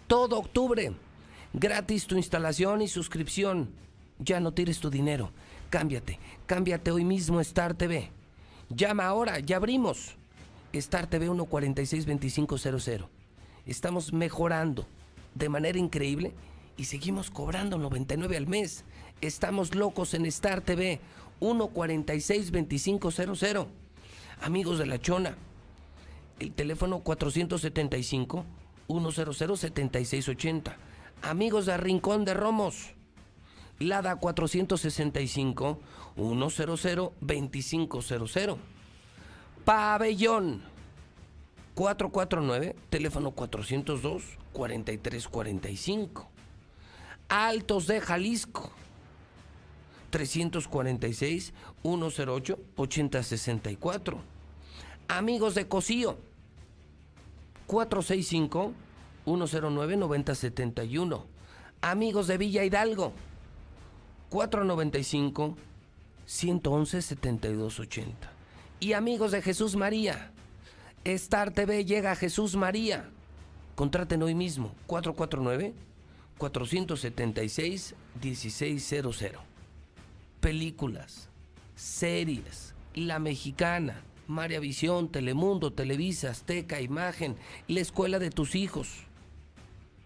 [0.07, 0.93] Todo octubre.
[1.53, 3.69] Gratis tu instalación y suscripción.
[4.17, 5.31] Ya no tires tu dinero.
[5.69, 6.19] Cámbiate.
[6.45, 8.09] Cámbiate hoy mismo Star TV.
[8.69, 9.39] Llama ahora.
[9.39, 10.15] Ya abrimos.
[10.71, 13.07] Star TV 1462500.
[13.65, 14.85] Estamos mejorando
[15.35, 16.33] de manera increíble
[16.77, 18.85] y seguimos cobrando 99 al mes.
[19.21, 21.01] Estamos locos en Star TV
[21.41, 23.67] 1462500.
[24.41, 25.35] Amigos de la Chona,
[26.39, 28.45] el teléfono 475
[28.87, 30.77] 100 7680.
[31.21, 32.93] Amigos de Rincón de Romos,
[33.77, 35.81] Lada 465
[36.15, 36.37] 100
[37.19, 38.57] 2500.
[39.65, 40.61] Pabellón
[41.75, 44.23] 449, teléfono 402
[44.53, 46.29] 4345.
[47.27, 48.71] Altos de Jalisco
[50.09, 54.21] 346 108 8064.
[55.07, 56.17] Amigos de Cocío
[57.67, 58.73] 465
[59.25, 61.25] 109 9071.
[61.81, 63.13] Amigos de Villa Hidalgo
[64.29, 65.57] 495
[66.25, 68.31] 111 7280.
[68.79, 70.31] Y amigos de Jesús María,
[71.03, 73.09] Star TV llega a Jesús María.
[73.75, 75.73] Contraten hoy mismo 449
[76.37, 79.48] 476 1600.
[80.39, 81.29] Películas,
[81.75, 87.35] series, La Mexicana, María Visión, Telemundo, Televisa, Azteca, Imagen,
[87.67, 89.05] la escuela de tus hijos.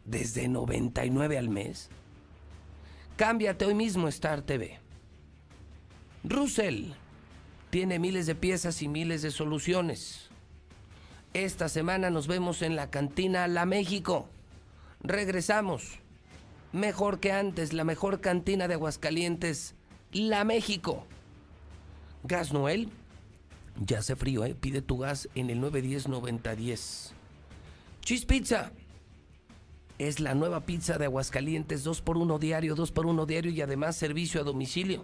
[0.06, 1.90] Desde 99 al mes.
[3.16, 4.80] Cámbiate hoy mismo Star TV.
[6.24, 6.94] Russell
[7.70, 10.30] tiene miles de piezas y miles de soluciones.
[11.34, 14.28] Esta semana nos vemos en la cantina La México.
[15.02, 16.00] Regresamos.
[16.72, 19.76] Mejor que antes, la mejor cantina de Aguascalientes,
[20.14, 21.06] La México.
[22.24, 22.90] Gas Noel.
[23.84, 24.54] Ya hace frío, ¿eh?
[24.54, 27.12] Pide tu gas en el 910-9010.
[28.02, 28.72] Cheese Pizza.
[29.98, 33.62] Es la nueva pizza de Aguascalientes, 2 por 1 diario, 2 por 1 diario y
[33.62, 35.04] además servicio a domicilio.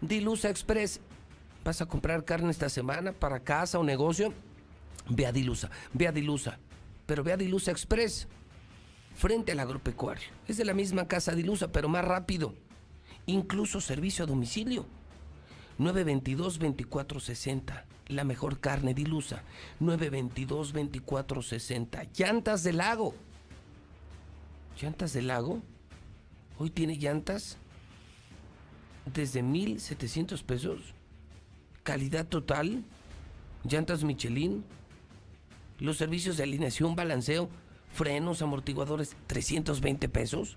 [0.00, 1.00] Dilusa Express.
[1.64, 4.32] ¿Vas a comprar carne esta semana para casa o negocio?
[5.08, 6.58] Ve a Dilusa, ve a Dilusa.
[7.06, 8.28] Pero ve a Dilusa Express.
[9.16, 10.28] Frente al agropecuario.
[10.46, 12.54] Es de la misma casa Dilusa, pero más rápido.
[13.26, 14.84] Incluso servicio a domicilio.
[15.78, 17.84] 922-2460.
[18.08, 19.42] La mejor carne Dilusa.
[19.80, 22.08] 922-2460.
[22.16, 23.14] Llantas del lago.
[24.80, 25.60] ¿Llantas del lago?
[26.58, 27.58] Hoy tiene llantas
[29.12, 30.80] desde 1,700 pesos.
[31.82, 32.84] Calidad total.
[33.64, 34.64] Llantas Michelin.
[35.78, 37.48] Los servicios de alineación, balanceo,
[37.92, 40.56] frenos, amortiguadores, 320 pesos.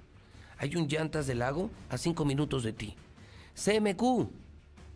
[0.59, 2.95] Hay un llantas del lago a 5 minutos de ti.
[3.53, 4.27] CMQ.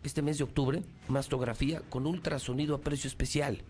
[0.02, 3.62] Este mes de octubre, mastografía con ultrasonido a precio especial.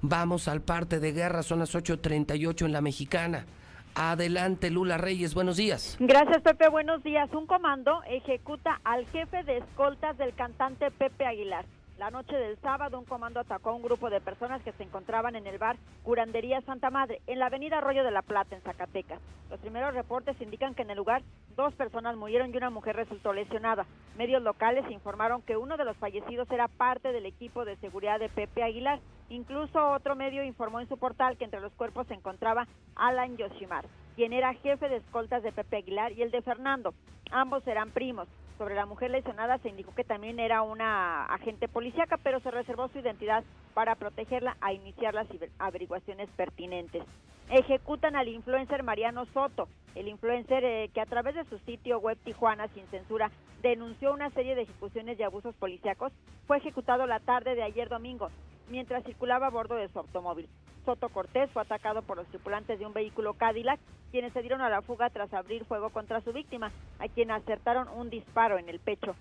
[0.00, 3.46] Vamos al parte de guerra, son las 8.38 en la mexicana.
[3.94, 5.96] Adelante, Lula Reyes, buenos días.
[5.98, 6.68] Gracias, Pepe.
[6.68, 7.28] Buenos días.
[7.32, 11.64] Un comando ejecuta al jefe de escoltas del cantante Pepe Aguilar.
[11.98, 15.34] La noche del sábado, un comando atacó a un grupo de personas que se encontraban
[15.34, 19.20] en el bar Curandería Santa Madre, en la avenida Arroyo de la Plata, en Zacatecas.
[19.50, 21.22] Los primeros reportes indican que en el lugar
[21.56, 23.84] dos personas murieron y una mujer resultó lesionada.
[24.16, 28.28] Medios locales informaron que uno de los fallecidos era parte del equipo de seguridad de
[28.28, 29.00] Pepe Aguilar.
[29.28, 33.86] Incluso otro medio informó en su portal que entre los cuerpos se encontraba Alan Yoshimar,
[34.14, 36.94] quien era jefe de escoltas de Pepe Aguilar, y el de Fernando.
[37.32, 38.28] Ambos eran primos.
[38.58, 42.88] Sobre la mujer lesionada se indicó que también era una agente policíaca, pero se reservó
[42.88, 45.28] su identidad para protegerla a iniciar las
[45.60, 47.04] averiguaciones pertinentes.
[47.50, 52.18] Ejecutan al influencer Mariano Soto, el influencer eh, que a través de su sitio web
[52.24, 53.30] Tijuana sin censura
[53.62, 56.12] denunció una serie de ejecuciones y abusos policíacos,
[56.48, 58.28] fue ejecutado la tarde de ayer domingo
[58.70, 60.48] mientras circulaba a bordo de su automóvil.
[60.84, 63.78] Soto Cortés fue atacado por los tripulantes de un vehículo Cadillac,
[64.10, 67.88] quienes se dieron a la fuga tras abrir fuego contra su víctima, a quien acertaron
[67.88, 69.14] un disparo en el pecho.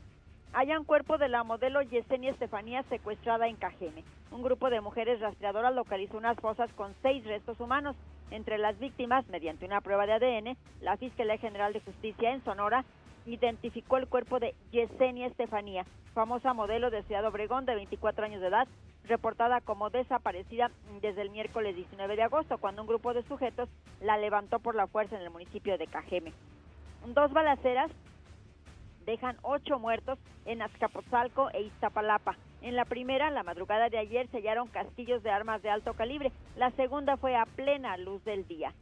[0.54, 4.06] un cuerpo de la modelo Yesenia Estefanía secuestrada en Cajeme.
[4.32, 7.96] Un grupo de mujeres rastreadoras localizó unas fosas con seis restos humanos.
[8.32, 12.86] Entre las víctimas, mediante una prueba de ADN, la Fiscalía General de Justicia en Sonora
[13.26, 18.48] identificó el cuerpo de Yesenia Estefanía, famosa modelo de Ciudad Obregón de 24 años de
[18.48, 18.68] edad,
[19.08, 20.72] reportada como desaparecida
[21.02, 23.70] desde el miércoles 19 de agosto, cuando un grupo de sujetos
[24.02, 26.34] la levantó por la fuerza en el municipio de Cajeme.
[27.08, 27.92] Dos balaceras
[29.06, 32.38] dejan ocho muertos en Azcapotzalco e Iztapalapa.
[32.62, 36.32] En la primera, la madrugada de ayer, sellaron castillos de armas de alto calibre.
[36.58, 38.74] La segunda fue a plena luz del día.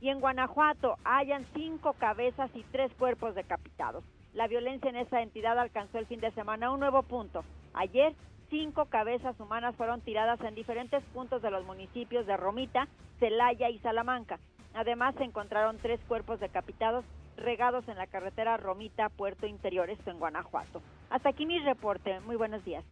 [0.00, 4.04] Y en Guanajuato hayan cinco cabezas y tres cuerpos decapitados.
[4.34, 7.44] La violencia en esa entidad alcanzó el fin de semana un nuevo punto.
[7.74, 8.14] Ayer
[8.50, 13.78] cinco cabezas humanas fueron tiradas en diferentes puntos de los municipios de Romita, Celaya y
[13.78, 14.38] Salamanca.
[14.74, 17.04] Además, se encontraron tres cuerpos decapitados
[17.36, 20.82] regados en la carretera Romita, Puerto Interior, esto en Guanajuato.
[21.08, 22.20] Hasta aquí mi reporte.
[22.20, 22.84] Muy buenos días.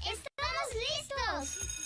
[0.00, 1.85] ¡Estamos listos!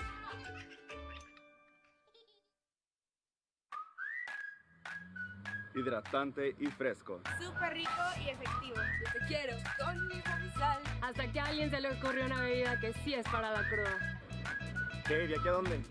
[5.75, 7.21] Hidratante y fresco.
[7.39, 7.91] Súper rico
[8.23, 8.75] y efectivo.
[8.75, 10.21] Yo te quiero con mi
[10.51, 10.79] sal.
[11.01, 14.21] Hasta que a alguien se le ocurrió una bebida que sí es para la cruda.
[15.07, 15.27] ¿Qué?
[15.27, 15.81] ¿De aquí a dónde?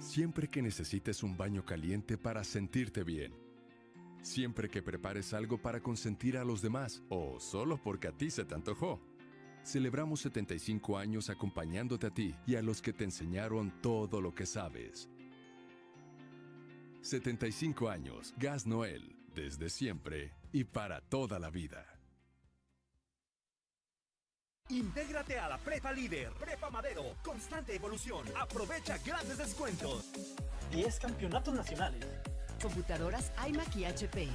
[0.00, 3.45] Siempre que necesites un baño caliente para sentirte bien
[4.26, 8.44] Siempre que prepares algo para consentir a los demás o solo porque a ti se
[8.44, 9.00] te antojó.
[9.64, 14.44] Celebramos 75 años acompañándote a ti y a los que te enseñaron todo lo que
[14.44, 15.08] sabes.
[17.02, 21.86] 75 años, Gas Noel, desde siempre y para toda la vida.
[24.70, 28.26] Intégrate a la Prepa Líder, Prepa Madero, constante evolución.
[28.36, 30.10] Aprovecha grandes descuentos.
[30.72, 34.28] 10 campeonatos nacionales computadoras iMac y HP.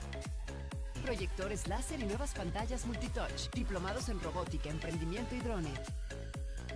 [1.04, 3.50] Proyectores láser y nuevas pantallas multitouch.
[3.54, 5.72] Diplomados en robótica, emprendimiento y drone.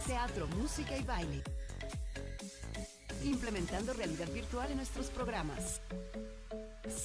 [0.06, 1.44] Teatro, música y baile.
[3.24, 5.82] Implementando realidad virtual en nuestros programas.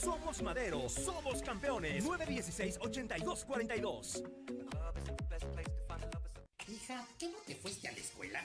[0.02, 2.04] Somos Madero, somos campeones.
[2.04, 4.22] 916-8242.
[6.68, 8.44] Hija, ¿qué no te fuiste a la escuela?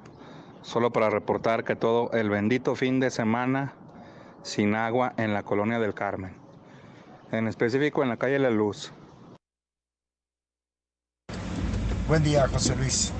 [0.61, 3.73] Solo para reportar que todo el bendito fin de semana
[4.43, 6.35] sin agua en la colonia del Carmen.
[7.31, 8.91] En específico en la calle La Luz.
[12.07, 13.13] Buen día, José Luis.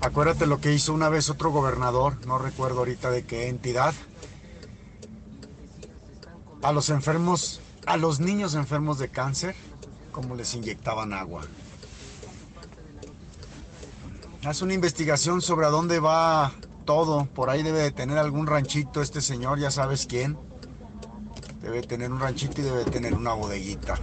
[0.00, 3.94] Acuérdate lo que hizo una vez otro gobernador, no recuerdo ahorita de qué entidad.
[6.62, 9.54] A los enfermos, a los niños enfermos de cáncer,
[10.12, 11.42] como les inyectaban agua.
[14.44, 16.52] Haz una investigación sobre a dónde va
[16.84, 17.26] todo.
[17.26, 20.38] Por ahí debe de tener algún ranchito este señor, ya sabes quién.
[21.62, 23.96] Debe tener un ranchito y debe tener una bodeguita.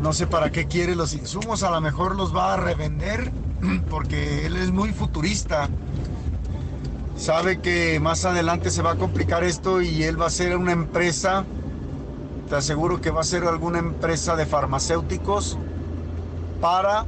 [0.00, 3.32] No sé para qué quiere los insumos, a lo mejor los va a revender
[3.90, 5.68] porque él es muy futurista.
[7.16, 10.72] Sabe que más adelante se va a complicar esto y él va a ser una
[10.72, 11.44] empresa,
[12.48, 15.56] te aseguro que va a ser alguna empresa de farmacéuticos
[16.60, 17.06] para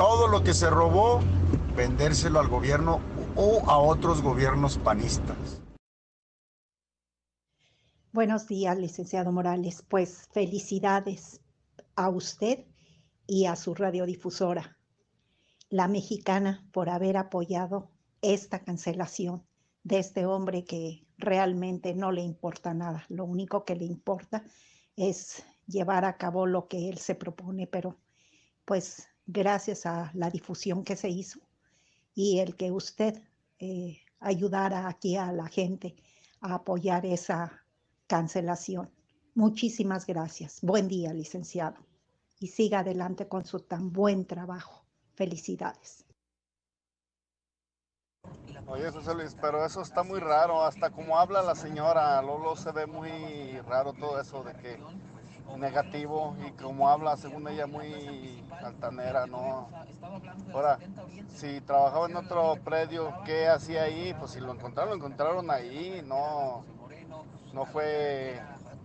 [0.00, 1.20] todo lo que se robó,
[1.76, 3.02] vendérselo al gobierno
[3.36, 5.60] o a otros gobiernos panistas.
[8.10, 9.84] Buenos días, licenciado Morales.
[9.86, 11.42] Pues felicidades
[11.96, 12.64] a usted
[13.26, 14.78] y a su radiodifusora,
[15.68, 17.90] la mexicana, por haber apoyado
[18.22, 19.44] esta cancelación
[19.82, 23.04] de este hombre que realmente no le importa nada.
[23.10, 24.44] Lo único que le importa
[24.96, 27.98] es llevar a cabo lo que él se propone, pero
[28.64, 31.40] pues gracias a la difusión que se hizo
[32.14, 33.22] y el que usted
[33.58, 35.96] eh, ayudara aquí a la gente
[36.40, 37.64] a apoyar esa
[38.06, 38.90] cancelación.
[39.34, 40.60] Muchísimas gracias.
[40.62, 41.76] Buen día, licenciado.
[42.38, 44.84] Y siga adelante con su tan buen trabajo.
[45.14, 46.04] Felicidades.
[48.66, 52.70] Oye, José Luis, pero eso está muy raro, hasta como habla la señora, Lolo se
[52.70, 54.78] ve muy raro todo eso de que
[55.58, 59.68] negativo y como habla, según ella, muy altanera, ¿no?
[60.52, 60.78] Ahora,
[61.28, 64.14] si trabajaba en otro predio, ¿qué hacía ahí?
[64.18, 66.64] Pues si lo encontraron, lo encontraron ahí, no,
[67.52, 68.40] no fue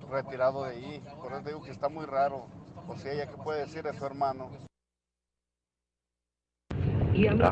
[0.09, 1.03] retirado de ahí.
[1.21, 2.45] Por eso digo que está muy raro.
[2.87, 4.49] O sea, ella qué puede decir de su hermano.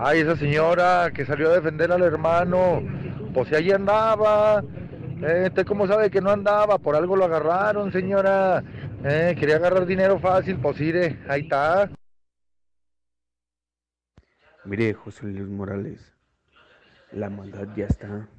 [0.02, 2.81] Ay, esa señora que salió a defender al hermano,
[3.34, 4.61] pues si allí andaba.
[5.22, 6.77] Eh, ¿Usted cómo sabe que no andaba?
[6.77, 8.61] Por algo lo agarraron, señora.
[9.06, 10.80] Eh, quería agarrar dinero fácil, pues
[11.28, 11.92] ahí está.
[14.64, 16.16] Mire, José Luis Morales,
[17.12, 18.30] la maldad ya está.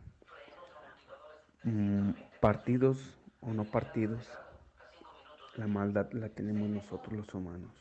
[1.64, 4.26] Mm, partidos o no partidos,
[5.56, 7.74] la maldad la tenemos nosotros los humanos.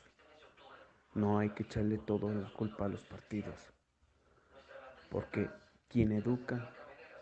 [1.13, 3.71] No hay que echarle toda la culpa a los partidos,
[5.09, 5.49] porque
[5.87, 6.69] quien educa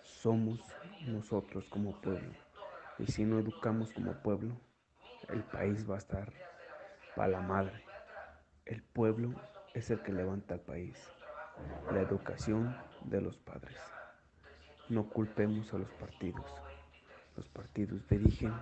[0.02, 0.60] somos
[1.06, 2.34] nosotros como pueblo.
[2.98, 4.60] Y si no educamos como pueblo,
[5.30, 6.32] el país va a estar
[7.16, 7.84] para la madre.
[8.66, 9.34] El pueblo
[9.74, 10.98] es el que levanta al país.
[11.92, 12.76] La educación
[13.06, 13.78] de los padres.
[14.90, 16.46] No culpemos a los partidos.
[17.36, 18.54] Los partidos dirigen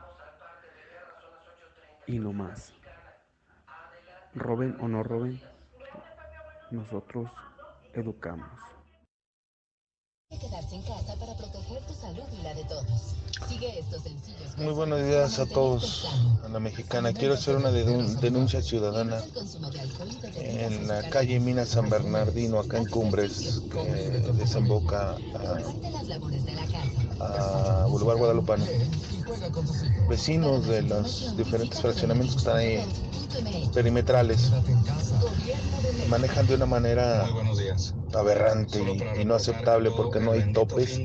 [2.06, 2.74] y no más
[4.36, 5.42] roben o no roben,
[6.72, 7.30] nosotros
[7.94, 8.79] educamos.
[14.58, 16.08] Muy buenos días a todos,
[16.46, 17.14] a la mexicana.
[17.14, 19.24] Quiero hacer una denuncia ciudadana
[20.36, 23.84] en la calle Mina San Bernardino, acá en Cumbres, que
[24.34, 25.18] desemboca
[27.20, 28.66] a, a Boulevard Guadalupano.
[30.08, 32.86] Vecinos de los diferentes fraccionamientos que están ahí
[33.74, 34.52] perimetrales
[36.10, 37.28] manejan de una manera
[38.14, 38.80] aberrante
[39.20, 41.00] y, no aceptable porque no hay topes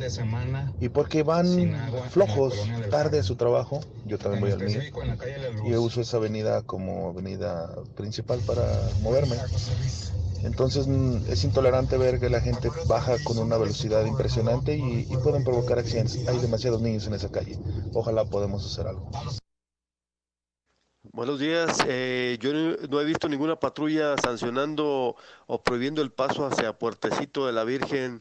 [0.81, 1.77] y porque van
[2.11, 2.55] flojos
[2.91, 3.81] tarde a su trabajo.
[4.07, 4.81] Yo también voy al mío
[5.67, 8.65] y uso esa avenida como avenida principal para
[9.03, 9.37] moverme.
[10.43, 15.17] Entonces mm, es intolerante ver que la gente baja con una velocidad impresionante y, y
[15.17, 16.29] pueden provocar accidentes.
[16.29, 17.59] Hay demasiados niños en esa calle.
[17.95, 19.11] Ojalá podamos hacer algo.
[21.13, 21.79] Buenos días.
[21.87, 25.15] Eh, yo no he visto ninguna patrulla sancionando
[25.47, 28.21] o prohibiendo el paso hacia Puertecito de la Virgen.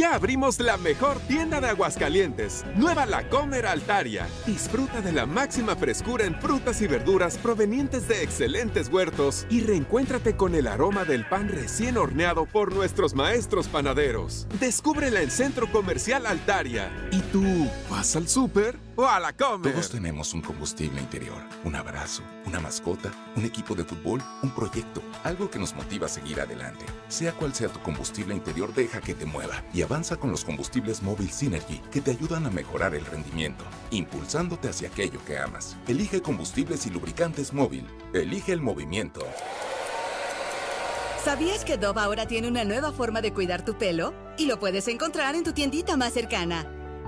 [0.00, 4.26] Ya abrimos la mejor tienda de Aguascalientes, Nueva La Comer Altaria.
[4.46, 10.38] Disfruta de la máxima frescura en frutas y verduras provenientes de excelentes huertos y reencuéntrate
[10.38, 14.46] con el aroma del pan recién horneado por nuestros maestros panaderos.
[14.58, 16.90] Descúbrela en Centro Comercial Altaria.
[17.10, 19.72] ¿Y tú vas al súper o a la comer?
[19.72, 25.02] Todos tenemos un combustible interior, un abrazo, una mascota, un equipo de fútbol, un proyecto,
[25.24, 26.84] algo que nos motiva a seguir adelante.
[27.08, 31.02] Sea cual sea tu combustible interior, deja que te mueva y avanza con los combustibles
[31.02, 35.76] Móvil Synergy que te ayudan a mejorar el rendimiento, impulsándote hacia aquello que amas.
[35.88, 37.86] Elige combustibles y lubricantes móvil.
[38.12, 39.26] Elige el movimiento.
[41.24, 44.14] ¿Sabías que Dove ahora tiene una nueva forma de cuidar tu pelo?
[44.38, 46.79] Y lo puedes encontrar en tu tiendita más cercana.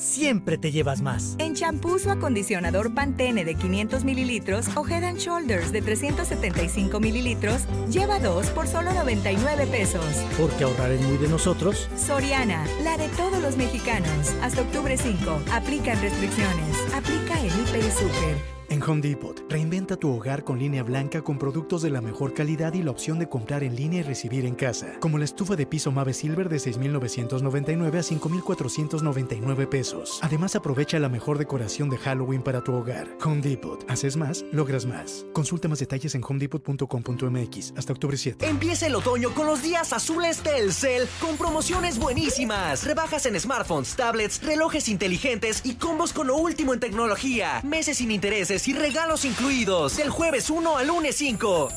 [0.00, 1.36] siempre te llevas más.
[1.38, 7.66] En champús o acondicionador Pantene de 500 mililitros o Head and Shoulders de 375 mililitros,
[7.90, 10.04] lleva dos por solo 99 pesos.
[10.38, 11.88] Porque ahorrar es muy de nosotros.
[11.96, 14.34] Soriana, la de todos los mexicanos.
[14.42, 15.42] Hasta octubre 5.
[15.52, 16.76] Aplican restricciones.
[16.94, 18.59] Aplica el Hiper y Super.
[18.70, 22.72] En Home Depot, reinventa tu hogar con línea blanca con productos de la mejor calidad
[22.74, 24.94] y la opción de comprar en línea y recibir en casa.
[25.00, 30.20] Como la estufa de piso Mave Silver de 6,999 a 5,499 pesos.
[30.22, 33.08] Además, aprovecha la mejor decoración de Halloween para tu hogar.
[33.24, 33.84] Home Depot.
[33.90, 35.26] Haces más, logras más.
[35.32, 38.46] Consulta más detalles en homedepot.com.mx hasta octubre 7.
[38.46, 42.84] Empieza el otoño con los días azules Telcel con promociones buenísimas.
[42.84, 47.62] Rebajas en smartphones, tablets, relojes inteligentes y combos con lo último en tecnología.
[47.64, 49.96] Meses sin intereses y regalos incluidos.
[49.96, 51.68] Del jueves 1 al lunes 5.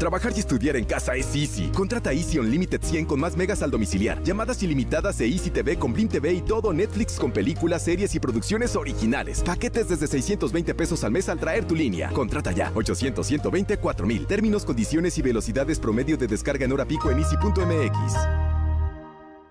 [0.00, 1.68] Trabajar y estudiar en casa es easy.
[1.74, 5.92] Contrata Easy Unlimited 100 con más megas al domiciliar, llamadas ilimitadas de Easy TV con
[5.92, 9.42] Blim TV y todo Netflix con películas, series y producciones originales.
[9.42, 12.08] Paquetes desde 620 pesos al mes al traer tu línea.
[12.12, 14.26] Contrata ya 800 120 4000.
[14.26, 18.59] Términos, condiciones y velocidades promedio de descarga en hora pico en easy.mx.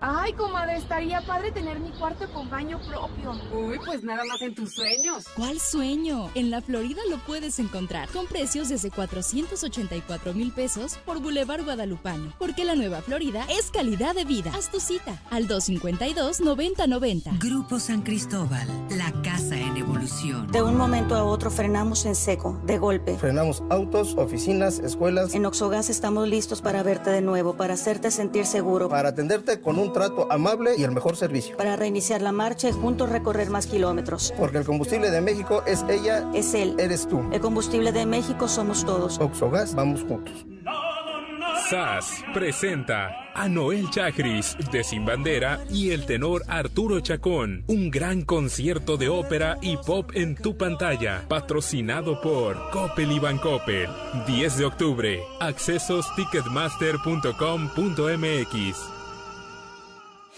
[0.02, 3.38] Ay, comadre, estaría padre tener mi cuarto con baño propio.
[3.52, 5.26] Uy, pues nada más en tus sueños.
[5.36, 6.30] ¿Cuál sueño?
[6.34, 12.32] En la Florida lo puedes encontrar con precios desde 484 mil pesos por Boulevard Guadalupano.
[12.38, 14.50] Porque la nueva Florida es calidad de vida.
[14.54, 17.38] Haz tu cita al 252-9090.
[17.38, 20.50] Grupo San Cristóbal, la casa en evolución.
[20.50, 23.18] De un momento a otro frenamos en seco, de golpe.
[23.18, 25.34] Frenamos autos, oficinas, escuelas.
[25.34, 28.88] En Oxogas estamos listos para verte de nuevo, para hacerte sentir seguro.
[28.88, 31.56] Para atenderte con un trato amable y el mejor servicio.
[31.56, 34.32] Para reiniciar la marcha y juntos recorrer más kilómetros.
[34.36, 36.28] Porque el combustible de México es ella.
[36.34, 36.76] Es él.
[36.78, 37.22] Eres tú.
[37.32, 39.18] El combustible de México somos todos.
[39.18, 40.46] Oxogas, vamos juntos.
[41.70, 47.62] SAS presenta a Noel Chagris de Sin Bandera y el tenor Arturo Chacón.
[47.68, 51.24] Un gran concierto de ópera y pop en tu pantalla.
[51.28, 53.88] Patrocinado por Coppel y Bancoppel.
[54.26, 55.22] 10 de octubre.
[55.38, 58.99] Accesos ticketmaster.com.mx.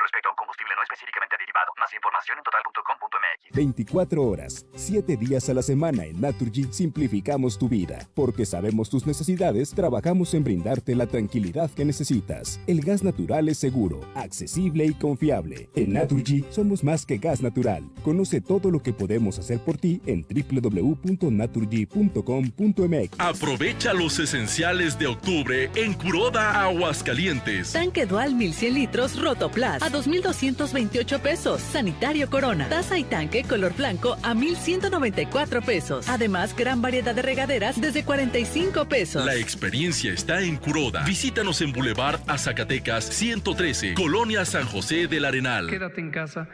[0.00, 1.72] respecto a un combustible no específicamente derivado.
[1.78, 3.54] Más información en total.com.mx.
[3.54, 8.08] 24 horas, 7 días a la semana en Naturgy simplificamos tu vida.
[8.14, 12.60] Porque sabemos tus necesidades, trabajamos en brindarte la tranquilidad que necesitas.
[12.66, 15.68] El gas natural es seguro, accesible y confiable.
[15.74, 17.84] En Naturgy somos más que gas natural.
[18.02, 23.10] Conoce todo lo que podemos hacer por ti en www.naturgy.com.mx.
[23.18, 27.72] Aprovecha los esenciales de octubre en Curoda Aguascalientes.
[27.72, 31.60] Tanque Dual 1100 litros Rotoplas a 2,228 pesos.
[31.60, 32.68] Sanitario Corona.
[32.68, 36.08] Taza y tanque color blanco a 1,194 pesos.
[36.08, 39.24] Además, gran variedad de regaderas desde 45 pesos.
[39.24, 41.04] La experiencia está en Curoda.
[41.04, 45.68] Visítanos en Boulevard a Zacatecas 113, Colonia San José del Arenal.
[45.68, 46.48] Quédate en casa.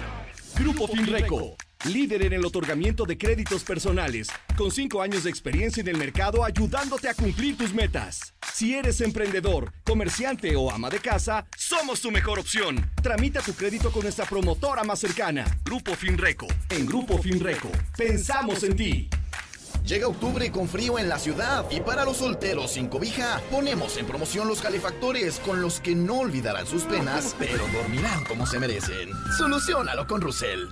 [0.55, 1.55] Grupo Finreco
[1.85, 4.27] líder en el otorgamiento de créditos personales,
[4.57, 8.33] con cinco años de experiencia en el mercado ayudándote a cumplir tus metas.
[8.53, 12.91] Si eres emprendedor, comerciante o ama de casa, somos tu mejor opción.
[13.01, 16.47] Tramita tu crédito con nuestra promotora más cercana, Grupo Finreco.
[16.69, 19.09] En Grupo Finreco, pensamos en ti.
[19.85, 24.05] Llega octubre con frío en la ciudad y para los solteros sin cobija ponemos en
[24.05, 29.09] promoción los calefactores con los que no olvidarán sus penas, pero dormirán como se merecen.
[29.37, 30.67] Solucionalo con Russell.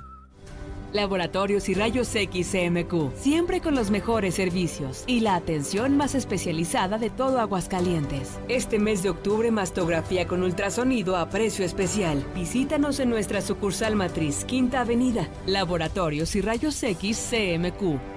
[0.93, 6.97] Laboratorios y Rayos X CMQ, siempre con los mejores servicios y la atención más especializada
[6.97, 8.39] de todo Aguascalientes.
[8.47, 12.23] Este mes de octubre, mastografía con ultrasonido a precio especial.
[12.35, 15.27] Visítanos en nuestra sucursal matriz, Quinta Avenida.
[15.45, 18.16] Laboratorios y Rayos X CMQ.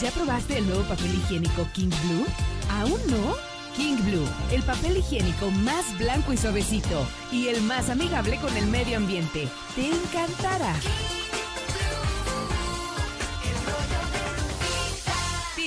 [0.00, 2.26] ¿Ya probaste el nuevo papel higiénico King Blue?
[2.70, 3.34] ¿Aún no?
[3.76, 8.66] King Blue, el papel higiénico más blanco y suavecito y el más amigable con el
[8.66, 9.48] medio ambiente.
[9.74, 10.74] Te encantará.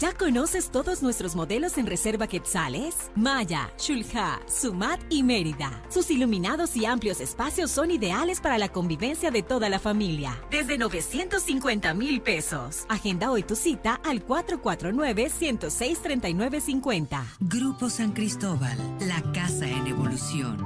[0.00, 3.10] ¿Ya conoces todos nuestros modelos en Reserva Quetzales?
[3.14, 5.70] Maya, Shulha, Sumat y Mérida.
[5.90, 10.42] Sus iluminados y amplios espacios son ideales para la convivencia de toda la familia.
[10.50, 12.86] Desde 950 mil pesos.
[12.88, 17.22] Agenda hoy tu cita al 449-106-3950.
[17.40, 20.56] Grupo San Cristóbal, la casa en evolución.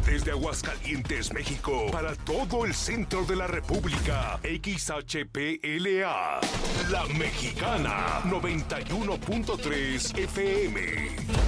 [0.06, 6.40] Desde Aguascalientes, México, para todo el centro de la República, XHPLA,
[6.90, 11.42] La Mexicana, 91.3 FM.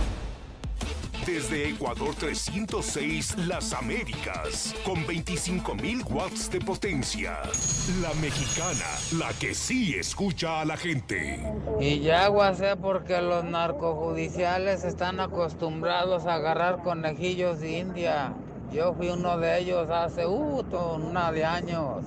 [1.26, 7.38] Desde Ecuador 306, Las Américas, con 25.000 watts de potencia.
[8.02, 8.84] La Mexicana,
[9.18, 11.42] la que sí escucha a la gente.
[11.80, 18.34] Y ya sé porque los narcojudiciales están acostumbrados a agarrar conejillos de India.
[18.74, 20.64] Yo fui uno de ellos hace uh,
[20.96, 22.02] una de años.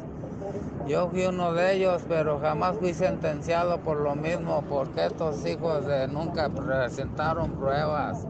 [0.86, 5.86] Yo fui uno de ellos, pero jamás fui sentenciado por lo mismo, porque estos hijos
[5.86, 8.28] de nunca presentaron pruebas.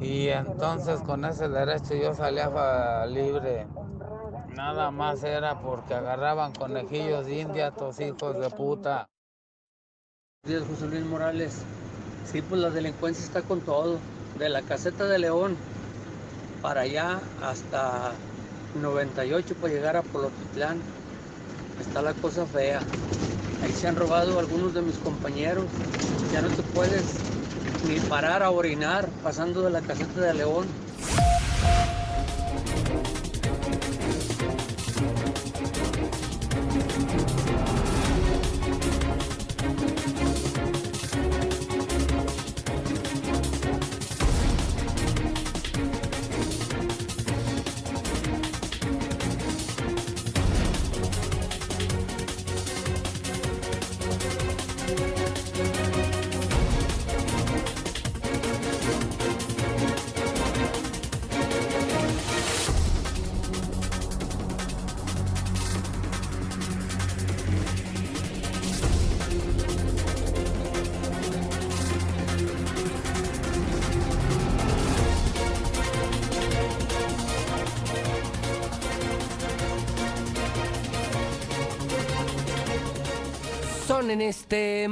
[0.00, 3.66] Y entonces con ese derecho yo salía libre.
[4.54, 9.08] Nada más era porque agarraban conejillos de India, tus hijos de puta.
[10.44, 11.60] Días, José Luis Morales.
[12.24, 13.98] Sí, pues la delincuencia está con todo.
[14.38, 15.56] De la caseta de León
[16.62, 18.12] para allá hasta
[18.80, 20.78] 98 para llegar a Polotitlán.
[21.80, 22.80] Está la cosa fea.
[23.62, 25.66] Ahí se han robado algunos de mis compañeros.
[26.32, 27.04] Ya no te puedes
[27.88, 30.66] ni parar a orinar pasando de la caseta de León.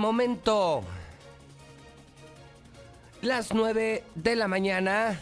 [0.08, 0.84] Momento
[3.20, 5.20] las 9 de la mañana,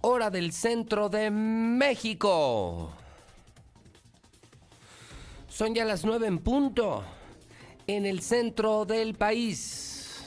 [0.00, 2.92] hora del centro de México.
[5.48, 7.02] Son ya las 9 en punto
[7.88, 10.22] en el centro del país.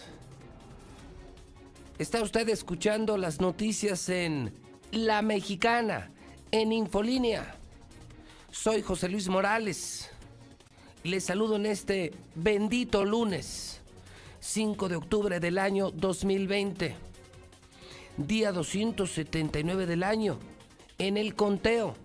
[1.97, 4.53] Está usted escuchando las noticias en
[4.91, 6.11] La Mexicana,
[6.51, 7.55] en Infolínea.
[8.51, 10.11] Soy José Luis Morales.
[11.03, 13.81] Les saludo en este bendito lunes,
[14.39, 16.95] 5 de octubre del año 2020,
[18.17, 20.37] día 279 del año,
[20.99, 21.95] en el conteo,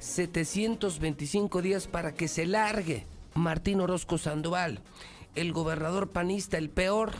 [0.00, 4.80] 725 días para que se largue Martín Orozco Sandoval,
[5.36, 7.12] el gobernador panista, el peor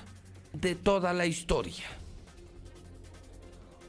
[0.53, 1.85] de toda la historia.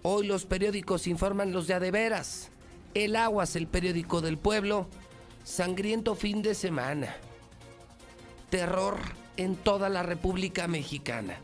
[0.03, 2.52] Hoy los periódicos informan los de a de veras.
[2.93, 4.88] El Aguas, el periódico del pueblo,
[5.46, 7.16] Sangriento fin de semana.
[8.50, 8.98] Terror
[9.38, 11.38] en toda la República Mexicana.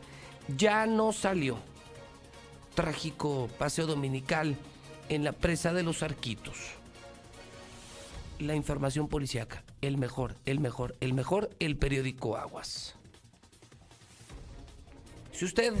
[0.58, 1.56] Ya no salió.
[2.74, 4.56] Trágico paseo dominical
[5.08, 6.58] en la presa de los Arquitos.
[8.40, 9.62] La información policíaca.
[9.80, 12.96] El mejor, el mejor, el mejor, el periódico Aguas.
[15.30, 15.74] Si usted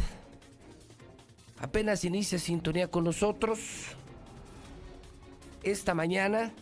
[1.58, 3.58] apenas inicia sintonía con nosotros,
[5.64, 6.52] esta mañana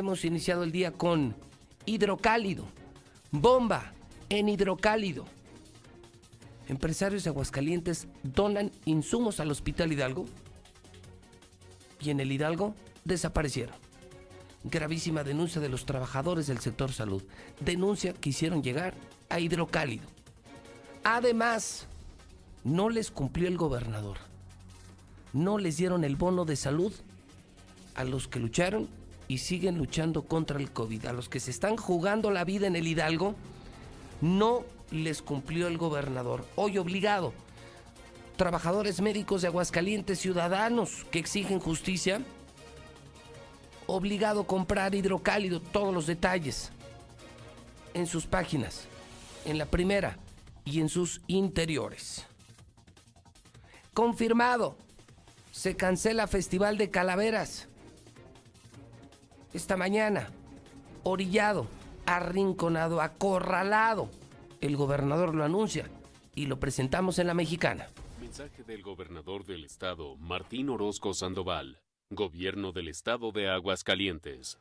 [0.00, 1.34] hemos iniciado el día con
[1.84, 2.64] hidrocálido,
[3.30, 3.92] bomba
[4.28, 5.24] en hidrocálido.
[6.68, 10.26] Empresarios de Aguascalientes donan insumos al Hospital Hidalgo
[12.00, 12.74] y en el Hidalgo
[13.04, 13.76] desaparecieron.
[14.64, 17.22] Gravísima denuncia de los trabajadores del sector salud.
[17.60, 18.94] Denuncia que hicieron llegar
[19.28, 20.08] a hidrocálido.
[21.04, 21.86] Además,
[22.64, 24.18] no les cumplió el gobernador.
[25.32, 26.92] No les dieron el bono de salud
[27.94, 28.88] a los que lucharon
[29.28, 31.06] y siguen luchando contra el COVID.
[31.06, 33.34] A los que se están jugando la vida en el Hidalgo,
[34.20, 36.46] no les cumplió el gobernador.
[36.54, 37.32] Hoy obligado.
[38.36, 42.20] Trabajadores médicos de Aguascalientes, ciudadanos que exigen justicia,
[43.86, 46.70] obligado a comprar hidrocálido, todos los detalles
[47.94, 48.84] en sus páginas,
[49.46, 50.18] en la primera
[50.66, 52.26] y en sus interiores.
[53.94, 54.76] Confirmado,
[55.50, 57.68] se cancela Festival de Calaveras
[59.56, 60.28] esta mañana,
[61.02, 61.66] orillado,
[62.04, 64.10] arrinconado, acorralado.
[64.60, 65.88] El gobernador lo anuncia
[66.34, 67.88] y lo presentamos en la mexicana.
[68.20, 71.80] Mensaje del gobernador del estado, Martín Orozco Sandoval,
[72.10, 74.58] gobierno del estado de Aguascalientes.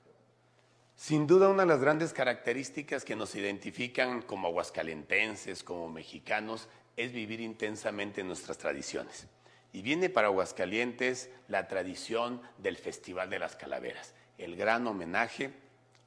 [0.96, 7.12] Sin duda una de las grandes características que nos identifican como aguascalentenses, como mexicanos, es
[7.12, 9.28] vivir intensamente nuestras tradiciones.
[9.74, 15.54] Y viene para Aguascalientes la tradición del Festival de las Calaveras, el gran homenaje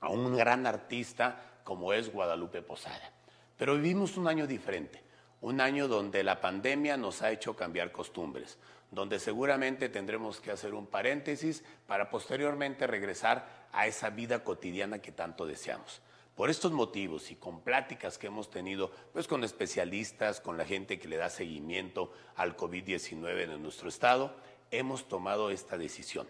[0.01, 3.13] a un gran artista como es Guadalupe Posada.
[3.57, 5.03] Pero vivimos un año diferente,
[5.41, 8.59] un año donde la pandemia nos ha hecho cambiar costumbres,
[8.91, 15.13] donde seguramente tendremos que hacer un paréntesis para posteriormente regresar a esa vida cotidiana que
[15.13, 16.01] tanto deseamos.
[16.35, 20.99] Por estos motivos y con pláticas que hemos tenido pues con especialistas, con la gente
[20.99, 24.37] que le da seguimiento al COVID-19 en nuestro estado,
[24.71, 26.29] hemos tomado esta decisión.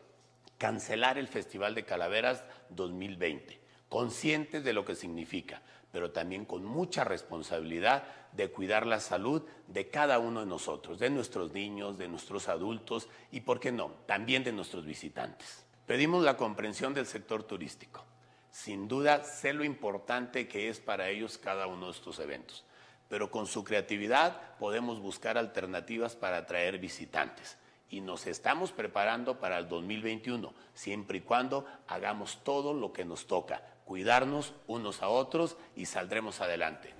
[0.58, 5.62] Cancelar el Festival de Calaveras 2020, conscientes de lo que significa,
[5.92, 8.02] pero también con mucha responsabilidad
[8.32, 13.08] de cuidar la salud de cada uno de nosotros, de nuestros niños, de nuestros adultos
[13.30, 15.64] y, ¿por qué no?, también de nuestros visitantes.
[15.86, 18.04] Pedimos la comprensión del sector turístico.
[18.50, 22.64] Sin duda, sé lo importante que es para ellos cada uno de estos eventos,
[23.08, 27.58] pero con su creatividad podemos buscar alternativas para atraer visitantes
[27.90, 33.26] y nos estamos preparando para el 2021, siempre y cuando hagamos todo lo que nos
[33.26, 36.94] toca, cuidarnos unos a otros y saldremos adelante.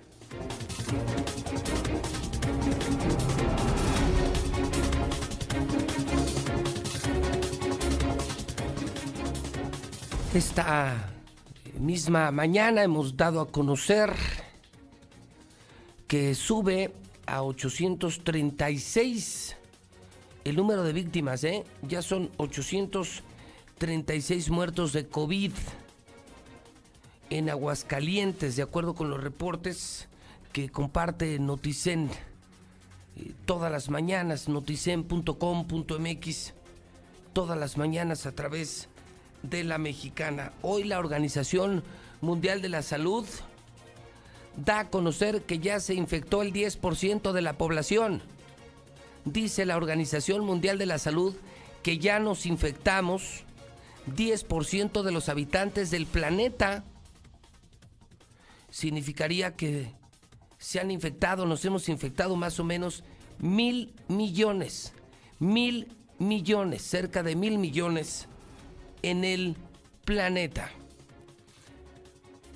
[10.33, 11.11] Esta
[11.79, 14.13] misma mañana hemos dado a conocer
[16.07, 16.93] que sube
[17.25, 19.58] a 836
[20.43, 21.63] el número de víctimas, ¿eh?
[21.81, 25.51] Ya son 836 muertos de COVID
[27.29, 30.07] en Aguascalientes, de acuerdo con los reportes
[30.51, 32.09] que comparte Noticen
[33.17, 36.53] eh, todas las mañanas, noticen.com.mx,
[37.33, 38.89] todas las mañanas a través
[39.43, 40.53] de la mexicana.
[40.61, 41.83] Hoy la Organización
[42.21, 43.25] Mundial de la Salud
[44.57, 48.21] da a conocer que ya se infectó el 10% de la población
[49.25, 51.35] dice la Organización Mundial de la Salud
[51.83, 53.43] que ya nos infectamos
[54.15, 56.83] 10% de los habitantes del planeta.
[58.69, 59.91] Significaría que
[60.57, 63.03] se han infectado, nos hemos infectado más o menos
[63.39, 64.93] mil millones,
[65.39, 68.27] mil millones, cerca de mil millones
[69.01, 69.55] en el
[70.03, 70.69] planeta.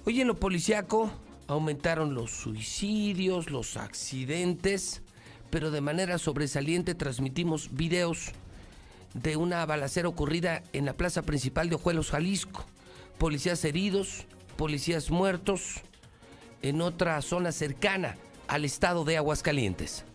[0.06, 1.12] Hoy en lo policiaco
[1.48, 5.03] aumentaron los suicidios, los accidentes
[5.54, 8.32] pero de manera sobresaliente transmitimos videos
[9.14, 12.66] de una balacera ocurrida en la plaza principal de Ojuelos, Jalisco.
[13.20, 14.26] Policías heridos,
[14.58, 15.82] policías muertos
[16.64, 18.18] en otra zona cercana
[18.48, 20.06] al estado de Aguascalientes.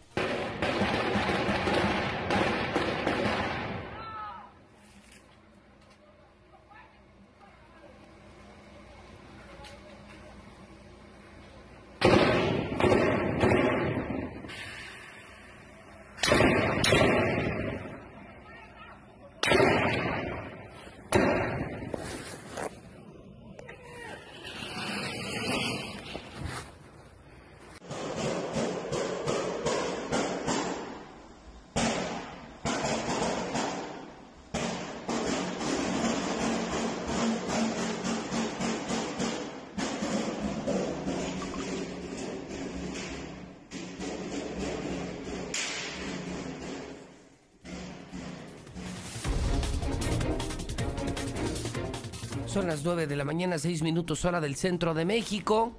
[52.79, 55.73] Las 9 de la mañana, 6 minutos hora del centro de México.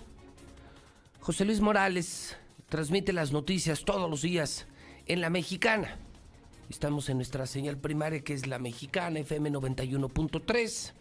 [1.21, 2.35] José Luis Morales
[2.67, 4.67] transmite las noticias todos los días
[5.05, 5.97] en La Mexicana.
[6.69, 10.91] Estamos en nuestra señal primaria que es La Mexicana, FM 91.3.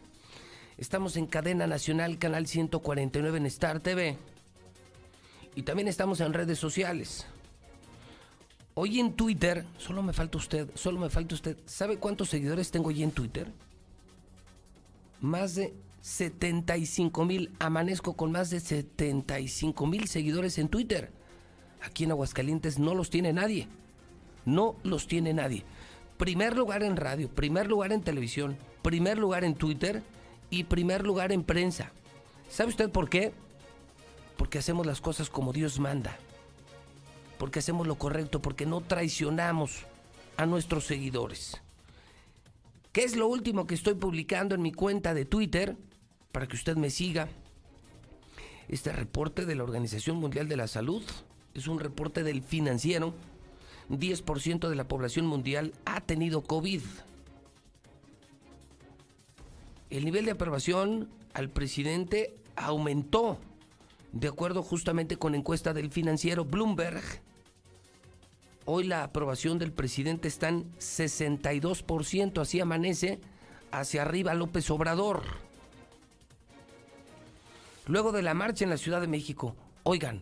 [0.77, 4.17] Estamos en cadena nacional, canal 149 en Star TV.
[5.57, 7.27] Y también estamos en redes sociales.
[8.75, 11.57] Hoy en Twitter, solo me falta usted, solo me falta usted.
[11.67, 13.53] ¿Sabe cuántos seguidores tengo hoy en Twitter?
[15.21, 17.55] más de 75 mil.
[17.59, 21.13] Amanezco con más de 75 mil seguidores en Twitter.
[21.83, 23.69] Aquí en Aguascalientes no los tiene nadie.
[24.45, 25.65] No los tiene nadie.
[26.17, 30.03] Primer lugar en radio, primer lugar en televisión, primer lugar en Twitter
[30.51, 31.93] y primer lugar en prensa.
[32.49, 33.33] ¿Sabe usted por qué?
[34.37, 36.17] Porque hacemos las cosas como Dios manda.
[37.39, 39.85] Porque hacemos lo correcto, porque no traicionamos
[40.37, 41.61] a nuestros seguidores.
[42.93, 45.77] ¿Qué es lo último que estoy publicando en mi cuenta de Twitter?
[46.33, 47.29] Para que usted me siga.
[48.69, 51.03] Este reporte de la Organización Mundial de la Salud
[51.55, 53.15] es un reporte del financiero.
[53.91, 56.83] 10% de la población mundial ha tenido COVID.
[59.91, 63.39] El nivel de aprobación al presidente aumentó,
[64.13, 67.03] de acuerdo justamente con encuesta del financiero Bloomberg.
[68.71, 73.19] Hoy la aprobación del presidente está en 62%, así amanece
[73.71, 75.23] hacia arriba López Obrador.
[77.87, 80.21] Luego de la marcha en la Ciudad de México, oigan,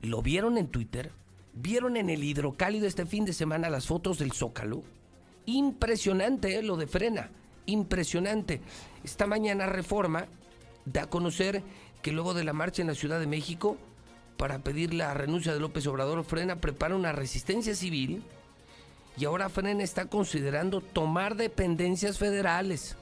[0.00, 1.12] ¿lo vieron en Twitter?
[1.52, 4.82] ¿Vieron en el hidrocálido este fin de semana las fotos del Zócalo?
[5.44, 6.62] Impresionante ¿eh?
[6.62, 7.30] lo de frena,
[7.66, 8.62] impresionante.
[9.04, 10.28] Esta mañana Reforma
[10.86, 11.62] da a conocer
[12.00, 13.76] que luego de la marcha en la Ciudad de México,
[14.40, 18.22] para pedir la renuncia de López Obrador, Frena prepara una resistencia civil
[19.18, 22.96] y ahora Frena está considerando tomar dependencias federales.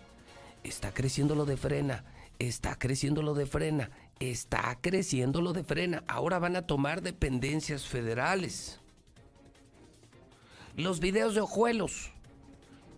[0.65, 2.05] Está creciendo lo de Frena,
[2.41, 3.91] está creciendo lo de Frena
[4.21, 6.03] está creciendo lo de frena.
[6.09, 8.81] Ahora van a tomar dependencias federales.
[10.77, 12.13] Los videos de Ojuelos.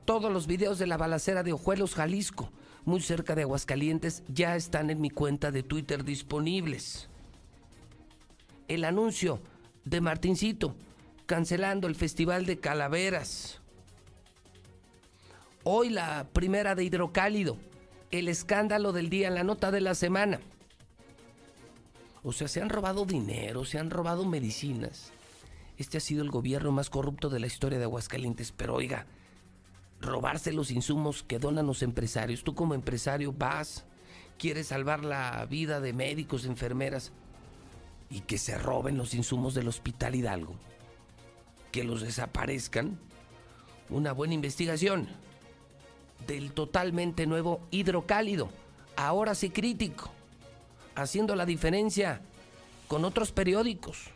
[0.07, 2.51] Todos los videos de la balacera de Ojuelos, Jalisco,
[2.87, 7.10] muy cerca de Aguascalientes, ya están en mi cuenta de Twitter disponibles.
[8.71, 9.41] El anuncio
[9.85, 10.77] de Martincito
[11.27, 13.61] cancelando el Festival de Calaveras.
[15.65, 17.57] Hoy la primera de Hidrocálido.
[18.13, 20.39] El escándalo del día la nota de la semana.
[22.23, 25.11] O sea, se han robado dinero, se han robado medicinas.
[25.77, 28.53] Este ha sido el gobierno más corrupto de la historia de Aguascalientes.
[28.53, 29.05] Pero oiga,
[30.01, 32.45] robarse los insumos que donan los empresarios.
[32.45, 33.85] Tú como empresario vas,
[34.39, 37.11] quieres salvar la vida de médicos, enfermeras
[38.11, 40.55] y que se roben los insumos del Hospital Hidalgo.
[41.71, 42.99] Que los desaparezcan.
[43.89, 45.09] Una buena investigación
[46.27, 48.51] del totalmente nuevo hidrocálido.
[48.97, 50.11] Ahora sí crítico.
[50.97, 52.21] Haciendo la diferencia
[52.89, 54.11] con otros periódicos.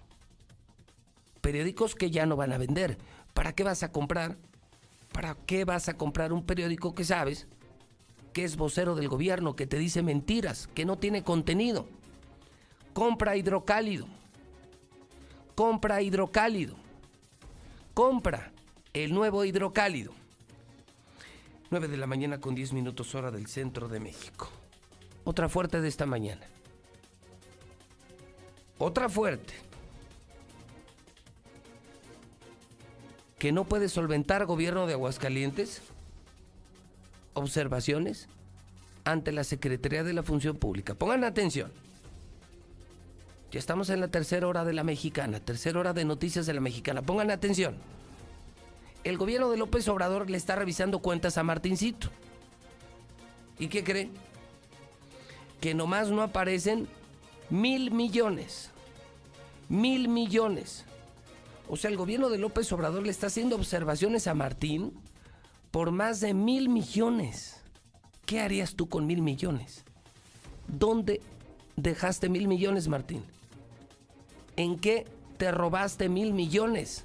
[1.40, 2.98] Periódicos que ya no van a vender.
[3.32, 4.36] ¿Para qué vas a comprar?
[5.12, 7.46] ¿Para qué vas a comprar un periódico que sabes
[8.32, 11.86] que es vocero del gobierno, que te dice mentiras, que no tiene contenido?
[12.94, 14.06] Compra hidrocálido.
[15.56, 16.76] Compra hidrocálido.
[17.92, 18.52] Compra
[18.92, 20.12] el nuevo hidrocálido.
[21.70, 24.48] 9 de la mañana con 10 minutos hora del centro de México.
[25.24, 26.46] Otra fuerte de esta mañana.
[28.78, 29.54] Otra fuerte.
[33.40, 35.82] Que no puede solventar gobierno de Aguascalientes.
[37.32, 38.28] Observaciones
[39.02, 40.94] ante la Secretaría de la Función Pública.
[40.94, 41.72] Pongan atención.
[43.54, 46.60] Ya estamos en la tercera hora de la mexicana, tercera hora de noticias de la
[46.60, 47.02] mexicana.
[47.02, 47.76] Pongan atención.
[49.04, 52.08] El gobierno de López Obrador le está revisando cuentas a Martincito.
[53.60, 54.10] ¿Y qué cree?
[55.60, 56.88] Que nomás no aparecen
[57.48, 58.72] mil millones.
[59.68, 60.84] Mil millones.
[61.68, 64.92] O sea, el gobierno de López Obrador le está haciendo observaciones a Martín
[65.70, 67.62] por más de mil millones.
[68.26, 69.84] ¿Qué harías tú con mil millones?
[70.66, 71.20] ¿Dónde
[71.76, 73.22] dejaste mil millones, Martín?
[74.56, 75.06] ¿En qué
[75.36, 77.04] te robaste mil millones?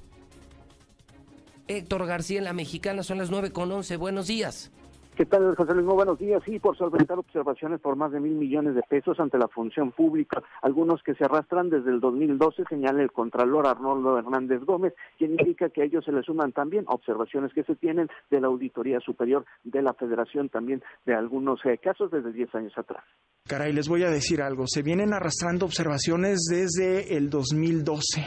[1.68, 3.98] Héctor García en la Mexicana, son las 9 con 11.
[3.98, 4.72] Buenos días.
[5.20, 5.86] ¿Qué tal, José Luis?
[5.86, 6.42] Muy buenos días.
[6.46, 10.42] Sí, por solventar observaciones por más de mil millones de pesos ante la función pública,
[10.62, 15.72] algunos que se arrastran desde el 2012, señala el Contralor Arnoldo Hernández Gómez, quien indica
[15.72, 19.44] que a ellos se le suman también observaciones que se tienen de la Auditoría Superior
[19.66, 23.04] de la Federación, también de algunos eh, casos desde 10 años atrás.
[23.46, 24.68] Caray, les voy a decir algo.
[24.68, 28.22] Se vienen arrastrando observaciones desde el 2012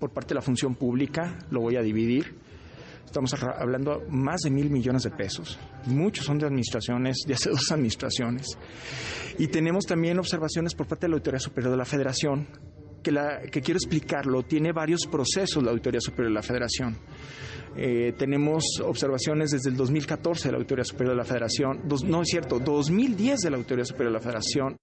[0.00, 2.43] por parte de la función pública, lo voy a dividir.
[3.04, 5.58] Estamos hablando más de mil millones de pesos.
[5.86, 8.58] Muchos son de administraciones, de hace dos administraciones.
[9.38, 12.48] Y tenemos también observaciones por parte de la Auditoría Superior de la Federación,
[13.02, 16.96] que, la, que quiero explicarlo, tiene varios procesos la Auditoría Superior de la Federación.
[17.76, 22.22] Eh, tenemos observaciones desde el 2014 de la Auditoría Superior de la Federación, dos, no
[22.22, 24.76] es cierto, 2010 de la Auditoría Superior de la Federación.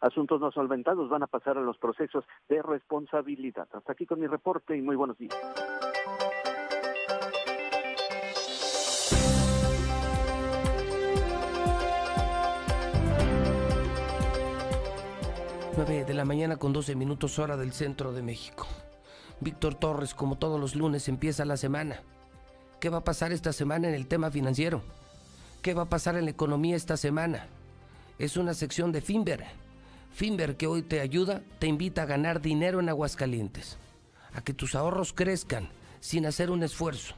[0.00, 3.68] Asuntos no solventados van a pasar a los procesos de responsabilidad.
[3.72, 5.34] Hasta aquí con mi reporte y muy buenos días.
[15.76, 18.66] 9 de la mañana con 12 minutos hora del centro de México.
[19.40, 22.00] Víctor Torres, como todos los lunes, empieza la semana.
[22.80, 24.80] ¿Qué va a pasar esta semana en el tema financiero?
[25.60, 27.46] ¿Qué va a pasar en la economía esta semana?
[28.18, 29.44] Es una sección de Finver.
[30.14, 33.76] Finver que hoy te ayuda, te invita a ganar dinero en Aguascalientes.
[34.32, 35.68] A que tus ahorros crezcan
[36.00, 37.16] sin hacer un esfuerzo.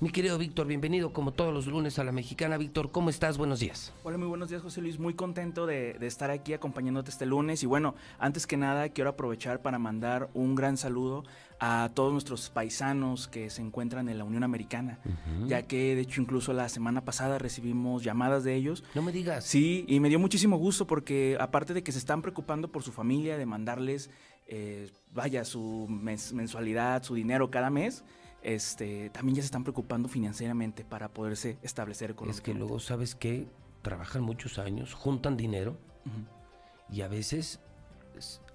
[0.00, 2.56] Mi querido Víctor, bienvenido como todos los lunes a la Mexicana.
[2.56, 3.36] Víctor, ¿cómo estás?
[3.36, 3.92] Buenos días.
[4.04, 5.00] Hola, muy buenos días, José Luis.
[5.00, 7.64] Muy contento de, de, estar aquí acompañándote este lunes.
[7.64, 11.24] Y bueno, antes que nada, quiero aprovechar para mandar un gran saludo
[11.58, 15.48] a todos nuestros paisanos que se encuentran en la Unión Americana, uh -huh.
[15.48, 18.84] ya que de hecho incluso la semana pasada recibimos llamadas de ellos.
[18.94, 19.44] No me digas.
[19.46, 22.92] Sí, y me dio muchísimo gusto porque aparte de que se están preocupando por su
[22.92, 24.10] familia, de mandarles,
[24.46, 28.04] eh, vaya, su mens mensualidad, su dinero cada mes,
[28.42, 33.14] este, también ya se están preocupando financieramente para poderse establecer con Es que luego, ¿sabes
[33.14, 33.46] qué?
[33.82, 36.94] Trabajan muchos años, juntan dinero uh -huh.
[36.96, 37.60] y a veces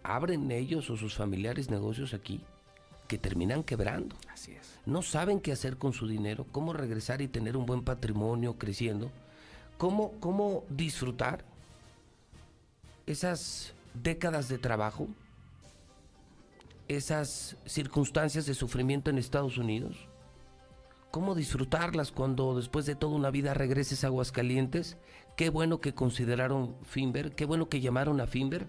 [0.04, 2.44] abren ellos o sus familiares negocios aquí
[3.08, 4.16] que terminan quebrando.
[4.32, 4.80] Así es.
[4.86, 9.12] No saben qué hacer con su dinero, cómo regresar y tener un buen patrimonio creciendo,
[9.78, 11.46] cómo, cómo disfrutar
[13.06, 15.08] esas décadas de trabajo
[16.98, 20.08] esas circunstancias de sufrimiento en Estados Unidos?
[21.14, 24.98] cómo disfrutarlas cuando después de toda una vida regreses a Aguascalientes.
[25.38, 28.66] Qué bueno que consideraron Finver, qué bueno que llamaron a Finver,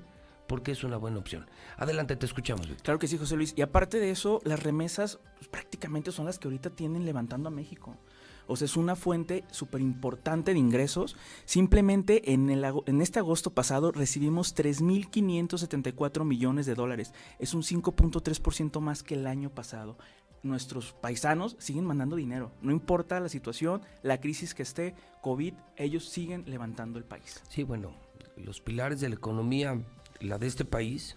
[0.46, 1.46] porque es una buena opción.
[1.78, 2.68] Adelante, te escuchamos.
[2.82, 3.55] Claro que sí, José Luis.
[3.56, 7.51] Y aparte de eso, las remesas pues, prácticamente son las que ahorita tienen levantando a
[7.51, 7.96] México.
[8.46, 11.16] O sea, es una fuente súper importante de ingresos.
[11.44, 17.12] Simplemente en, el, en este agosto pasado recibimos 3.574 millones de dólares.
[17.38, 19.96] Es un 5.3% más que el año pasado.
[20.42, 22.52] Nuestros paisanos siguen mandando dinero.
[22.60, 27.42] No importa la situación, la crisis que esté, COVID, ellos siguen levantando el país.
[27.48, 27.94] Sí, bueno,
[28.36, 29.80] los pilares de la economía,
[30.20, 31.16] la de este país,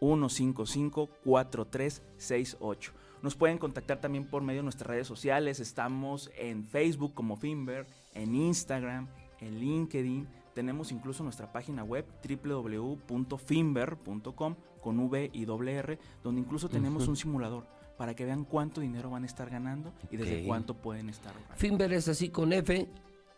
[0.00, 2.95] 449-155-4368.
[3.22, 5.60] Nos pueden contactar también por medio de nuestras redes sociales.
[5.60, 9.08] Estamos en Facebook como Finver, en Instagram,
[9.40, 10.26] en LinkedIn.
[10.54, 17.16] Tenemos incluso nuestra página web www.finver.com con V y doble R, donde incluso tenemos un
[17.16, 17.66] simulador
[17.98, 21.56] para que vean cuánto dinero van a estar ganando y desde cuánto pueden estar ahorrando.
[21.56, 22.86] Finver es así con F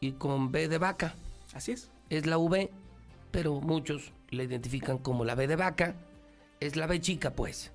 [0.00, 1.14] y con B de vaca.
[1.54, 1.90] Así es.
[2.10, 2.70] Es la V,
[3.30, 5.94] pero muchos la identifican como la B de vaca.
[6.60, 7.72] Es la B chica, pues.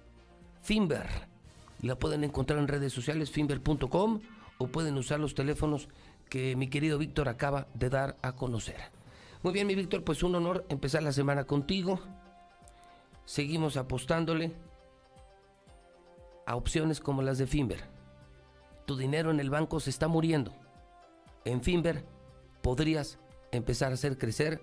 [0.61, 1.32] Finver.
[1.83, 4.21] La pueden encontrar en redes sociales, finver.com,
[4.57, 5.89] o pueden usar los teléfonos
[6.29, 8.77] que mi querido Víctor acaba de dar a conocer.
[9.43, 11.99] Muy bien, mi Víctor, pues un honor empezar la semana contigo.
[13.25, 14.53] Seguimos apostándole
[16.45, 17.83] a opciones como las de Finver.
[18.85, 20.53] Tu dinero en el banco se está muriendo.
[21.43, 22.05] En Finver
[22.61, 23.19] podrías
[23.51, 24.61] empezar a hacer crecer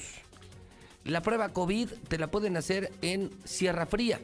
[1.06, 4.20] La prueba COVID te la pueden hacer en Sierra Fría.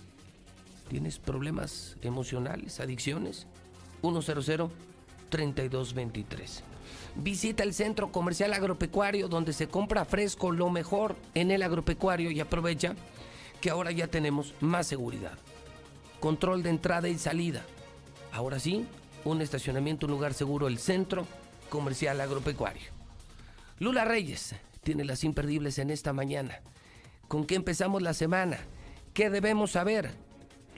[0.88, 3.46] ¿Tienes problemas emocionales, adicciones?
[4.00, 6.62] 100-3223.
[7.16, 12.40] Visita el Centro Comercial Agropecuario donde se compra fresco lo mejor en el agropecuario y
[12.40, 12.94] aprovecha
[13.60, 15.36] que ahora ya tenemos más seguridad.
[16.18, 17.66] Control de entrada y salida.
[18.32, 18.86] Ahora sí,
[19.26, 21.26] un estacionamiento, un lugar seguro, el Centro
[21.68, 22.88] Comercial Agropecuario.
[23.78, 26.62] Lula Reyes tiene las imperdibles en esta mañana.
[27.28, 28.58] ¿Con qué empezamos la semana?
[29.12, 30.10] ¿Qué debemos saber?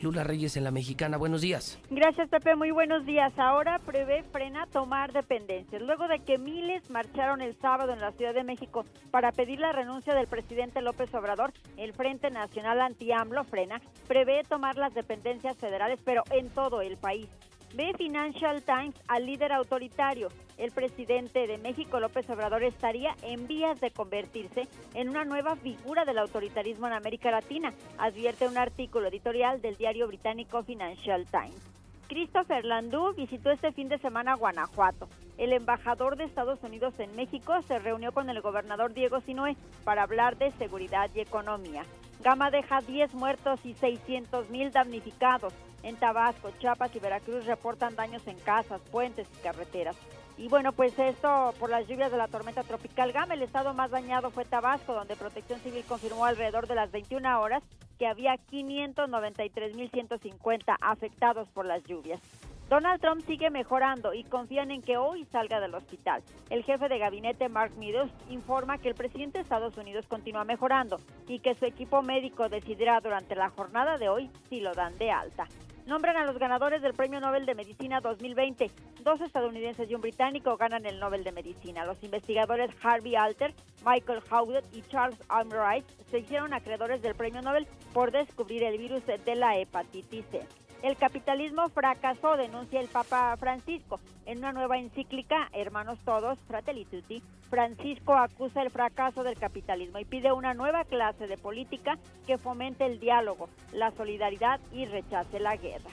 [0.01, 1.79] Lula Reyes en la Mexicana, buenos días.
[1.91, 2.55] Gracias, Pepe.
[2.55, 3.33] Muy buenos días.
[3.37, 5.83] Ahora prevé frena tomar dependencias.
[5.83, 9.73] Luego de que miles marcharon el sábado en la Ciudad de México para pedir la
[9.73, 15.99] renuncia del presidente López Obrador, el Frente Nacional Anti-AMLO, frena, prevé tomar las dependencias federales,
[16.05, 17.27] pero en todo el país.
[17.75, 20.29] Ve Financial Times al líder autoritario.
[20.57, 26.05] El presidente de México, López Obrador, estaría en vías de convertirse en una nueva figura
[26.05, 31.63] del autoritarismo en América Latina, advierte un artículo editorial del diario británico Financial Times.
[32.09, 35.09] Christopher Landú visitó este fin de semana Guanajuato.
[35.37, 40.05] El embajador de Estados Unidos en México se reunió con el gobernador Diego Sinoé para
[40.05, 41.85] hablar de seguridad y economía.
[42.23, 45.53] Gama deja 10 muertos y 600 mil damnificados.
[45.83, 49.97] En Tabasco, Chiapas y Veracruz reportan daños en casas, puentes y carreteras.
[50.37, 53.35] Y bueno, pues esto por las lluvias de la tormenta tropical Gama.
[53.35, 57.63] El estado más dañado fue Tabasco, donde Protección Civil confirmó alrededor de las 21 horas
[57.99, 62.21] que había 593.150 afectados por las lluvias.
[62.69, 66.23] Donald Trump sigue mejorando y confían en que hoy salga del hospital.
[66.51, 71.01] El jefe de gabinete Mark Meadows informa que el presidente de Estados Unidos continúa mejorando
[71.27, 75.11] y que su equipo médico decidirá durante la jornada de hoy si lo dan de
[75.11, 75.47] alta.
[75.87, 78.71] Nombran a los ganadores del Premio Nobel de Medicina 2020.
[79.03, 81.87] Dos estadounidenses y un británico ganan el Nobel de Medicina.
[81.87, 83.55] Los investigadores Harvey Alter,
[83.87, 89.07] Michael Howlett y Charles Albright se hicieron acreedores del Premio Nobel por descubrir el virus
[89.07, 90.47] de la hepatitis C.
[90.83, 93.99] El capitalismo fracasó, denuncia el Papa Francisco.
[94.27, 100.05] En una nueva encíclica, Hermanos Todos, Fratelli Tutti, Francisco acusa el fracaso del capitalismo y
[100.05, 101.99] pide una nueva clase de política
[102.29, 105.91] que fomente el diálogo, la solidaridad y rechace la guerra.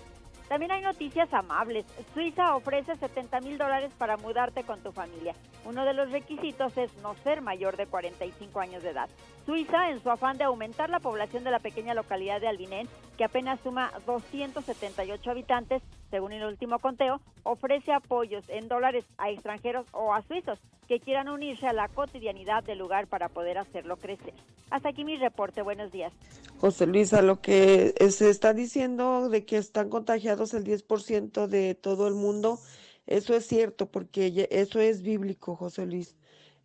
[0.47, 1.85] También hay noticias amables.
[2.13, 5.33] Suiza ofrece 70 mil dólares para mudarte con tu familia.
[5.65, 9.09] Uno de los requisitos es no ser mayor de 45 años de edad.
[9.45, 13.23] Suiza, en su afán de aumentar la población de la pequeña localidad de Albinén, que
[13.23, 15.81] apenas suma 278 habitantes,
[16.11, 21.29] según el último conteo, ofrece apoyos en dólares a extranjeros o a suizos que quieran
[21.29, 24.33] unirse a la cotidianidad del lugar para poder hacerlo crecer.
[24.69, 25.61] Hasta aquí mi reporte.
[25.61, 26.11] Buenos días.
[26.59, 31.75] José Luis, a lo que se está diciendo de que están contagiados el 10% de
[31.75, 32.59] todo el mundo,
[33.07, 36.15] eso es cierto, porque eso es bíblico, José Luis.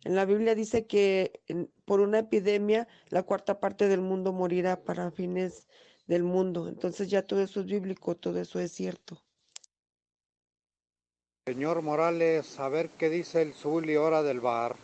[0.03, 4.83] En la Biblia dice que en- por una epidemia la cuarta parte del mundo morirá
[4.83, 5.67] para fines
[6.07, 6.67] del mundo.
[6.67, 9.21] Entonces ya todo eso es bíblico, todo eso es cierto.
[11.47, 14.75] Señor Morales, a ver qué dice el Zuli hora del bar.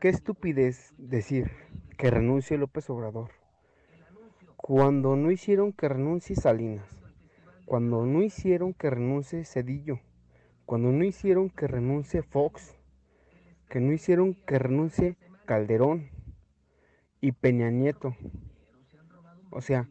[0.00, 1.50] Qué estupidez decir
[1.98, 3.37] que renuncie López Obrador.
[4.68, 6.84] Cuando no hicieron que renuncie Salinas,
[7.64, 9.98] cuando no hicieron que renuncie Cedillo,
[10.66, 12.76] cuando no hicieron que renuncie Fox,
[13.70, 15.16] que no hicieron que renuncie
[15.46, 16.10] Calderón
[17.22, 18.14] y Peña Nieto.
[19.48, 19.88] O sea,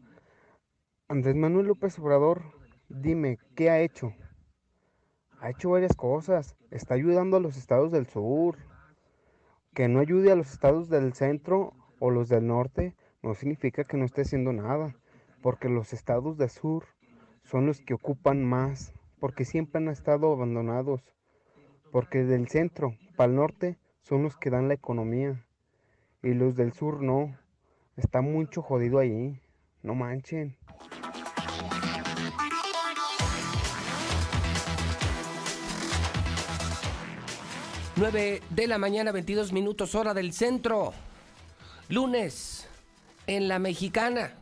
[1.08, 2.44] Andrés Manuel López Obrador,
[2.88, 4.12] dime, ¿qué ha hecho?
[5.40, 6.54] Ha hecho varias cosas.
[6.70, 8.58] Está ayudando a los estados del sur.
[9.74, 13.96] Que no ayude a los estados del centro o los del norte no significa que
[13.96, 14.94] no esté haciendo nada.
[15.42, 16.84] Porque los estados del sur
[17.44, 18.92] son los que ocupan más.
[19.20, 21.02] Porque siempre han estado abandonados.
[21.92, 25.44] Porque del centro para el norte son los que dan la economía.
[26.22, 27.36] Y los del sur no.
[27.96, 29.40] Está mucho jodido ahí.
[29.82, 30.56] No manchen.
[37.98, 40.92] 9 de la mañana, 22 minutos, hora del centro.
[41.88, 42.67] Lunes,
[43.28, 44.32] en la mexicana.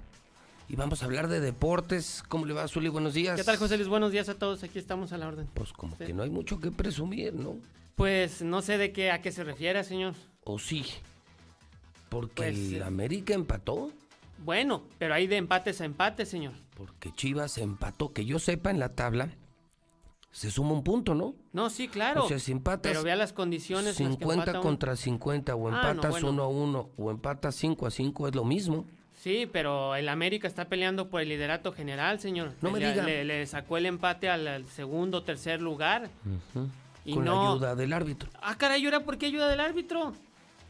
[0.69, 2.25] Y vamos a hablar de deportes.
[2.29, 2.89] ¿Cómo le va, Zuli?
[2.89, 3.37] Buenos días.
[3.37, 3.89] ¿Qué tal, José Luis?
[3.89, 4.63] Buenos días a todos.
[4.65, 5.47] Aquí estamos a la orden.
[5.53, 7.59] Pues como que no hay mucho que presumir, ¿no?
[7.95, 10.15] Pues no sé de qué a qué se refiere, señor.
[10.45, 10.85] ¿O sí?
[12.09, 12.85] Porque Pues, el eh.
[12.85, 13.91] América empató.
[14.45, 16.53] Bueno, pero hay de empates a empates, señor.
[16.77, 18.13] Porque Chivas empató.
[18.13, 19.31] Que yo sepa, en la tabla
[20.37, 21.35] se suma un punto, ¿no?
[21.55, 22.25] No, sí, claro.
[22.27, 24.61] O sea, si empatas Pero vea las condiciones en las que 50 empata uno.
[24.69, 26.29] contra 50 o Ah, no, empatas bueno.
[26.29, 28.85] 1 a 1 o empatas 5 a 5 es lo mismo.
[29.15, 32.53] Sí, pero el América está peleando por el liderato general, señor.
[32.61, 33.03] No me le, diga.
[33.03, 36.11] Le, le sacó el empate al, al segundo, tercer lugar.
[36.55, 36.69] Ujú.
[37.07, 38.29] Y Con no- la ayuda del árbitro.
[38.43, 40.13] Ah, caray, ¿y ahora por qué ayuda del árbitro?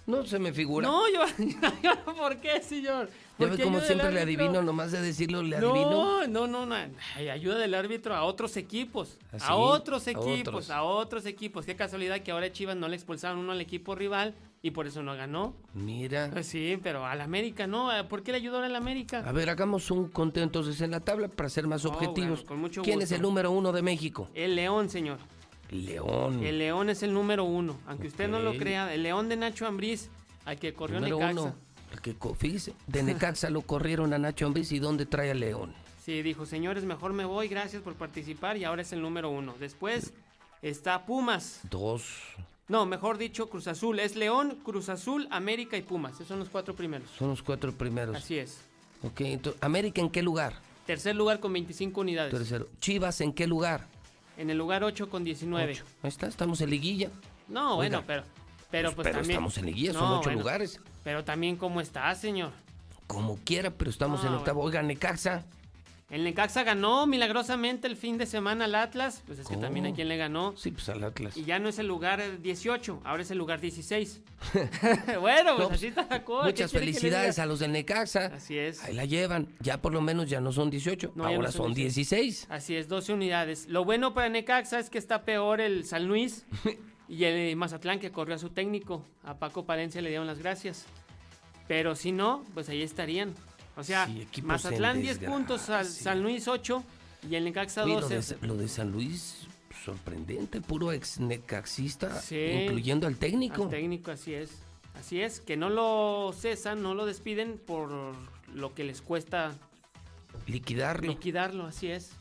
[0.07, 0.87] No se me figura.
[0.87, 1.23] No, yo,
[1.83, 3.09] yo, ¿por qué, señor?
[3.09, 5.91] Ya ¿Por ve qué como siempre le adivino, nomás de decirlo le adivino.
[5.91, 6.75] No, no, no, no.
[7.17, 9.19] Ay, ayuda del árbitro a otros equipos.
[9.33, 9.45] ¿Ah, sí?
[9.49, 10.71] A otros A equipos, otros.
[10.71, 11.67] a otros equipos.
[11.67, 15.03] Qué casualidad que ahora Chivas no le expulsaron uno al equipo rival y por eso
[15.03, 15.55] no ganó.
[15.75, 16.31] Mira.
[16.33, 17.91] Pues sí, pero al América no.
[18.09, 19.25] ¿Por qué le ayudó ahora al América?
[19.27, 22.39] A ver, hagamos un conteo entonces en la tabla para ser más Oh, objetivos.
[22.41, 23.05] bueno, con mucho ¿Quién gusto.
[23.07, 24.31] es el número uno de México?
[24.35, 25.19] El León, señor.
[25.71, 26.45] León.
[26.45, 27.79] El León es el número uno.
[27.87, 30.09] Aunque usted no lo crea, el León de Nacho Ambriz,
[30.45, 31.41] al que corrió número Necaxa.
[31.43, 31.55] uno.
[31.93, 35.75] El que, fíjese, de Necaxa lo corrieron a Nacho Ambriz y ¿dónde trae a León?
[36.05, 39.55] Sí, dijo, señores, mejor me voy, gracias por participar y ahora es el número uno.
[39.59, 40.13] Después
[40.63, 41.61] está Pumas.
[41.71, 42.05] Dos.
[42.69, 44.01] No, mejor dicho, Cruz Azul.
[44.01, 46.15] Es León, Cruz Azul, América y Pumas.
[46.15, 47.09] Esos son los cuatro primeros.
[47.17, 48.17] Son los cuatro primeros.
[48.17, 48.59] Así es.
[49.03, 50.55] Ok, entonces, ¿América en qué lugar?
[50.87, 52.33] Tercer lugar con 25 unidades.
[52.33, 52.69] Tercero.
[52.81, 53.87] Chivas en qué lugar?
[54.37, 55.73] En el lugar 8 con 19.
[55.73, 55.85] Ocho.
[56.03, 57.11] Ahí está, estamos en liguilla.
[57.49, 58.07] No, bueno, Oiga.
[58.07, 58.23] pero,
[58.71, 59.31] pero pues, Pero también.
[59.33, 60.81] estamos en liguilla, son ocho lugares.
[61.05, 62.51] Pero también cómo está, señor.
[63.07, 64.63] Como quiera, pero estamos No, en octavo.
[64.63, 65.45] Oiga, Necaxa.
[66.09, 69.25] El Necaxa ganó milagrosamente el fin de semana al Atlas.
[69.27, 70.57] Pues es que también a quien le ganó.
[70.57, 71.37] Sí, pues al Atlas.
[71.37, 74.21] Y ya no es el lugar eh, 18, ahora es el lugar 16.
[75.21, 76.47] bueno, pues No, pues, así está la cosa.
[76.47, 78.27] ¿qué Muchas felicidades a los del Necaxa.
[78.27, 78.85] Así es.
[78.85, 79.49] Ahí la llevan.
[79.59, 82.47] Ya por lo menos ya no son 18, No, ya ahora no son 16.
[82.51, 83.67] Así es, 12 unidades.
[83.69, 86.47] Lo bueno para Necaxa es que está peor el San Luis
[87.09, 89.05] y el Mazatlán que corrió a su técnico.
[89.25, 90.87] A Paco Palencia le dieron las gracias.
[91.67, 93.35] Pero si no, pues ahí estarían.
[93.77, 96.83] O sea, Sí, Mazatlán en 10 puntos, al San Luis 8
[97.31, 98.37] y el Necaxa Oye, lo, 12.
[98.37, 99.47] de, lo de San Luis,
[99.85, 102.37] sorprendente, puro ex necaxista, Sí.
[102.39, 103.65] incluyendo al técnico.
[103.65, 104.51] Al técnico, así es.
[104.99, 107.91] Así es, que no lo cesan, no lo despiden por
[108.55, 109.53] lo que les cuesta
[110.47, 111.09] Liquidarlo.
[111.09, 112.13] liquidarlo, así es.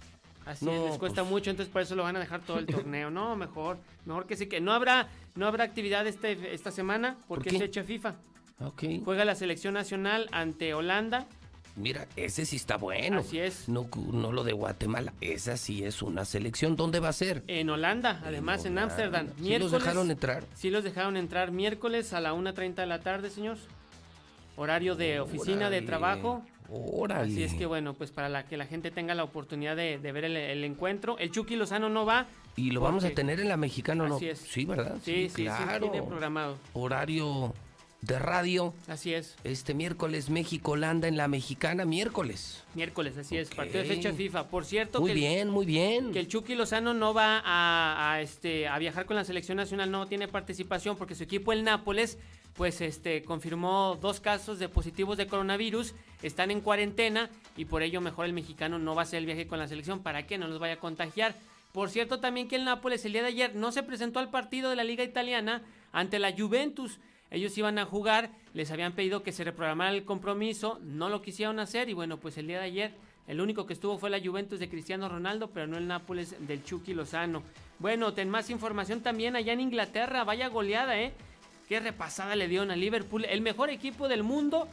[0.45, 1.31] Así No, es, les cuesta pues.
[1.31, 3.09] mucho, entonces por eso lo van a dejar todo el torneo.
[3.09, 7.49] No, mejor, mejor que sí, que no habrá, no habrá actividad este, esta semana porque
[7.49, 7.55] qué?
[7.55, 8.15] es fecha FIFA.
[8.59, 8.83] Ok.
[9.03, 11.27] Juega la selección nacional ante Holanda.
[11.75, 13.19] Mira, ese sí está bueno.
[13.19, 13.67] Así es.
[13.67, 15.13] No, no lo de Guatemala.
[15.19, 16.75] Esa sí es una selección.
[16.77, 17.43] ¿Dónde va a ser?
[17.47, 19.27] En Holanda, además en Ámsterdam.
[19.41, 20.45] ¿Sí los dejaron entrar?
[20.55, 23.57] Sí los dejaron entrar miércoles a la 1.30 de la tarde, señor.
[24.55, 26.41] Horario de oficina de trabajo.
[26.69, 27.31] Órale.
[27.31, 30.11] Así es que bueno, pues para la que la gente tenga la oportunidad de, de
[30.11, 31.17] ver el, el encuentro.
[31.19, 32.25] El Chucky Lozano no va.
[32.55, 34.15] Y lo vamos a tener en la mexicana, ¿no?
[34.15, 34.39] Así es.
[34.39, 34.95] Sí, ¿verdad?
[35.03, 35.91] Sí, sí, sí, claro.
[35.91, 36.57] tiene programado.
[36.73, 37.53] Horario
[38.01, 38.73] de radio.
[38.87, 39.35] Así es.
[39.43, 42.63] Este miércoles México-Holanda en la mexicana, miércoles.
[42.75, 43.49] Miércoles, así es.
[43.49, 44.47] Partido de fecha FIFA.
[44.47, 46.11] Por cierto, Muy que el- bien, muy bien.
[46.11, 49.89] que el Chucky Lozano no va a, a, este, a viajar con la selección nacional,
[49.89, 52.19] no tiene participación porque su equipo, el Nápoles,
[52.53, 58.01] pues este, confirmó dos casos de positivos de coronavirus, están en cuarentena y por ello
[58.01, 60.47] mejor el mexicano no va a hacer el viaje con la selección para que no
[60.47, 61.35] los vaya a contagiar.
[61.73, 64.69] Por cierto, también que el Nápoles el día de ayer no se presentó al partido
[64.69, 66.99] de la Liga Italiana ante la Juventus.
[67.35, 71.59] Ellos iban a jugar, les habían pedido que se reprogramara el compromiso, no lo quisieron
[71.59, 72.93] hacer y bueno, pues el día de ayer
[73.27, 76.63] el único que estuvo fue la Juventus de Cristiano Ronaldo, pero no el Nápoles del
[76.63, 77.43] Chucky Lozano.
[77.79, 81.11] Bueno, ten más información también allá en Inglaterra, vaya goleada, ¿eh?
[81.67, 84.69] Qué repasada le dieron a Liverpool, el mejor equipo del mundo,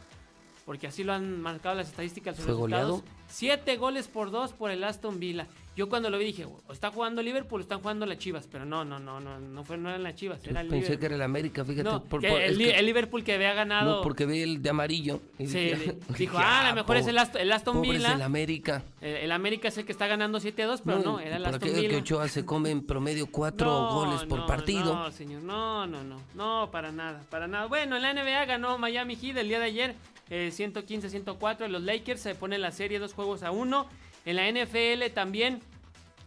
[0.65, 2.37] porque así lo han marcado las estadísticas.
[2.37, 3.01] ¿Fue resultados.
[3.01, 3.03] goleado?
[3.27, 5.47] Siete goles por dos por el Aston Villa.
[5.75, 8.63] Yo cuando lo vi dije, o está jugando Liverpool o están jugando las Chivas, pero
[8.63, 10.99] no, no, no, no, no, fue, no eran las Chivas, era el Pensé Liverpool.
[10.99, 11.83] que era el América, fíjate.
[11.83, 13.95] No, por- por- el, es que- el Liverpool que había ganado.
[13.95, 15.19] No, porque vi el de amarillo.
[15.39, 18.11] y Sí, dije, di- dijo, ah, a lo mejor es el Aston, el Aston Villa.
[18.11, 18.83] del América.
[19.01, 21.73] El, el América es el que está ganando 7-2, pero no, era el Aston aquello
[21.81, 21.99] que Villa.
[22.01, 24.93] Ochoa se come en promedio cuatro No, goles por no, partido.
[24.93, 27.65] No, señor, no, no, no, no, para nada, para nada.
[27.65, 29.95] Bueno, en la NBA ganó Miami Heat el día de ayer,
[30.29, 31.67] eh, 115-104.
[31.67, 33.87] Los Lakers se ponen la serie dos juegos a uno.
[34.25, 35.61] En la NFL también,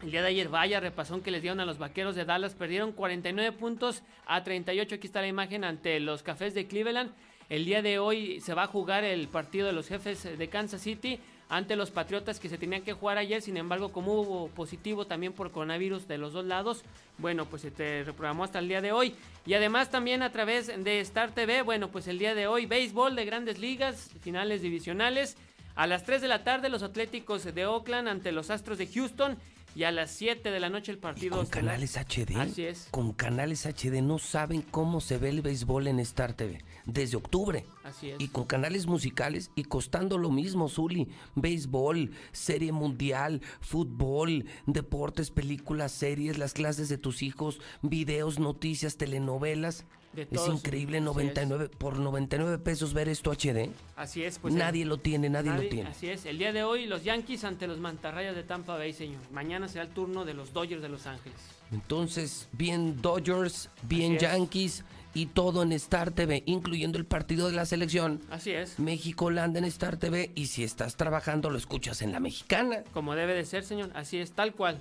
[0.02, 2.55] el día de ayer, vaya repasón que les dieron a los vaqueros de Dallas.
[2.55, 4.97] Perdieron 49 puntos a 38.
[4.97, 7.10] Aquí está la imagen ante los cafés de Cleveland.
[7.48, 10.82] El día de hoy se va a jugar el partido de los jefes de Kansas
[10.82, 13.40] City ante los Patriotas que se tenían que jugar ayer.
[13.40, 16.82] Sin embargo, como hubo positivo también por coronavirus de los dos lados,
[17.18, 19.14] bueno, pues se te reprogramó hasta el día de hoy.
[19.47, 23.16] Y además también a través de Star TV, bueno, pues el día de hoy, béisbol
[23.16, 25.36] de grandes ligas, finales divisionales.
[25.77, 29.36] A las 3 de la tarde, los Atléticos de Oakland ante los Astros de Houston.
[29.74, 31.36] Y a las 7 de la noche el partido.
[31.36, 32.35] Con canales HD.
[32.39, 32.89] Así es.
[32.90, 36.65] Con canales HD no saben cómo se ve el béisbol en Star TV.
[36.86, 37.66] Desde octubre.
[37.85, 38.16] Así es.
[38.19, 41.11] Y con canales musicales y costando lo mismo, Zuli.
[41.35, 49.85] Béisbol, serie mundial, fútbol, deportes, películas, series, las clases de tus hijos, videos, noticias, telenovelas.
[50.16, 51.14] De es increíble, así es.
[51.14, 53.70] 99, por 99 pesos ver esto HD.
[53.97, 54.55] Así es, pues.
[54.55, 55.90] nadie lo tiene, nadie, lo tiene.
[55.90, 56.24] Así es.
[56.24, 59.20] El día de hoy, los Yankees ante los Mantarrayas de Tampa Bay, señor.
[59.30, 61.38] Mañana será el turno de los Dodgers de Los Ángeles.
[61.70, 64.18] Entonces, bien Dodgers, bien.
[64.18, 64.84] Yankees
[65.14, 68.20] y todo en Star TV, incluyendo el partido de la selección.
[68.30, 68.78] Así es.
[68.78, 72.84] México-Holanda en Star TV y si estás trabajando lo escuchas en la mexicana.
[72.93, 73.90] Como debe de ser, señor.
[73.94, 74.80] Así es, tal cual.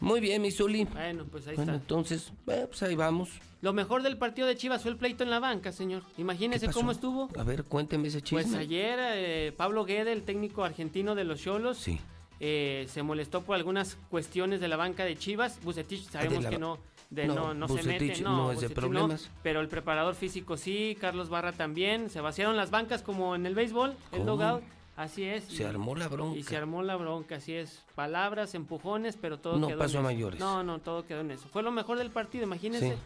[0.00, 0.84] Muy bien, mi Zuli.
[0.84, 1.82] Bueno, pues ahí Bueno, está.
[1.82, 3.28] entonces, pues ahí vamos.
[3.60, 6.02] Lo mejor del partido de Chivas fue el pleito en la banca, señor.
[6.16, 7.28] Imagínese cómo estuvo.
[7.38, 8.42] A ver, cuénteme ese chisme.
[8.44, 12.00] Pues ayer eh, Pablo Guede, el técnico argentino de los Cholos, Sí.
[12.40, 15.60] eh, se molestó por algunas cuestiones de la banca de Chivas.
[15.62, 16.78] Bucetich sabemos la- que no,
[17.10, 18.22] de, No, no, no se mete.
[18.22, 19.30] no es de problemas.
[19.42, 22.08] pero el preparador físico sí, Carlos Barra también.
[22.08, 24.24] Se vaciaron las bancas como en el béisbol, el ¿Cómo?
[24.24, 24.62] dogout.
[25.00, 25.44] Así es.
[25.44, 26.38] Se armó la bronca.
[26.38, 27.82] Y se armó la bronca, así es.
[27.94, 30.38] Palabras, empujones, pero todo No quedó pasó en a mayores.
[30.38, 31.48] No, no, todo quedó en eso.
[31.48, 32.90] Fue lo mejor del partido, imagínese.
[32.90, 32.96] Sí.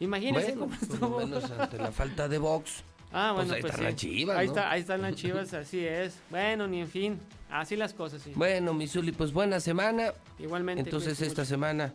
[0.00, 1.18] Imagínese Bueno, cómo lo estuvo.
[1.20, 2.84] menos ante la falta de box.
[3.10, 3.90] Ah, pues bueno, ahí pues, están sí.
[3.92, 4.52] las chivas, Ahí, ¿no?
[4.52, 6.18] está, ahí están las chivas, así es.
[6.28, 7.18] Bueno, ni en fin.
[7.50, 8.32] Así las cosas, sí.
[8.34, 10.12] Bueno, mi Zuli, pues buena semana.
[10.38, 10.82] Igualmente.
[10.82, 11.48] Entonces esta mucho.
[11.48, 11.94] semana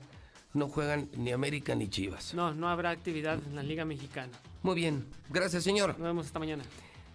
[0.56, 2.34] no juegan ni América ni Chivas.
[2.34, 4.32] No, no habrá actividad en la Liga Mexicana.
[4.64, 5.90] Muy bien, gracias señor.
[6.00, 6.64] Nos vemos esta mañana.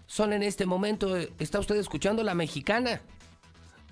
[0.06, 3.00] Son en este momento, está usted escuchando La Mexicana,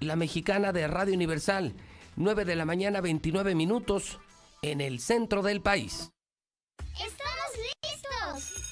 [0.00, 1.74] La Mexicana de Radio Universal,
[2.16, 4.18] 9 de la mañana, 29 minutos,
[4.62, 6.12] en el centro del país.
[6.92, 7.52] ¡Estamos
[7.82, 8.71] listos!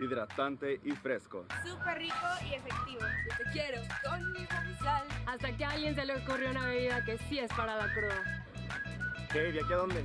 [0.00, 1.46] Hidratante y fresco.
[1.64, 3.00] Súper rico y efectivo.
[3.00, 5.04] Yo te quiero conmigo mi sal.
[5.26, 8.46] Hasta que a alguien se le ocurrió una bebida que sí es para la cruda.
[9.32, 9.52] ¿Qué?
[9.52, 10.04] ¿De aquí a dónde?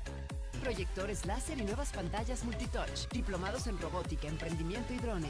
[0.61, 3.07] Proyectores láser y nuevas pantallas multitouch.
[3.11, 5.29] Diplomados en robótica, emprendimiento y drone.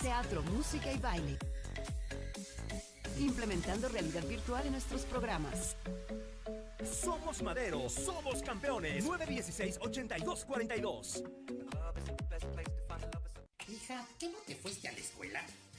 [0.00, 1.38] Teatro, música y baile.
[3.18, 5.76] Implementando realidad virtual en nuestros programas.
[6.84, 9.04] Somos Madero, somos campeones.
[9.04, 11.24] 916-8242.
[13.68, 15.42] Hija, ¿qué no te fuiste a la escuela?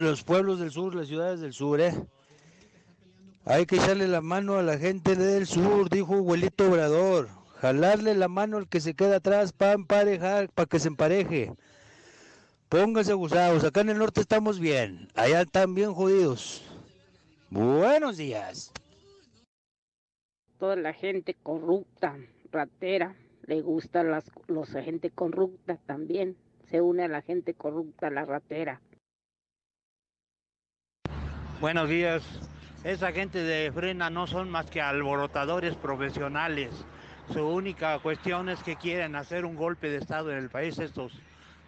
[0.00, 1.92] Los pueblos del sur, las ciudades del sur, ¿eh?
[3.44, 7.28] Hay que echarle la mano a la gente del sur, dijo abuelito Obrador.
[7.56, 11.52] Jalarle la mano al que se queda atrás para emparejar, para que se empareje.
[12.70, 16.64] Pónganse abusados, acá en el norte estamos bien, allá están bien jodidos.
[17.50, 18.72] Buenos días.
[20.58, 22.16] Toda la gente corrupta,
[22.50, 26.38] ratera, le gusta las, los gente corrupta también.
[26.70, 28.80] Se une a la gente corrupta, la ratera.
[31.60, 32.22] Buenos días.
[32.84, 36.70] Esa gente de frena no son más que alborotadores profesionales.
[37.34, 41.12] Su única cuestión es que quieren hacer un golpe de Estado en el país estos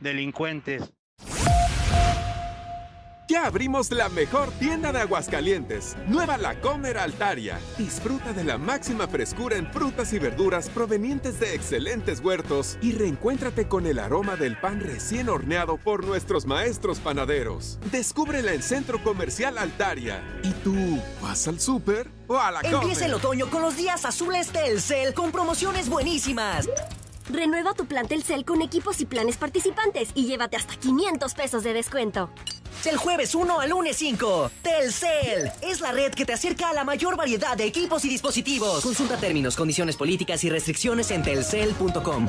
[0.00, 0.94] delincuentes.
[3.28, 7.58] Ya abrimos la mejor tienda de Aguascalientes, Nueva La Comer Altaria.
[7.78, 13.68] Disfruta de la máxima frescura en frutas y verduras provenientes de excelentes huertos y reencuéntrate
[13.68, 17.78] con el aroma del pan recién horneado por nuestros maestros panaderos.
[17.92, 20.20] Descúbrela en Centro Comercial Altaria.
[20.42, 24.48] ¿Y tú vas al súper o a la Empieza el otoño con los días azules
[24.48, 26.68] Telcel con promociones buenísimas.
[27.30, 31.72] Renueva tu plan Telcel con equipos y planes participantes y llévate hasta 500 pesos de
[31.72, 32.30] descuento.
[32.84, 34.50] Del jueves 1 al lunes 5.
[34.62, 38.82] Telcel es la red que te acerca a la mayor variedad de equipos y dispositivos.
[38.82, 42.28] Consulta términos, condiciones políticas y restricciones en telcel.com.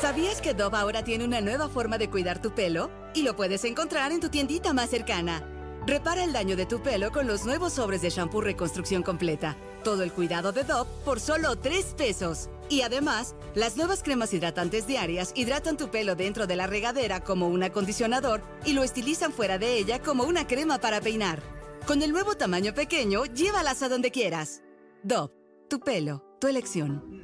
[0.00, 2.90] ¿Sabías que Dove ahora tiene una nueva forma de cuidar tu pelo?
[3.14, 5.46] Y lo puedes encontrar en tu tiendita más cercana.
[5.86, 9.56] Repara el daño de tu pelo con los nuevos sobres de shampoo Reconstrucción Completa.
[9.84, 12.48] Todo el cuidado de Dove por solo 3 pesos.
[12.72, 17.48] Y además, las nuevas cremas hidratantes diarias hidratan tu pelo dentro de la regadera como
[17.48, 21.42] un acondicionador y lo estilizan fuera de ella como una crema para peinar.
[21.86, 24.62] Con el nuevo tamaño pequeño, llévalas a donde quieras.
[25.02, 25.34] Dove,
[25.68, 27.22] tu pelo, tu elección.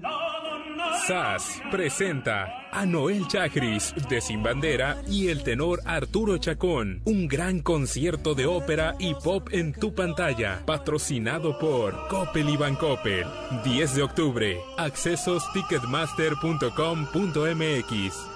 [1.07, 7.02] SAS presenta a Noel Chagris de Sin Bandera y el tenor Arturo Chacón.
[7.05, 10.62] Un gran concierto de ópera y pop en tu pantalla.
[10.66, 13.26] Patrocinado por Coppel y Bancoppel.
[13.65, 14.60] 10 de octubre.
[14.76, 18.27] Accesos ticketmaster.com.mx.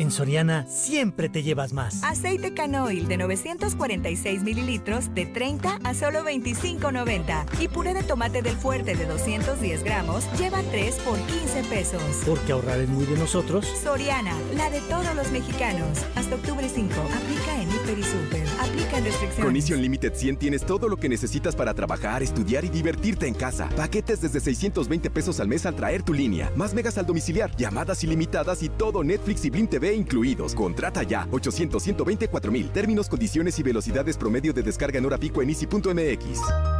[0.00, 2.02] En Soriana siempre te llevas más.
[2.02, 7.44] Aceite canoil de 946 mililitros de 30 a solo 25.90.
[7.60, 12.02] Y puré de tomate del fuerte de 210 gramos lleva 3 por 15 pesos.
[12.24, 13.66] Porque ahorrar es muy de nosotros.
[13.66, 15.98] Soriana, la de todos los mexicanos.
[16.14, 16.94] Hasta octubre 5.
[16.94, 18.48] Aplica en Hiper y Super.
[18.58, 19.44] Aplica en restricciones.
[19.44, 23.34] Con Easy Unlimited 100 tienes todo lo que necesitas para trabajar, estudiar y divertirte en
[23.34, 23.68] casa.
[23.76, 26.50] Paquetes desde 620 pesos al mes al traer tu línea.
[26.56, 30.54] Más megas al domiciliar, llamadas ilimitadas y todo Netflix y Blim TV incluidos.
[30.54, 32.70] Contrata ya 800 124 mil.
[32.70, 36.79] Términos, condiciones y velocidades promedio de descarga en hora pico en easy.mx.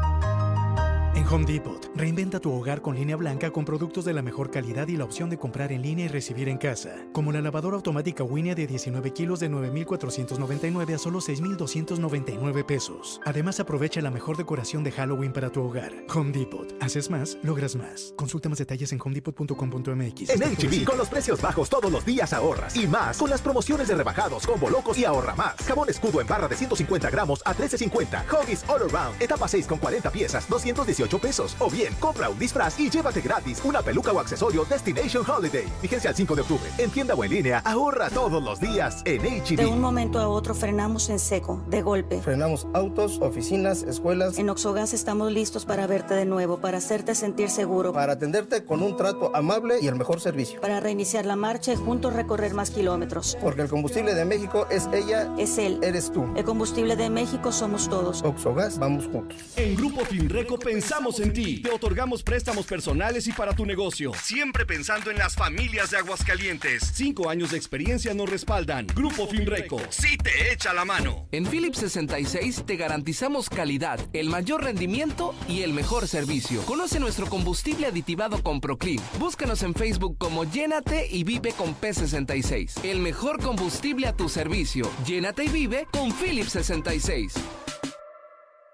[1.31, 4.97] Home Depot, reinventa tu hogar con línea blanca con productos de la mejor calidad y
[4.97, 7.07] la opción de comprar en línea y recibir en casa.
[7.13, 13.21] Como la lavadora automática Winia de 19 kilos de 9,499 a solo 6,299 pesos.
[13.25, 15.93] Además, aprovecha la mejor decoración de Halloween para tu hogar.
[16.13, 16.75] Home Depot.
[16.81, 18.13] Haces más, logras más.
[18.17, 20.31] Consulta más detalles en homedepot.com.mx.
[20.31, 22.75] En HB, con los precios bajos todos los días ahorras.
[22.75, 25.55] Y más, con las promociones de rebajados, combo locos y ahorra más.
[25.59, 28.25] Jabón escudo en barra de 150 gramos a 13.50.
[28.27, 31.57] Huggies All Around, etapa 6 con 40 piezas, 218 pesos.
[31.61, 35.67] O bien, compra un disfraz y llévate gratis una peluca o accesorio Destination Holiday.
[35.83, 36.71] Vigencia al 5 de octubre.
[36.79, 39.21] En tienda o en línea, ahorra todos los días en
[39.57, 42.21] De un momento a otro frenamos en seco, de golpe.
[42.21, 44.39] Frenamos autos, oficinas, escuelas.
[44.39, 48.83] En Oxogas estamos listos para verte de nuevo, para hacerte sentir seguro, Para atenderte con
[48.83, 50.61] un trato amable y el mejor servicio.
[50.61, 53.37] para reiniciar la marcha y juntos recorrer más kilómetros.
[53.41, 56.27] Porque el combustible de México es ella, es él, eres tú.
[56.37, 58.23] El combustible de México somos todos.
[58.23, 59.39] Oxogas, vamos juntos.
[59.57, 61.63] En Grupo Finreco pensamos en ti.
[61.63, 64.13] Te otorgamos préstamos personales y para tu negocio.
[64.23, 66.93] Siempre pensando en las familias de Aguascalientes.
[66.95, 68.87] Cinco años de experiencia nos respaldan.
[68.87, 69.81] Grupo Finreco.
[69.91, 71.27] Sí te echa la mano.
[71.33, 76.63] En Philips 66 te garantizamos calidad, el mayor rendimiento y el mejor servicio.
[76.63, 79.03] Conoce nuestro combustible aditivado con Proclean.
[79.19, 82.85] Búscanos en Facebook como Llénate y Vive con P66.
[82.85, 84.91] El mejor combustible a tu servicio.
[85.07, 87.35] Llénate y vive con Philips 66.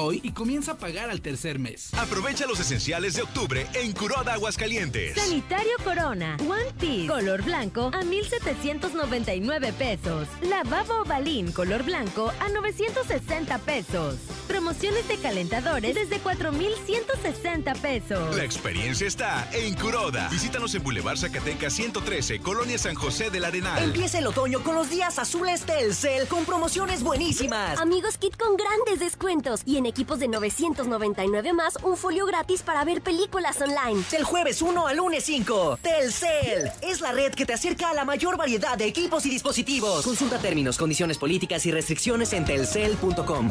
[0.00, 1.92] Hoy y comienza a pagar al tercer mes.
[1.94, 5.16] Aprovecha los esenciales de octubre en Curoda Aguascalientes.
[5.16, 10.28] Sanitario Corona, One Piece, color blanco a 1,799 pesos.
[10.42, 14.16] Lavabo Balín, color blanco a 960 pesos.
[14.46, 18.36] Promociones de calentadores desde 4,160 pesos.
[18.36, 20.28] La experiencia está en Curoda.
[20.28, 23.82] Visítanos en Boulevard Zacatecas 113, Colonia San José del Arenal.
[23.82, 27.78] Empieza el otoño con los días azules Telcel con promociones buenísimas.
[27.80, 32.84] Amigos Kit con grandes descuentos y en equipos de 999 más un folio gratis para
[32.84, 34.04] ver películas online.
[34.10, 35.78] Del jueves 1 al lunes 5.
[35.80, 40.04] Telcel es la red que te acerca a la mayor variedad de equipos y dispositivos.
[40.04, 43.50] Consulta términos, condiciones políticas y restricciones en telcel.com.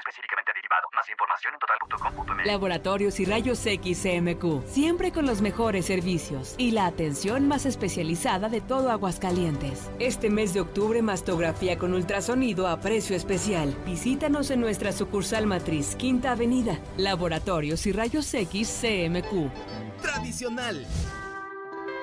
[0.00, 0.88] específicamente aditivado.
[0.94, 2.46] Más información en total.com.mx.
[2.46, 4.66] Laboratorios y Rayos X CMQ.
[4.66, 9.90] Siempre con los mejores servicios y la atención más especializada de todo Aguascalientes.
[9.98, 13.74] Este mes de octubre, mastografía con ultrasonido a precio especial.
[13.84, 16.80] Visítanos en nuestra sucursal matriz, Quinta Avenida.
[16.96, 20.02] Laboratorios y Rayos X CMQ.
[20.02, 20.86] Tradicional.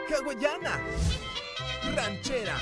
[0.09, 0.79] Hawaiana.
[1.95, 2.55] Ranchera.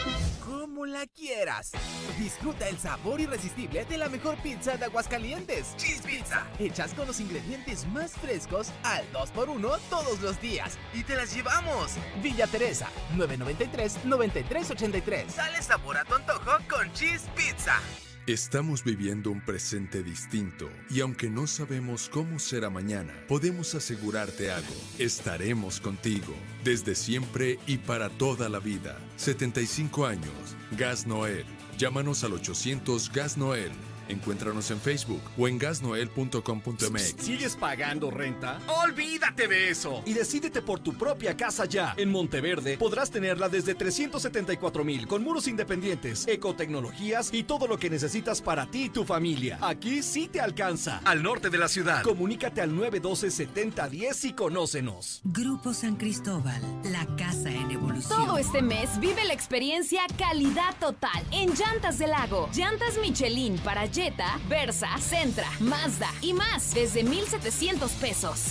[0.75, 1.71] Como la quieras.
[2.19, 5.73] Disfruta el sabor irresistible de la mejor pizza de Aguascalientes.
[5.77, 6.45] Cheese Pizza.
[6.59, 10.77] Hechas con los ingredientes más frescos al 2x1 todos los días.
[10.93, 11.93] Y te las llevamos.
[12.21, 15.35] Villa Teresa, 993-9383.
[15.37, 17.79] Dale sabor a tu antojo con Cheese Pizza.
[18.27, 24.73] Estamos viviendo un presente distinto y aunque no sabemos cómo será mañana, podemos asegurarte algo.
[24.97, 28.97] Estaremos contigo desde siempre y para toda la vida.
[29.17, 30.54] 75 años.
[30.71, 31.45] Gas Noel.
[31.77, 33.71] Llámanos al 800 Gas Noel.
[34.07, 37.15] Encuéntranos en Facebook o en gasnoel.com.mx.
[37.17, 38.59] ¿Sigues pagando renta?
[38.83, 40.01] ¡Olvídate de eso!
[40.05, 41.93] Y decídete por tu propia casa ya.
[41.97, 47.89] En Monteverde podrás tenerla desde 374 mil con muros independientes, ecotecnologías y todo lo que
[47.89, 49.57] necesitas para ti y tu familia.
[49.61, 51.01] Aquí sí te alcanza.
[51.05, 52.03] Al norte de la ciudad.
[52.03, 55.21] Comunícate al 912-7010 y conócenos.
[55.23, 58.25] Grupo San Cristóbal, la casa en evolución.
[58.25, 62.49] Todo este mes vive la experiencia calidad total en Llantas del Lago.
[62.53, 68.47] Llantas Michelin para Jetta, Versa, Centra, Mazda y más desde 1,700 pesos.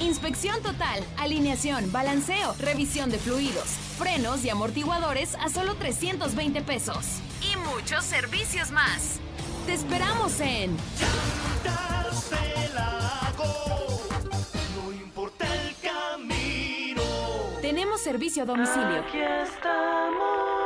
[0.00, 7.06] Inspección total, alineación, balanceo, revisión de fluidos, frenos y amortiguadores a solo 320 pesos.
[7.40, 9.18] Y muchos servicios más.
[9.64, 10.76] Te esperamos en
[14.74, 17.02] No importa el camino.
[17.62, 19.00] Tenemos servicio a domicilio.
[19.00, 20.65] Aquí estamos.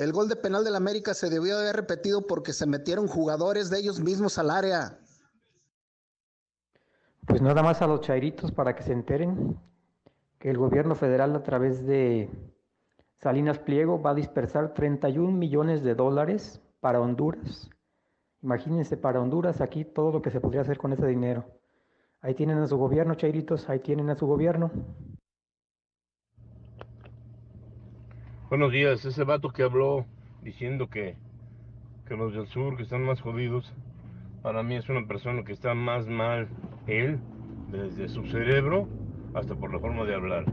[0.00, 3.68] El gol de penal del América se debió de haber repetido porque se metieron jugadores
[3.68, 4.98] de ellos mismos al área.
[7.26, 9.58] Pues nada más a los chairitos para que se enteren
[10.38, 12.30] que el gobierno federal a través de
[13.18, 17.68] Salinas Pliego va a dispersar 31 millones de dólares para Honduras.
[18.40, 21.44] Imagínense, para Honduras aquí todo lo que se podría hacer con ese dinero.
[22.22, 24.70] Ahí tienen a su gobierno, chairitos, ahí tienen a su gobierno.
[28.50, 30.06] Buenos días, ese vato que habló
[30.42, 31.14] diciendo que,
[32.08, 33.72] que los del sur que están más jodidos,
[34.42, 36.48] Para mí es una persona que está más mal
[36.88, 37.20] él,
[37.70, 38.88] desde su cerebro
[39.34, 40.46] hasta por la forma de hablar.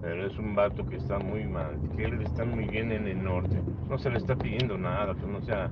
[0.00, 3.22] Pero es un vato que está muy mal, que él está muy bien en el
[3.22, 3.62] norte.
[3.88, 5.70] No se le está pidiendo nada, que no sea,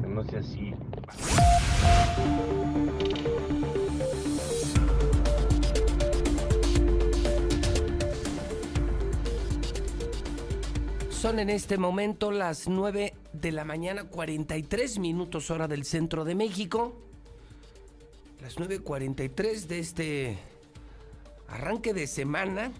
[0.00, 0.74] que no sea así.
[11.24, 16.34] Son en este momento las 9 de la mañana, 43 minutos hora del centro de
[16.34, 17.00] México.
[18.42, 20.38] Las 9.43 de este
[21.48, 22.72] arranque de semana.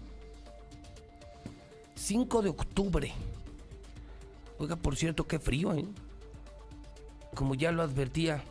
[1.95, 3.13] 5 de octubre.
[4.59, 5.87] Oiga, por cierto, qué frío, ¿eh?
[7.33, 8.43] Como ya lo advertía,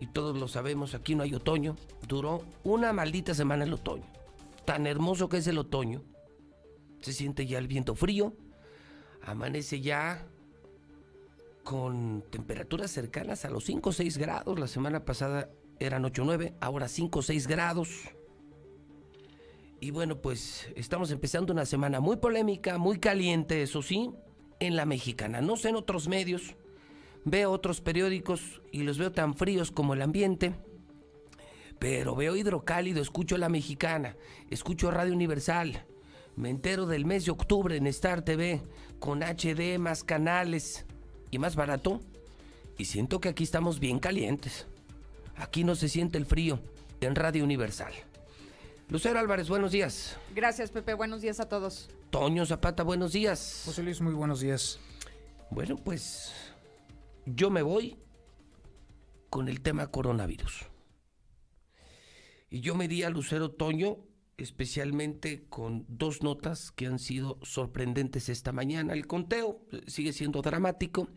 [0.00, 1.76] y todos lo sabemos, aquí no hay otoño.
[2.08, 4.02] Duró una maldita semana el otoño.
[4.64, 6.02] Tan hermoso que es el otoño.
[7.02, 8.34] Se siente ya el viento frío.
[9.28, 10.26] Amanece ya
[11.62, 14.58] con temperaturas cercanas a los 5 o 6 grados.
[14.58, 18.08] La semana pasada eran 8 o 9, ahora 5 o 6 grados.
[19.80, 24.10] Y bueno, pues estamos empezando una semana muy polémica, muy caliente, eso sí,
[24.60, 25.42] en la mexicana.
[25.42, 26.56] No sé en otros medios.
[27.26, 30.54] Veo otros periódicos y los veo tan fríos como el ambiente.
[31.78, 34.16] Pero veo hidrocálido, escucho la mexicana,
[34.48, 35.84] escucho Radio Universal.
[36.34, 38.62] Me entero del mes de octubre en Star TV,
[38.98, 40.84] con HD, más canales
[41.30, 42.00] y más barato.
[42.76, 44.66] Y siento que aquí estamos bien calientes.
[45.36, 46.60] Aquí no se siente el frío
[47.00, 47.92] en Radio Universal.
[48.88, 50.16] Lucero Álvarez, buenos días.
[50.34, 50.94] Gracias, Pepe.
[50.94, 51.90] Buenos días a todos.
[52.10, 53.62] Toño Zapata, buenos días.
[53.66, 54.78] José Luis, muy buenos días.
[55.50, 56.32] Bueno, pues
[57.26, 57.98] yo me voy
[59.28, 60.66] con el tema coronavirus.
[62.50, 63.98] Y yo me di a Lucero Toño
[64.38, 68.92] especialmente con dos notas que han sido sorprendentes esta mañana.
[68.92, 71.08] El conteo sigue siendo dramático.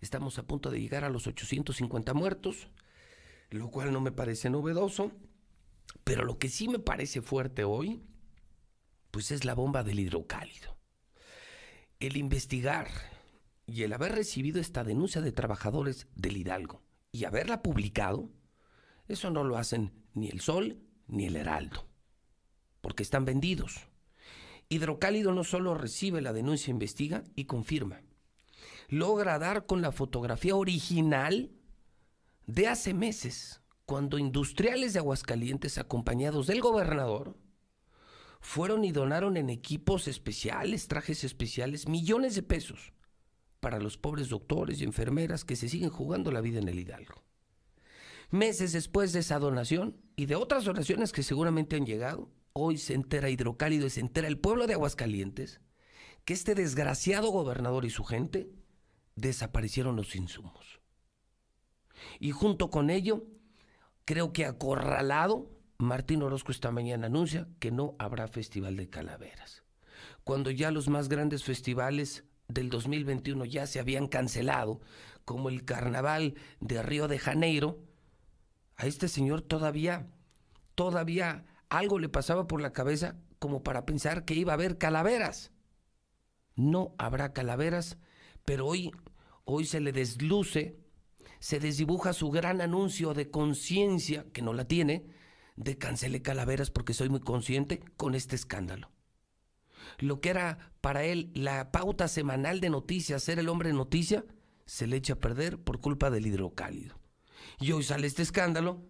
[0.00, 2.68] Estamos a punto de llegar a los 850 muertos,
[3.50, 5.10] lo cual no me parece novedoso.
[6.04, 8.02] Pero lo que sí me parece fuerte hoy,
[9.10, 10.76] pues es la bomba del hidrocálido.
[11.98, 12.88] El investigar
[13.64, 18.28] y el haber recibido esta denuncia de trabajadores del Hidalgo y haberla publicado,
[19.08, 21.91] eso no lo hacen ni el Sol ni el Heraldo
[22.82, 23.88] porque están vendidos.
[24.68, 28.02] Hidrocálido no solo recibe la denuncia, investiga y confirma.
[28.88, 31.50] Logra dar con la fotografía original
[32.46, 37.36] de hace meses, cuando industriales de Aguascalientes acompañados del gobernador
[38.40, 42.92] fueron y donaron en equipos especiales, trajes especiales, millones de pesos
[43.60, 47.22] para los pobres doctores y enfermeras que se siguen jugando la vida en el Hidalgo.
[48.30, 52.94] Meses después de esa donación y de otras donaciones que seguramente han llegado, hoy se
[52.94, 55.60] entera Hidrocálido y se entera el pueblo de Aguascalientes
[56.24, 58.50] que este desgraciado gobernador y su gente
[59.16, 60.80] desaparecieron los insumos.
[62.18, 63.24] Y junto con ello,
[64.04, 69.64] creo que acorralado, Martín Orozco esta mañana anuncia que no habrá Festival de Calaveras.
[70.24, 74.80] Cuando ya los más grandes festivales del 2021 ya se habían cancelado,
[75.24, 77.80] como el Carnaval de Río de Janeiro,
[78.76, 80.08] a este señor todavía,
[80.74, 85.52] todavía algo le pasaba por la cabeza como para pensar que iba a haber calaveras.
[86.54, 87.96] No habrá calaveras,
[88.44, 88.92] pero hoy,
[89.44, 90.78] hoy se le desluce,
[91.40, 95.06] se desdibuja su gran anuncio de conciencia, que no la tiene,
[95.56, 98.90] de cancele calaveras porque soy muy consciente con este escándalo.
[99.98, 104.26] Lo que era para él la pauta semanal de noticias, ser el hombre noticia,
[104.66, 107.00] se le echa a perder por culpa del hidrocálido.
[107.60, 108.82] Y hoy sale este escándalo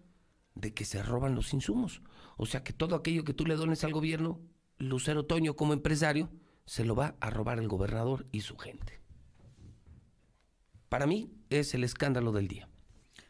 [0.53, 2.01] de que se roban los insumos.
[2.37, 4.41] O sea que todo aquello que tú le dones al gobierno,
[4.77, 6.29] Lucero Toño como empresario,
[6.65, 9.01] se lo va a robar el gobernador y su gente.
[10.89, 12.69] Para mí es el escándalo del día.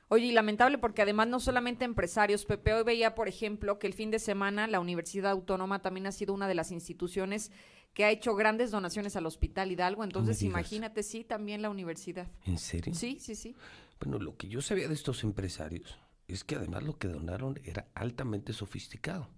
[0.09, 3.93] Oye, y lamentable porque además no solamente empresarios, Pepe, hoy veía, por ejemplo, que el
[3.93, 7.51] fin de semana la Universidad Autónoma también ha sido una de las instituciones
[7.93, 12.27] que ha hecho grandes donaciones al Hospital Hidalgo, entonces imagínate, sí, también la universidad.
[12.45, 12.93] ¿En serio?
[12.93, 13.55] Sí, sí, sí.
[13.99, 17.87] Bueno, lo que yo sabía de estos empresarios es que además lo que donaron era
[17.93, 19.29] altamente sofisticado.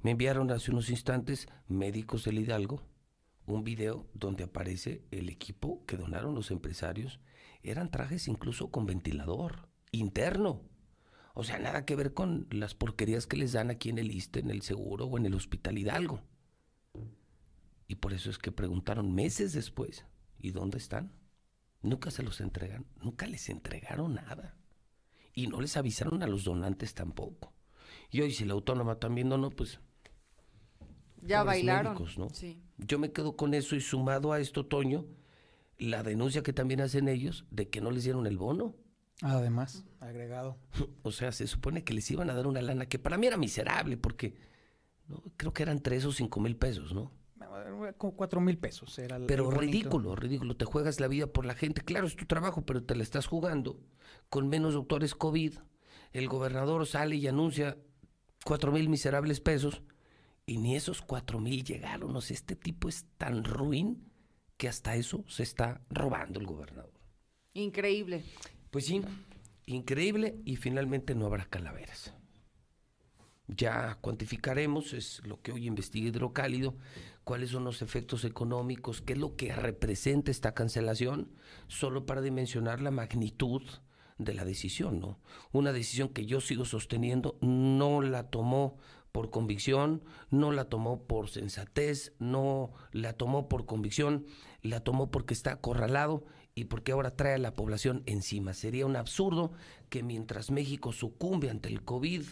[0.00, 2.82] Me enviaron hace unos instantes médicos del Hidalgo
[3.46, 7.20] un video donde aparece el equipo que donaron los empresarios.
[7.62, 10.62] Eran trajes incluso con ventilador interno.
[11.34, 14.40] O sea, nada que ver con las porquerías que les dan aquí en el ISTE,
[14.40, 16.22] en el Seguro o en el Hospital Hidalgo.
[17.88, 20.04] Y por eso es que preguntaron meses después,
[20.38, 21.12] ¿y dónde están?
[21.82, 24.56] Nunca se los entregan, nunca les entregaron nada
[25.34, 27.52] y no les avisaron a los donantes tampoco.
[28.10, 29.80] Y hoy si la autónoma también no, pues...
[31.22, 31.96] Ya bailaron.
[32.16, 32.28] ¿no?
[32.78, 35.06] Yo me quedo con eso y sumado a esto, Toño,
[35.78, 38.74] la denuncia que también hacen ellos de que no les dieron el bono.
[39.22, 40.58] Además, agregado.
[41.02, 43.36] O sea, se supone que les iban a dar una lana que para mí era
[43.36, 44.34] miserable porque
[45.06, 45.22] ¿no?
[45.36, 47.12] creo que eran tres o cinco mil pesos, ¿no?
[47.98, 50.56] Como cuatro mil pesos era el- Pero ridículo, ridículo.
[50.56, 51.82] Te juegas la vida por la gente.
[51.82, 53.80] Claro, es tu trabajo, pero te la estás jugando
[54.28, 55.54] con menos doctores COVID.
[56.12, 57.76] El gobernador sale y anuncia
[58.44, 59.82] cuatro mil miserables pesos
[60.46, 62.14] y ni esos cuatro mil llegaron.
[62.16, 64.10] O sea, este tipo es tan ruin
[64.56, 66.92] que hasta eso se está robando el gobernador.
[67.54, 68.22] Increíble.
[68.70, 69.02] Pues sí,
[69.66, 72.14] increíble y finalmente no habrá calaveras.
[73.48, 76.74] Ya cuantificaremos, es lo que hoy investiga Hidrocálido,
[77.24, 81.30] cuáles son los efectos económicos, qué es lo que representa esta cancelación,
[81.68, 83.62] solo para dimensionar la magnitud
[84.18, 85.18] de la decisión, ¿no?
[85.52, 88.76] Una decisión que yo sigo sosteniendo, no la tomó
[89.12, 94.26] por convicción, no la tomó por sensatez, no la tomó por convicción,
[94.62, 98.54] la tomó porque está acorralado y porque ahora trae a la población encima.
[98.54, 99.52] Sería un absurdo
[99.90, 102.22] que mientras México sucumbe ante el COVID,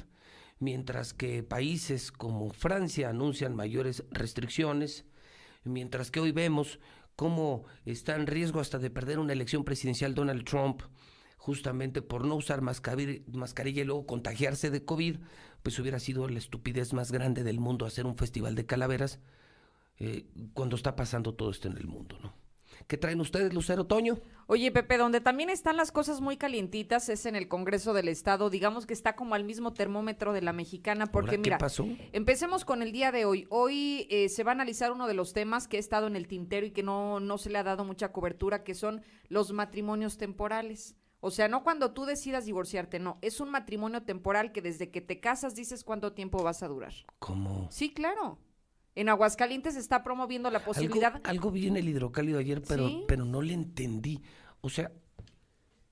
[0.60, 5.05] mientras que países como Francia anuncian mayores restricciones,
[5.64, 6.78] mientras que hoy vemos
[7.16, 10.82] cómo está en riesgo hasta de perder una elección presidencial Donald Trump,
[11.36, 15.16] justamente por no usar mascarilla y luego contagiarse de COVID,
[15.62, 19.18] pues hubiera sido la estupidez más grande del mundo hacer un festival de calaveras
[19.98, 22.40] eh, cuando está pasando todo esto en el mundo, ¿no?
[22.86, 24.18] ¿Qué traen ustedes, Lucero Toño?
[24.47, 28.50] Oye, Pepe, donde también están las cosas muy calientitas es en el Congreso del Estado.
[28.50, 31.86] Digamos que está como al mismo termómetro de la mexicana, porque Ahora, ¿qué mira, pasó?
[32.12, 33.47] empecemos con el día de hoy.
[33.50, 36.26] Hoy eh, se va a analizar uno de los temas que ha estado en el
[36.26, 40.17] tintero y que no, no se le ha dado mucha cobertura, que son los matrimonios
[40.17, 40.97] temporales.
[41.20, 43.18] O sea, no cuando tú decidas divorciarte, no.
[43.20, 46.94] Es un matrimonio temporal que desde que te casas dices cuánto tiempo vas a durar.
[47.18, 47.68] ¿Cómo?
[47.70, 48.39] Sí, claro.
[48.94, 51.15] En Aguascalientes se está promoviendo la posibilidad.
[51.15, 53.05] Algo, algo vi en el hidrocálido ayer, pero, ¿Sí?
[53.07, 54.20] pero no le entendí.
[54.60, 54.91] O sea,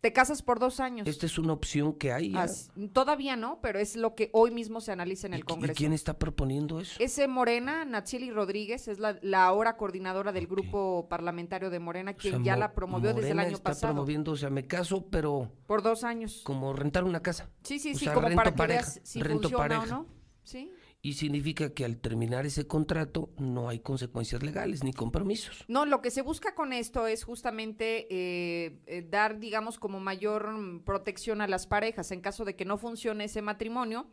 [0.00, 1.06] Te casas por dos años.
[1.08, 2.34] esta es una opción que hay.
[2.36, 5.74] As- todavía no, pero es lo que hoy mismo se analiza en el ¿Y Congreso.
[5.76, 6.96] quién está proponiendo eso?
[7.00, 12.34] Ese Morena, Natsieli Rodríguez, es la, la ahora coordinadora del grupo parlamentario de Morena, quien
[12.34, 13.92] O sea, ya Mo- la promovió desde el Morena año está pasado.
[13.94, 16.42] promoviendo, o sea, me caso, pero Por dos años.
[16.44, 17.48] como rentar una casa.
[17.62, 19.82] Sí, sí, O sí, sea, como para que pareja, veas si rento funciona pareja.
[19.98, 20.06] o no.
[20.44, 20.70] Sí.
[21.00, 25.64] Y significa que al terminar ese contrato no hay consecuencias legales ni compromisos.
[25.68, 30.50] No, lo que se busca con esto es justamente eh, eh, dar, digamos, como mayor
[30.50, 34.08] mm, protección a las parejas en caso de que no funcione ese matrimonio,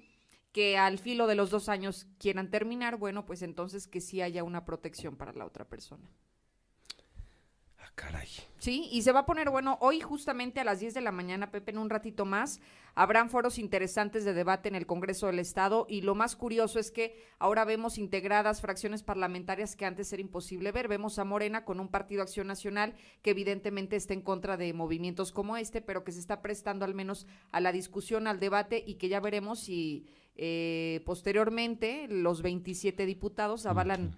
[0.51, 4.43] que al filo de los dos años quieran terminar, bueno, pues entonces que sí haya
[4.43, 6.07] una protección para la otra persona.
[7.95, 8.27] Caray.
[8.57, 11.51] Sí, y se va a poner bueno hoy justamente a las 10 de la mañana,
[11.51, 12.59] Pepe, en un ratito más.
[12.93, 16.91] Habrán foros interesantes de debate en el Congreso del Estado y lo más curioso es
[16.91, 20.87] que ahora vemos integradas fracciones parlamentarias que antes era imposible ver.
[20.87, 25.31] Vemos a Morena con un Partido Acción Nacional que evidentemente está en contra de movimientos
[25.31, 28.95] como este, pero que se está prestando al menos a la discusión, al debate y
[28.95, 34.17] que ya veremos si eh, posteriormente los 27 diputados avalan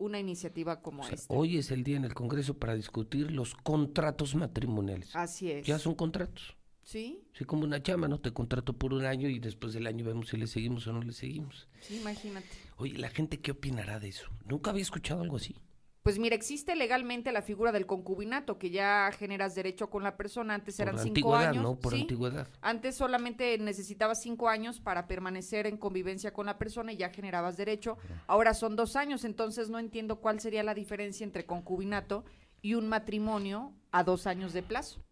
[0.00, 1.32] una iniciativa como O sea, esta.
[1.34, 5.14] hoy es el día en el Congreso para discutir los contratos matrimoniales.
[5.14, 5.66] Así es.
[5.66, 6.56] Ya son contratos.
[6.82, 8.18] Sí, Sí, como una chama, ¿no?
[8.18, 11.02] Te contrato por un año y después del año vemos si le seguimos o no
[11.02, 11.68] le seguimos.
[11.80, 12.48] sí, imagínate.
[12.78, 14.28] Oye, ¿la gente qué opinará de eso?
[14.46, 15.54] Nunca había escuchado algo así.
[16.02, 20.54] Pues mira, existe legalmente la figura del concubinato, que ya generas derecho con la persona.
[20.54, 21.62] Antes Por eran cinco años.
[21.62, 21.78] ¿no?
[21.78, 22.02] Por ¿sí?
[22.02, 22.48] antigüedad.
[22.62, 27.58] Antes solamente necesitabas cinco años para permanecer en convivencia con la persona y ya generabas
[27.58, 27.98] derecho.
[28.26, 32.24] Ahora son dos años, entonces no entiendo cuál sería la diferencia entre concubinato
[32.62, 35.02] y un matrimonio a dos años de plazo.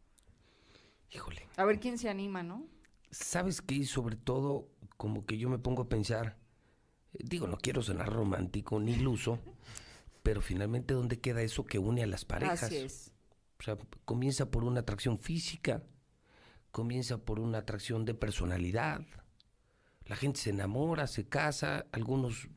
[1.10, 1.46] Híjole.
[1.56, 2.66] A ver quién se anima, ¿no?
[3.10, 3.76] ¿Sabes qué?
[3.76, 6.36] Y sobre todo, como que yo me pongo a pensar,
[7.12, 9.38] digo, no quiero sonar romántico ni iluso,
[10.22, 12.64] pero finalmente, ¿dónde queda eso que une a las parejas?
[12.64, 13.12] Así es.
[13.58, 15.82] O sea, comienza por una atracción física,
[16.70, 19.02] comienza por una atracción de personalidad.
[20.04, 22.48] La gente se enamora, se casa, algunos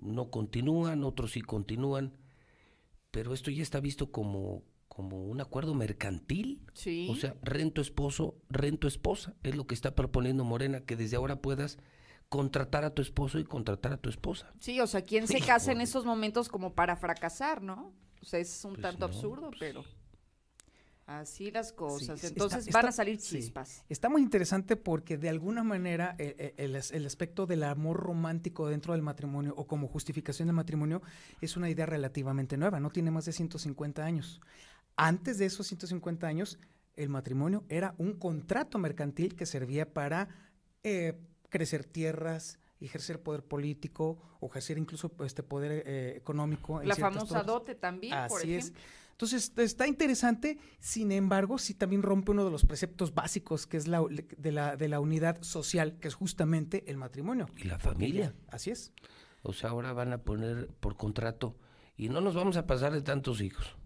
[0.00, 2.16] no continúan, otros sí continúan,
[3.10, 6.60] pero esto ya está visto como, como un acuerdo mercantil.
[6.74, 7.08] Sí.
[7.10, 9.34] O sea, rento esposo, rento esposa.
[9.42, 11.78] Es lo que está proponiendo Morena, que desde ahora puedas
[12.34, 14.52] contratar a tu esposo y contratar a tu esposa.
[14.58, 17.92] Sí, o sea, ¿quién se casa en esos momentos como para fracasar, no?
[18.20, 19.84] O sea, es un Pues tanto no, absurdo, pero
[21.06, 22.18] así las cosas.
[22.20, 23.36] Sí, Entonces está- van a salir sí.
[23.36, 23.84] chispas.
[23.88, 28.68] Está muy interesante porque de alguna manera eh, eh, el, el aspecto del amor romántico
[28.68, 31.02] dentro del matrimonio o como justificación del matrimonio
[31.40, 34.40] es una idea relativamente nueva, no tiene más de 150 años.
[34.96, 36.58] Antes de esos 150 años,
[36.96, 40.28] el matrimonio era un contrato mercantil que servía para
[40.82, 41.14] eh,
[41.54, 46.80] crecer tierras ejercer poder político o ejercer incluso este poder eh, económico.
[46.80, 47.46] en La famosa torres.
[47.46, 48.72] dote también, por Así es.
[49.12, 53.86] Entonces, está interesante, sin embargo, sí también rompe uno de los preceptos básicos que es
[53.86, 54.04] la
[54.36, 57.46] de la, de la unidad social, que es justamente el matrimonio.
[57.56, 58.34] Y la familia.
[58.48, 58.92] Así es.
[59.42, 61.56] O sea, ahora van a poner por contrato
[61.96, 63.76] y no nos vamos a pasar de tantos hijos.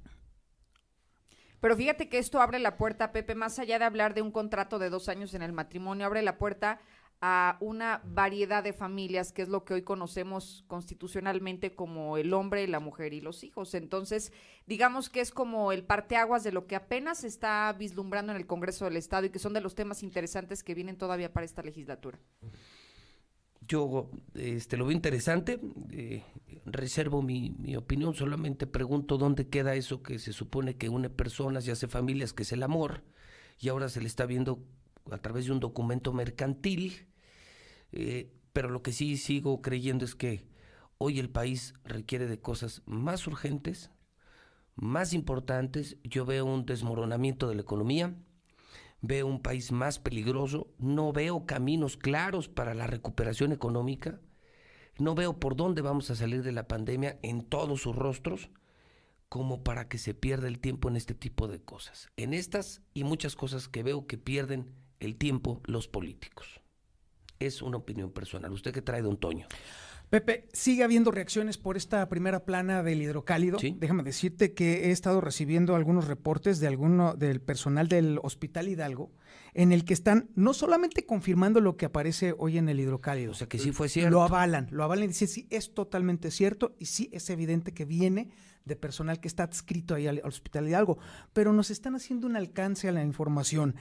[1.61, 4.79] Pero fíjate que esto abre la puerta, Pepe, más allá de hablar de un contrato
[4.79, 6.81] de dos años en el matrimonio, abre la puerta
[7.21, 12.69] a una variedad de familias, que es lo que hoy conocemos constitucionalmente como el hombre,
[12.69, 13.75] la mujer y los hijos.
[13.75, 14.33] Entonces,
[14.67, 18.47] digamos que es como el parteaguas de lo que apenas se está vislumbrando en el
[18.47, 21.63] Congreso del Estado y que son de los temas interesantes que vienen todavía para esta
[21.63, 22.21] legislatura.
[23.67, 26.23] Yo este, lo veo interesante, eh,
[26.65, 31.67] reservo mi, mi opinión, solamente pregunto dónde queda eso que se supone que une personas
[31.67, 33.03] y hace familias, que es el amor,
[33.59, 34.65] y ahora se le está viendo
[35.11, 37.08] a través de un documento mercantil,
[37.93, 40.47] eh, pero lo que sí sigo creyendo es que
[40.99, 43.91] hoy el país requiere de cosas más urgentes,
[44.75, 48.15] más importantes, yo veo un desmoronamiento de la economía,
[49.01, 54.21] veo un país más peligroso, no veo caminos claros para la recuperación económica,
[54.99, 58.51] no veo por dónde vamos a salir de la pandemia en todos sus rostros,
[59.29, 62.09] como para que se pierda el tiempo en este tipo de cosas.
[62.17, 66.61] En estas y muchas cosas que veo que pierden el tiempo los políticos.
[67.39, 68.53] Es una opinión personal.
[68.53, 69.47] ¿Usted qué trae, don Toño?
[70.11, 73.59] Pepe, sigue habiendo reacciones por esta primera plana del hidrocálido.
[73.77, 79.13] Déjame decirte que he estado recibiendo algunos reportes de alguno del personal del Hospital Hidalgo
[79.53, 83.33] en el que están no solamente confirmando lo que aparece hoy en el hidrocálido.
[83.33, 84.11] O sea, que sí fue cierto.
[84.11, 87.85] Lo avalan, lo avalan y dicen sí, es totalmente cierto y sí es evidente que
[87.85, 88.31] viene
[88.65, 90.99] de personal que está adscrito ahí al, al Hospital Hidalgo,
[91.35, 93.75] pero nos están haciendo un alcance a la información.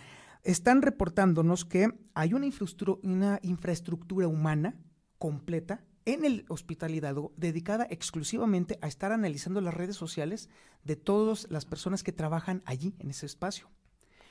[0.48, 4.78] Están reportándonos que hay una infraestructura, una infraestructura humana
[5.18, 10.48] completa en el Hospital Hidalgo dedicada exclusivamente a estar analizando las redes sociales
[10.86, 13.70] de todas las personas que trabajan allí en ese espacio.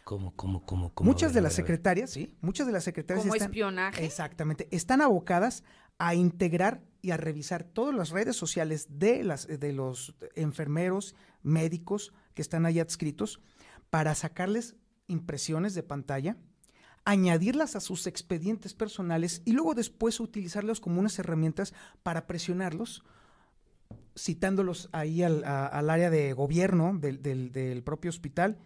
[0.04, 1.10] ¿Cómo, cómo, cómo, cómo?
[1.10, 4.02] Muchas de las secretarias, sí, muchas de las secretarias ¿Como están- espionaje?
[4.02, 5.64] Exactamente, están abocadas
[5.98, 12.14] a integrar y a revisar todas las redes sociales de las de los enfermeros, médicos
[12.32, 13.42] que están ahí adscritos
[13.90, 14.76] para sacarles
[15.08, 16.36] impresiones de pantalla,
[17.04, 23.04] añadirlas a sus expedientes personales y luego después utilizarlos como unas herramientas para presionarlos,
[24.18, 28.58] citándolos ahí al, a- al área de gobierno del, del- del propio hospital,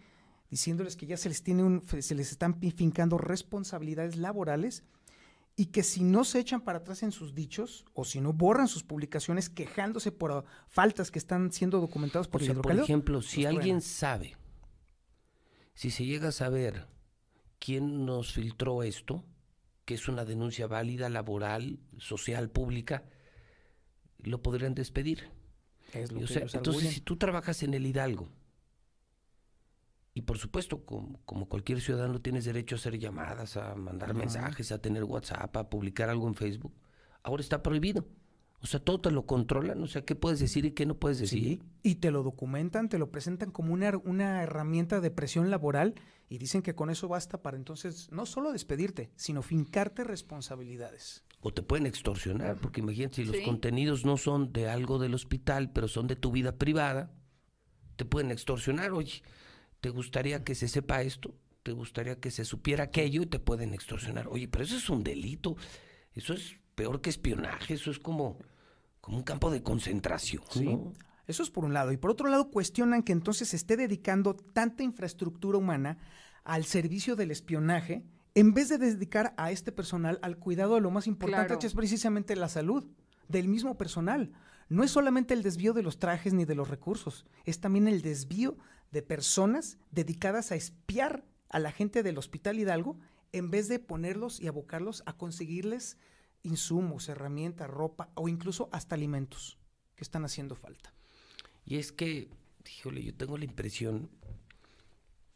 [0.49, 4.83] diciéndoles que ya se les tiene un, se les están fincando responsabilidades laborales
[5.55, 8.67] y que si no se echan para atrás en sus dichos o si no borran
[8.67, 13.21] sus publicaciones quejándose por faltas que están siendo documentadas por O el sea, por ejemplo,
[13.21, 14.35] si alguien sabe,
[15.81, 16.85] si se llega a saber
[17.57, 19.25] quién nos filtró esto,
[19.83, 23.03] que es una denuncia válida, laboral, social, pública,
[24.19, 25.31] lo podrían despedir.
[25.91, 28.29] Es lo que sea, entonces, si tú trabajas en el Hidalgo,
[30.13, 34.71] y por supuesto, como, como cualquier ciudadano, tienes derecho a hacer llamadas, a mandar mensajes,
[34.71, 36.75] a tener WhatsApp, a publicar algo en Facebook,
[37.23, 38.05] ahora está prohibido.
[38.63, 41.17] O sea, todo te lo controlan, o sea, qué puedes decir y qué no puedes
[41.17, 41.39] decir.
[41.43, 45.95] Sí, y te lo documentan, te lo presentan como una, una herramienta de presión laboral
[46.29, 51.23] y dicen que con eso basta para entonces no solo despedirte, sino fincarte responsabilidades.
[51.39, 53.43] O te pueden extorsionar, porque imagínate, si los Sí.
[53.43, 57.11] contenidos no son de algo del hospital, pero son de tu vida privada,
[57.95, 58.91] te pueden extorsionar.
[58.91, 59.23] Oye,
[59.79, 61.35] ¿te gustaría que se sepa esto?
[61.63, 63.23] ¿Te gustaría que se supiera aquello?
[63.23, 64.27] Y te pueden extorsionar.
[64.27, 65.55] Oye, pero eso es un delito.
[66.13, 67.73] Eso es peor que espionaje.
[67.73, 68.37] Eso es como,
[68.99, 70.43] como un campo de concentración.
[70.49, 70.65] Sí.
[70.65, 70.93] ¿no?
[71.27, 71.91] Eso es por un lado.
[71.91, 75.97] Y por otro lado, cuestionan que entonces se esté dedicando tanta infraestructura humana
[76.43, 80.91] al servicio del espionaje, en vez de dedicar a este personal al cuidado de lo
[80.91, 81.59] más importante, Claro.
[81.59, 82.85] que es precisamente la salud
[83.27, 84.31] del mismo personal.
[84.69, 88.01] No es solamente el desvío de los trajes ni de los recursos, es también el
[88.01, 88.57] desvío
[88.91, 92.97] de personas dedicadas a espiar a la gente del Hospital Hidalgo
[93.33, 95.97] en vez de ponerlos y abocarlos a conseguirles
[96.43, 99.57] insumos, herramientas, ropa o incluso hasta alimentos
[99.95, 100.93] que están haciendo falta.
[101.65, 102.29] Y es que,
[102.77, 104.09] híjole, yo tengo la impresión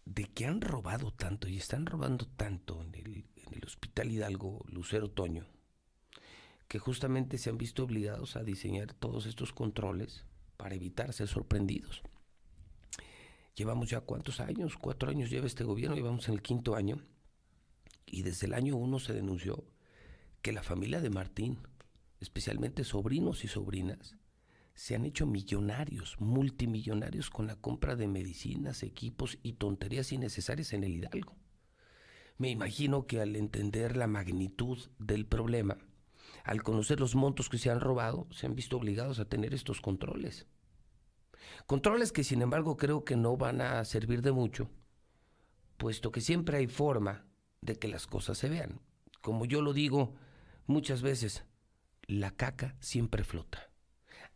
[0.05, 3.25] de que han robado tanto y están robando tanto en el,
[3.65, 5.47] Hospital Hidalgo Lucero Toño,
[6.67, 10.25] que justamente se han visto obligados a diseñar todos estos controles
[10.57, 12.03] para evitar ser sorprendidos.
[13.55, 17.01] Llevamos ya cuántos años, cuatro años lleva este gobierno, llevamos en el quinto año,
[18.05, 19.63] y desde el año uno se denunció
[20.45, 21.57] que la familia de Martín,
[22.19, 24.15] especialmente sobrinos y sobrinas,
[24.75, 30.83] se han hecho millonarios, multimillonarios con la compra de medicinas, equipos y tonterías innecesarias en
[30.83, 31.35] el Hidalgo.
[32.37, 35.79] Me imagino que al entender la magnitud del problema,
[36.43, 39.81] al conocer los montos que se han robado, se han visto obligados a tener estos
[39.81, 40.45] controles.
[41.65, 44.69] Controles que sin embargo creo que no van a servir de mucho,
[45.77, 47.25] puesto que siempre hay forma
[47.61, 48.79] de que las cosas se vean.
[49.21, 50.13] Como yo lo digo
[50.67, 51.45] muchas veces,
[52.07, 53.69] la caca siempre flota.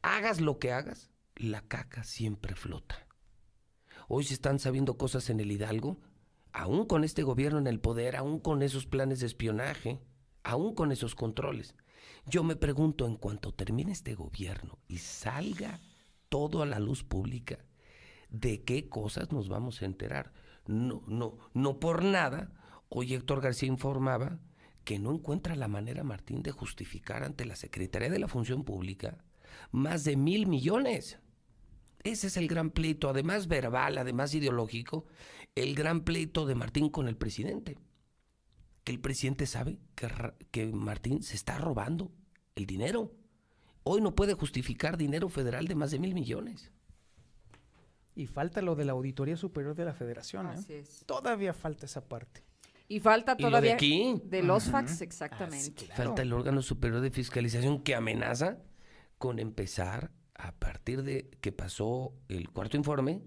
[0.01, 3.08] Hagas lo que hagas, la caca siempre flota.
[4.08, 5.99] Hoy se están sabiendo cosas en el Hidalgo,
[6.51, 9.99] aún con este gobierno en el poder, aún con esos planes de espionaje,
[10.43, 11.75] aún con esos controles.
[12.25, 15.80] Yo me pregunto, en cuanto termine este gobierno y salga
[16.30, 17.59] todo a la luz pública,
[18.30, 20.33] ¿de qué cosas nos vamos a enterar?
[20.66, 22.51] No, no, no por nada.
[22.90, 24.40] Hoy Héctor García informaba
[24.90, 29.24] que no encuentra la manera, Martín, de justificar ante la Secretaría de la Función Pública
[29.72, 31.19] más de mil millones.
[32.01, 35.06] Ese es el gran pleito, además verbal, además ideológico,
[35.53, 37.77] el gran pleito de Martín con el presidente.
[38.84, 40.09] Que el presidente sabe que,
[40.50, 42.11] que Martín se está robando
[42.56, 43.14] el dinero.
[43.84, 46.72] Hoy no puede justificar dinero federal de más de mil millones.
[48.16, 50.48] Y falta lo de la Auditoría Superior de la Federación.
[50.48, 50.53] ¿eh?
[50.53, 51.03] Así es.
[51.06, 52.48] Todavía falta esa parte.
[52.92, 54.19] Y falta ¿Y lo de todavía aquí?
[54.26, 55.85] de los fax, exactamente.
[55.95, 58.58] Falta el órgano superior de fiscalización que amenaza
[59.19, 63.22] con empezar, a partir de que pasó el cuarto informe,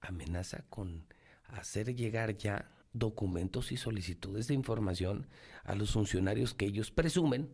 [0.00, 1.06] amenaza con
[1.44, 5.28] hacer llegar ya documentos y solicitudes de información
[5.62, 7.48] a los funcionarios que ellos presumen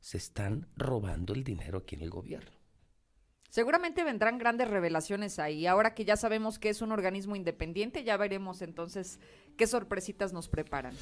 [0.00, 2.63] se están robando el dinero aquí en el gobierno.
[3.54, 5.68] Seguramente vendrán grandes revelaciones ahí.
[5.68, 9.20] Ahora que ya sabemos que es un organismo independiente, ya veremos entonces
[9.56, 10.92] qué sorpresitas nos preparan.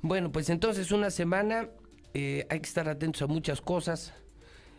[0.00, 1.70] Bueno, pues entonces una semana,
[2.14, 4.14] eh, hay que estar atentos a muchas cosas.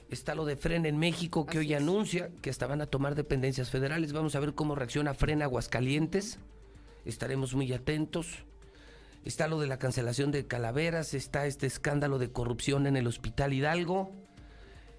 [0.10, 3.70] Está lo de Fren en México que hoy anuncia que hasta van a tomar dependencias
[3.70, 4.14] federales.
[4.14, 6.40] Vamos a ver cómo reacciona Fren Aguascalientes.
[7.04, 8.46] Estaremos muy atentos.
[9.26, 13.52] Está lo de la cancelación de calaveras, está este escándalo de corrupción en el Hospital
[13.52, 14.10] Hidalgo,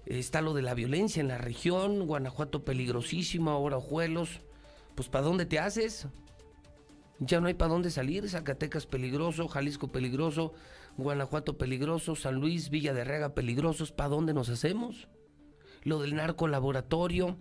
[0.05, 4.41] está lo de la violencia en la región, Guanajuato peligrosísimo, ahora Ojuelos.
[4.95, 6.07] Pues ¿para dónde te haces?
[7.19, 10.53] Ya no hay para dónde salir, Zacatecas peligroso, Jalisco peligroso,
[10.97, 15.07] Guanajuato peligroso, San Luis, Villa de Rega peligrosos, ¿para dónde nos hacemos?
[15.83, 17.37] Lo del narcolaboratorio,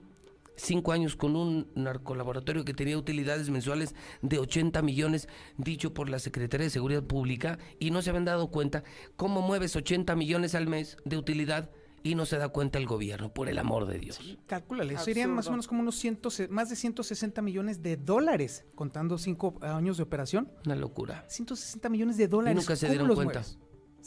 [0.57, 6.19] cinco años con un narcolaboratorio que tenía utilidades mensuales de 80 millones, dicho por la
[6.19, 8.85] Secretaría de Seguridad Pública, y no se habían dado cuenta
[9.17, 11.71] cómo mueves 80 millones al mes de utilidad
[12.03, 14.19] y no se da cuenta el gobierno, por el amor de Dios.
[14.47, 19.19] Calcúlale, serían más o menos como unos ciento, más de 160 millones de dólares, contando
[19.19, 20.51] cinco años de operación.
[20.65, 21.25] Una locura.
[21.29, 22.57] 160 millones de Y dólares.
[22.57, 23.43] nunca se ¿Cómo dieron cuenta.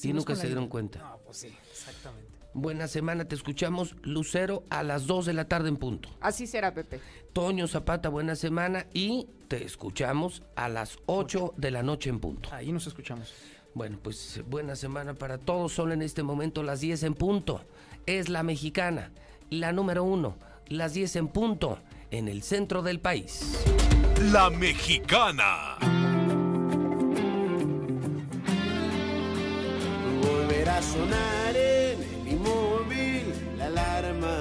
[0.01, 0.99] Y nunca se dieron cuenta.
[0.99, 2.33] No, pues sí, exactamente.
[2.55, 6.09] Buena semana, te escuchamos Lucero a las 2 de la tarde en punto.
[6.22, 6.99] Así será, Pepe.
[7.33, 12.49] Toño Zapata, buena semana y te escuchamos a las 8 de la noche en punto.
[12.51, 13.33] Ahí nos escuchamos.
[13.73, 15.73] Bueno, pues buena semana para todos.
[15.73, 17.61] Son en este momento las 10 en punto.
[18.06, 19.11] Es la mexicana,
[19.49, 20.35] la número uno,
[20.67, 21.80] las 10 en punto,
[22.11, 23.64] en el centro del país.
[24.33, 25.77] La mexicana.
[30.22, 33.23] Volverá a sonar en el inmóvil
[33.57, 34.38] la alarma.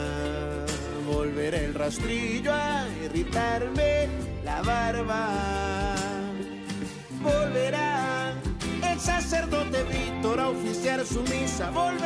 [1.07, 4.09] Volverá el rastrillo a irritarme
[4.45, 5.95] la barba.
[7.23, 8.33] Volverá
[8.91, 11.71] el sacerdote Víctor a oficiar su misa.
[11.71, 12.03] Volverá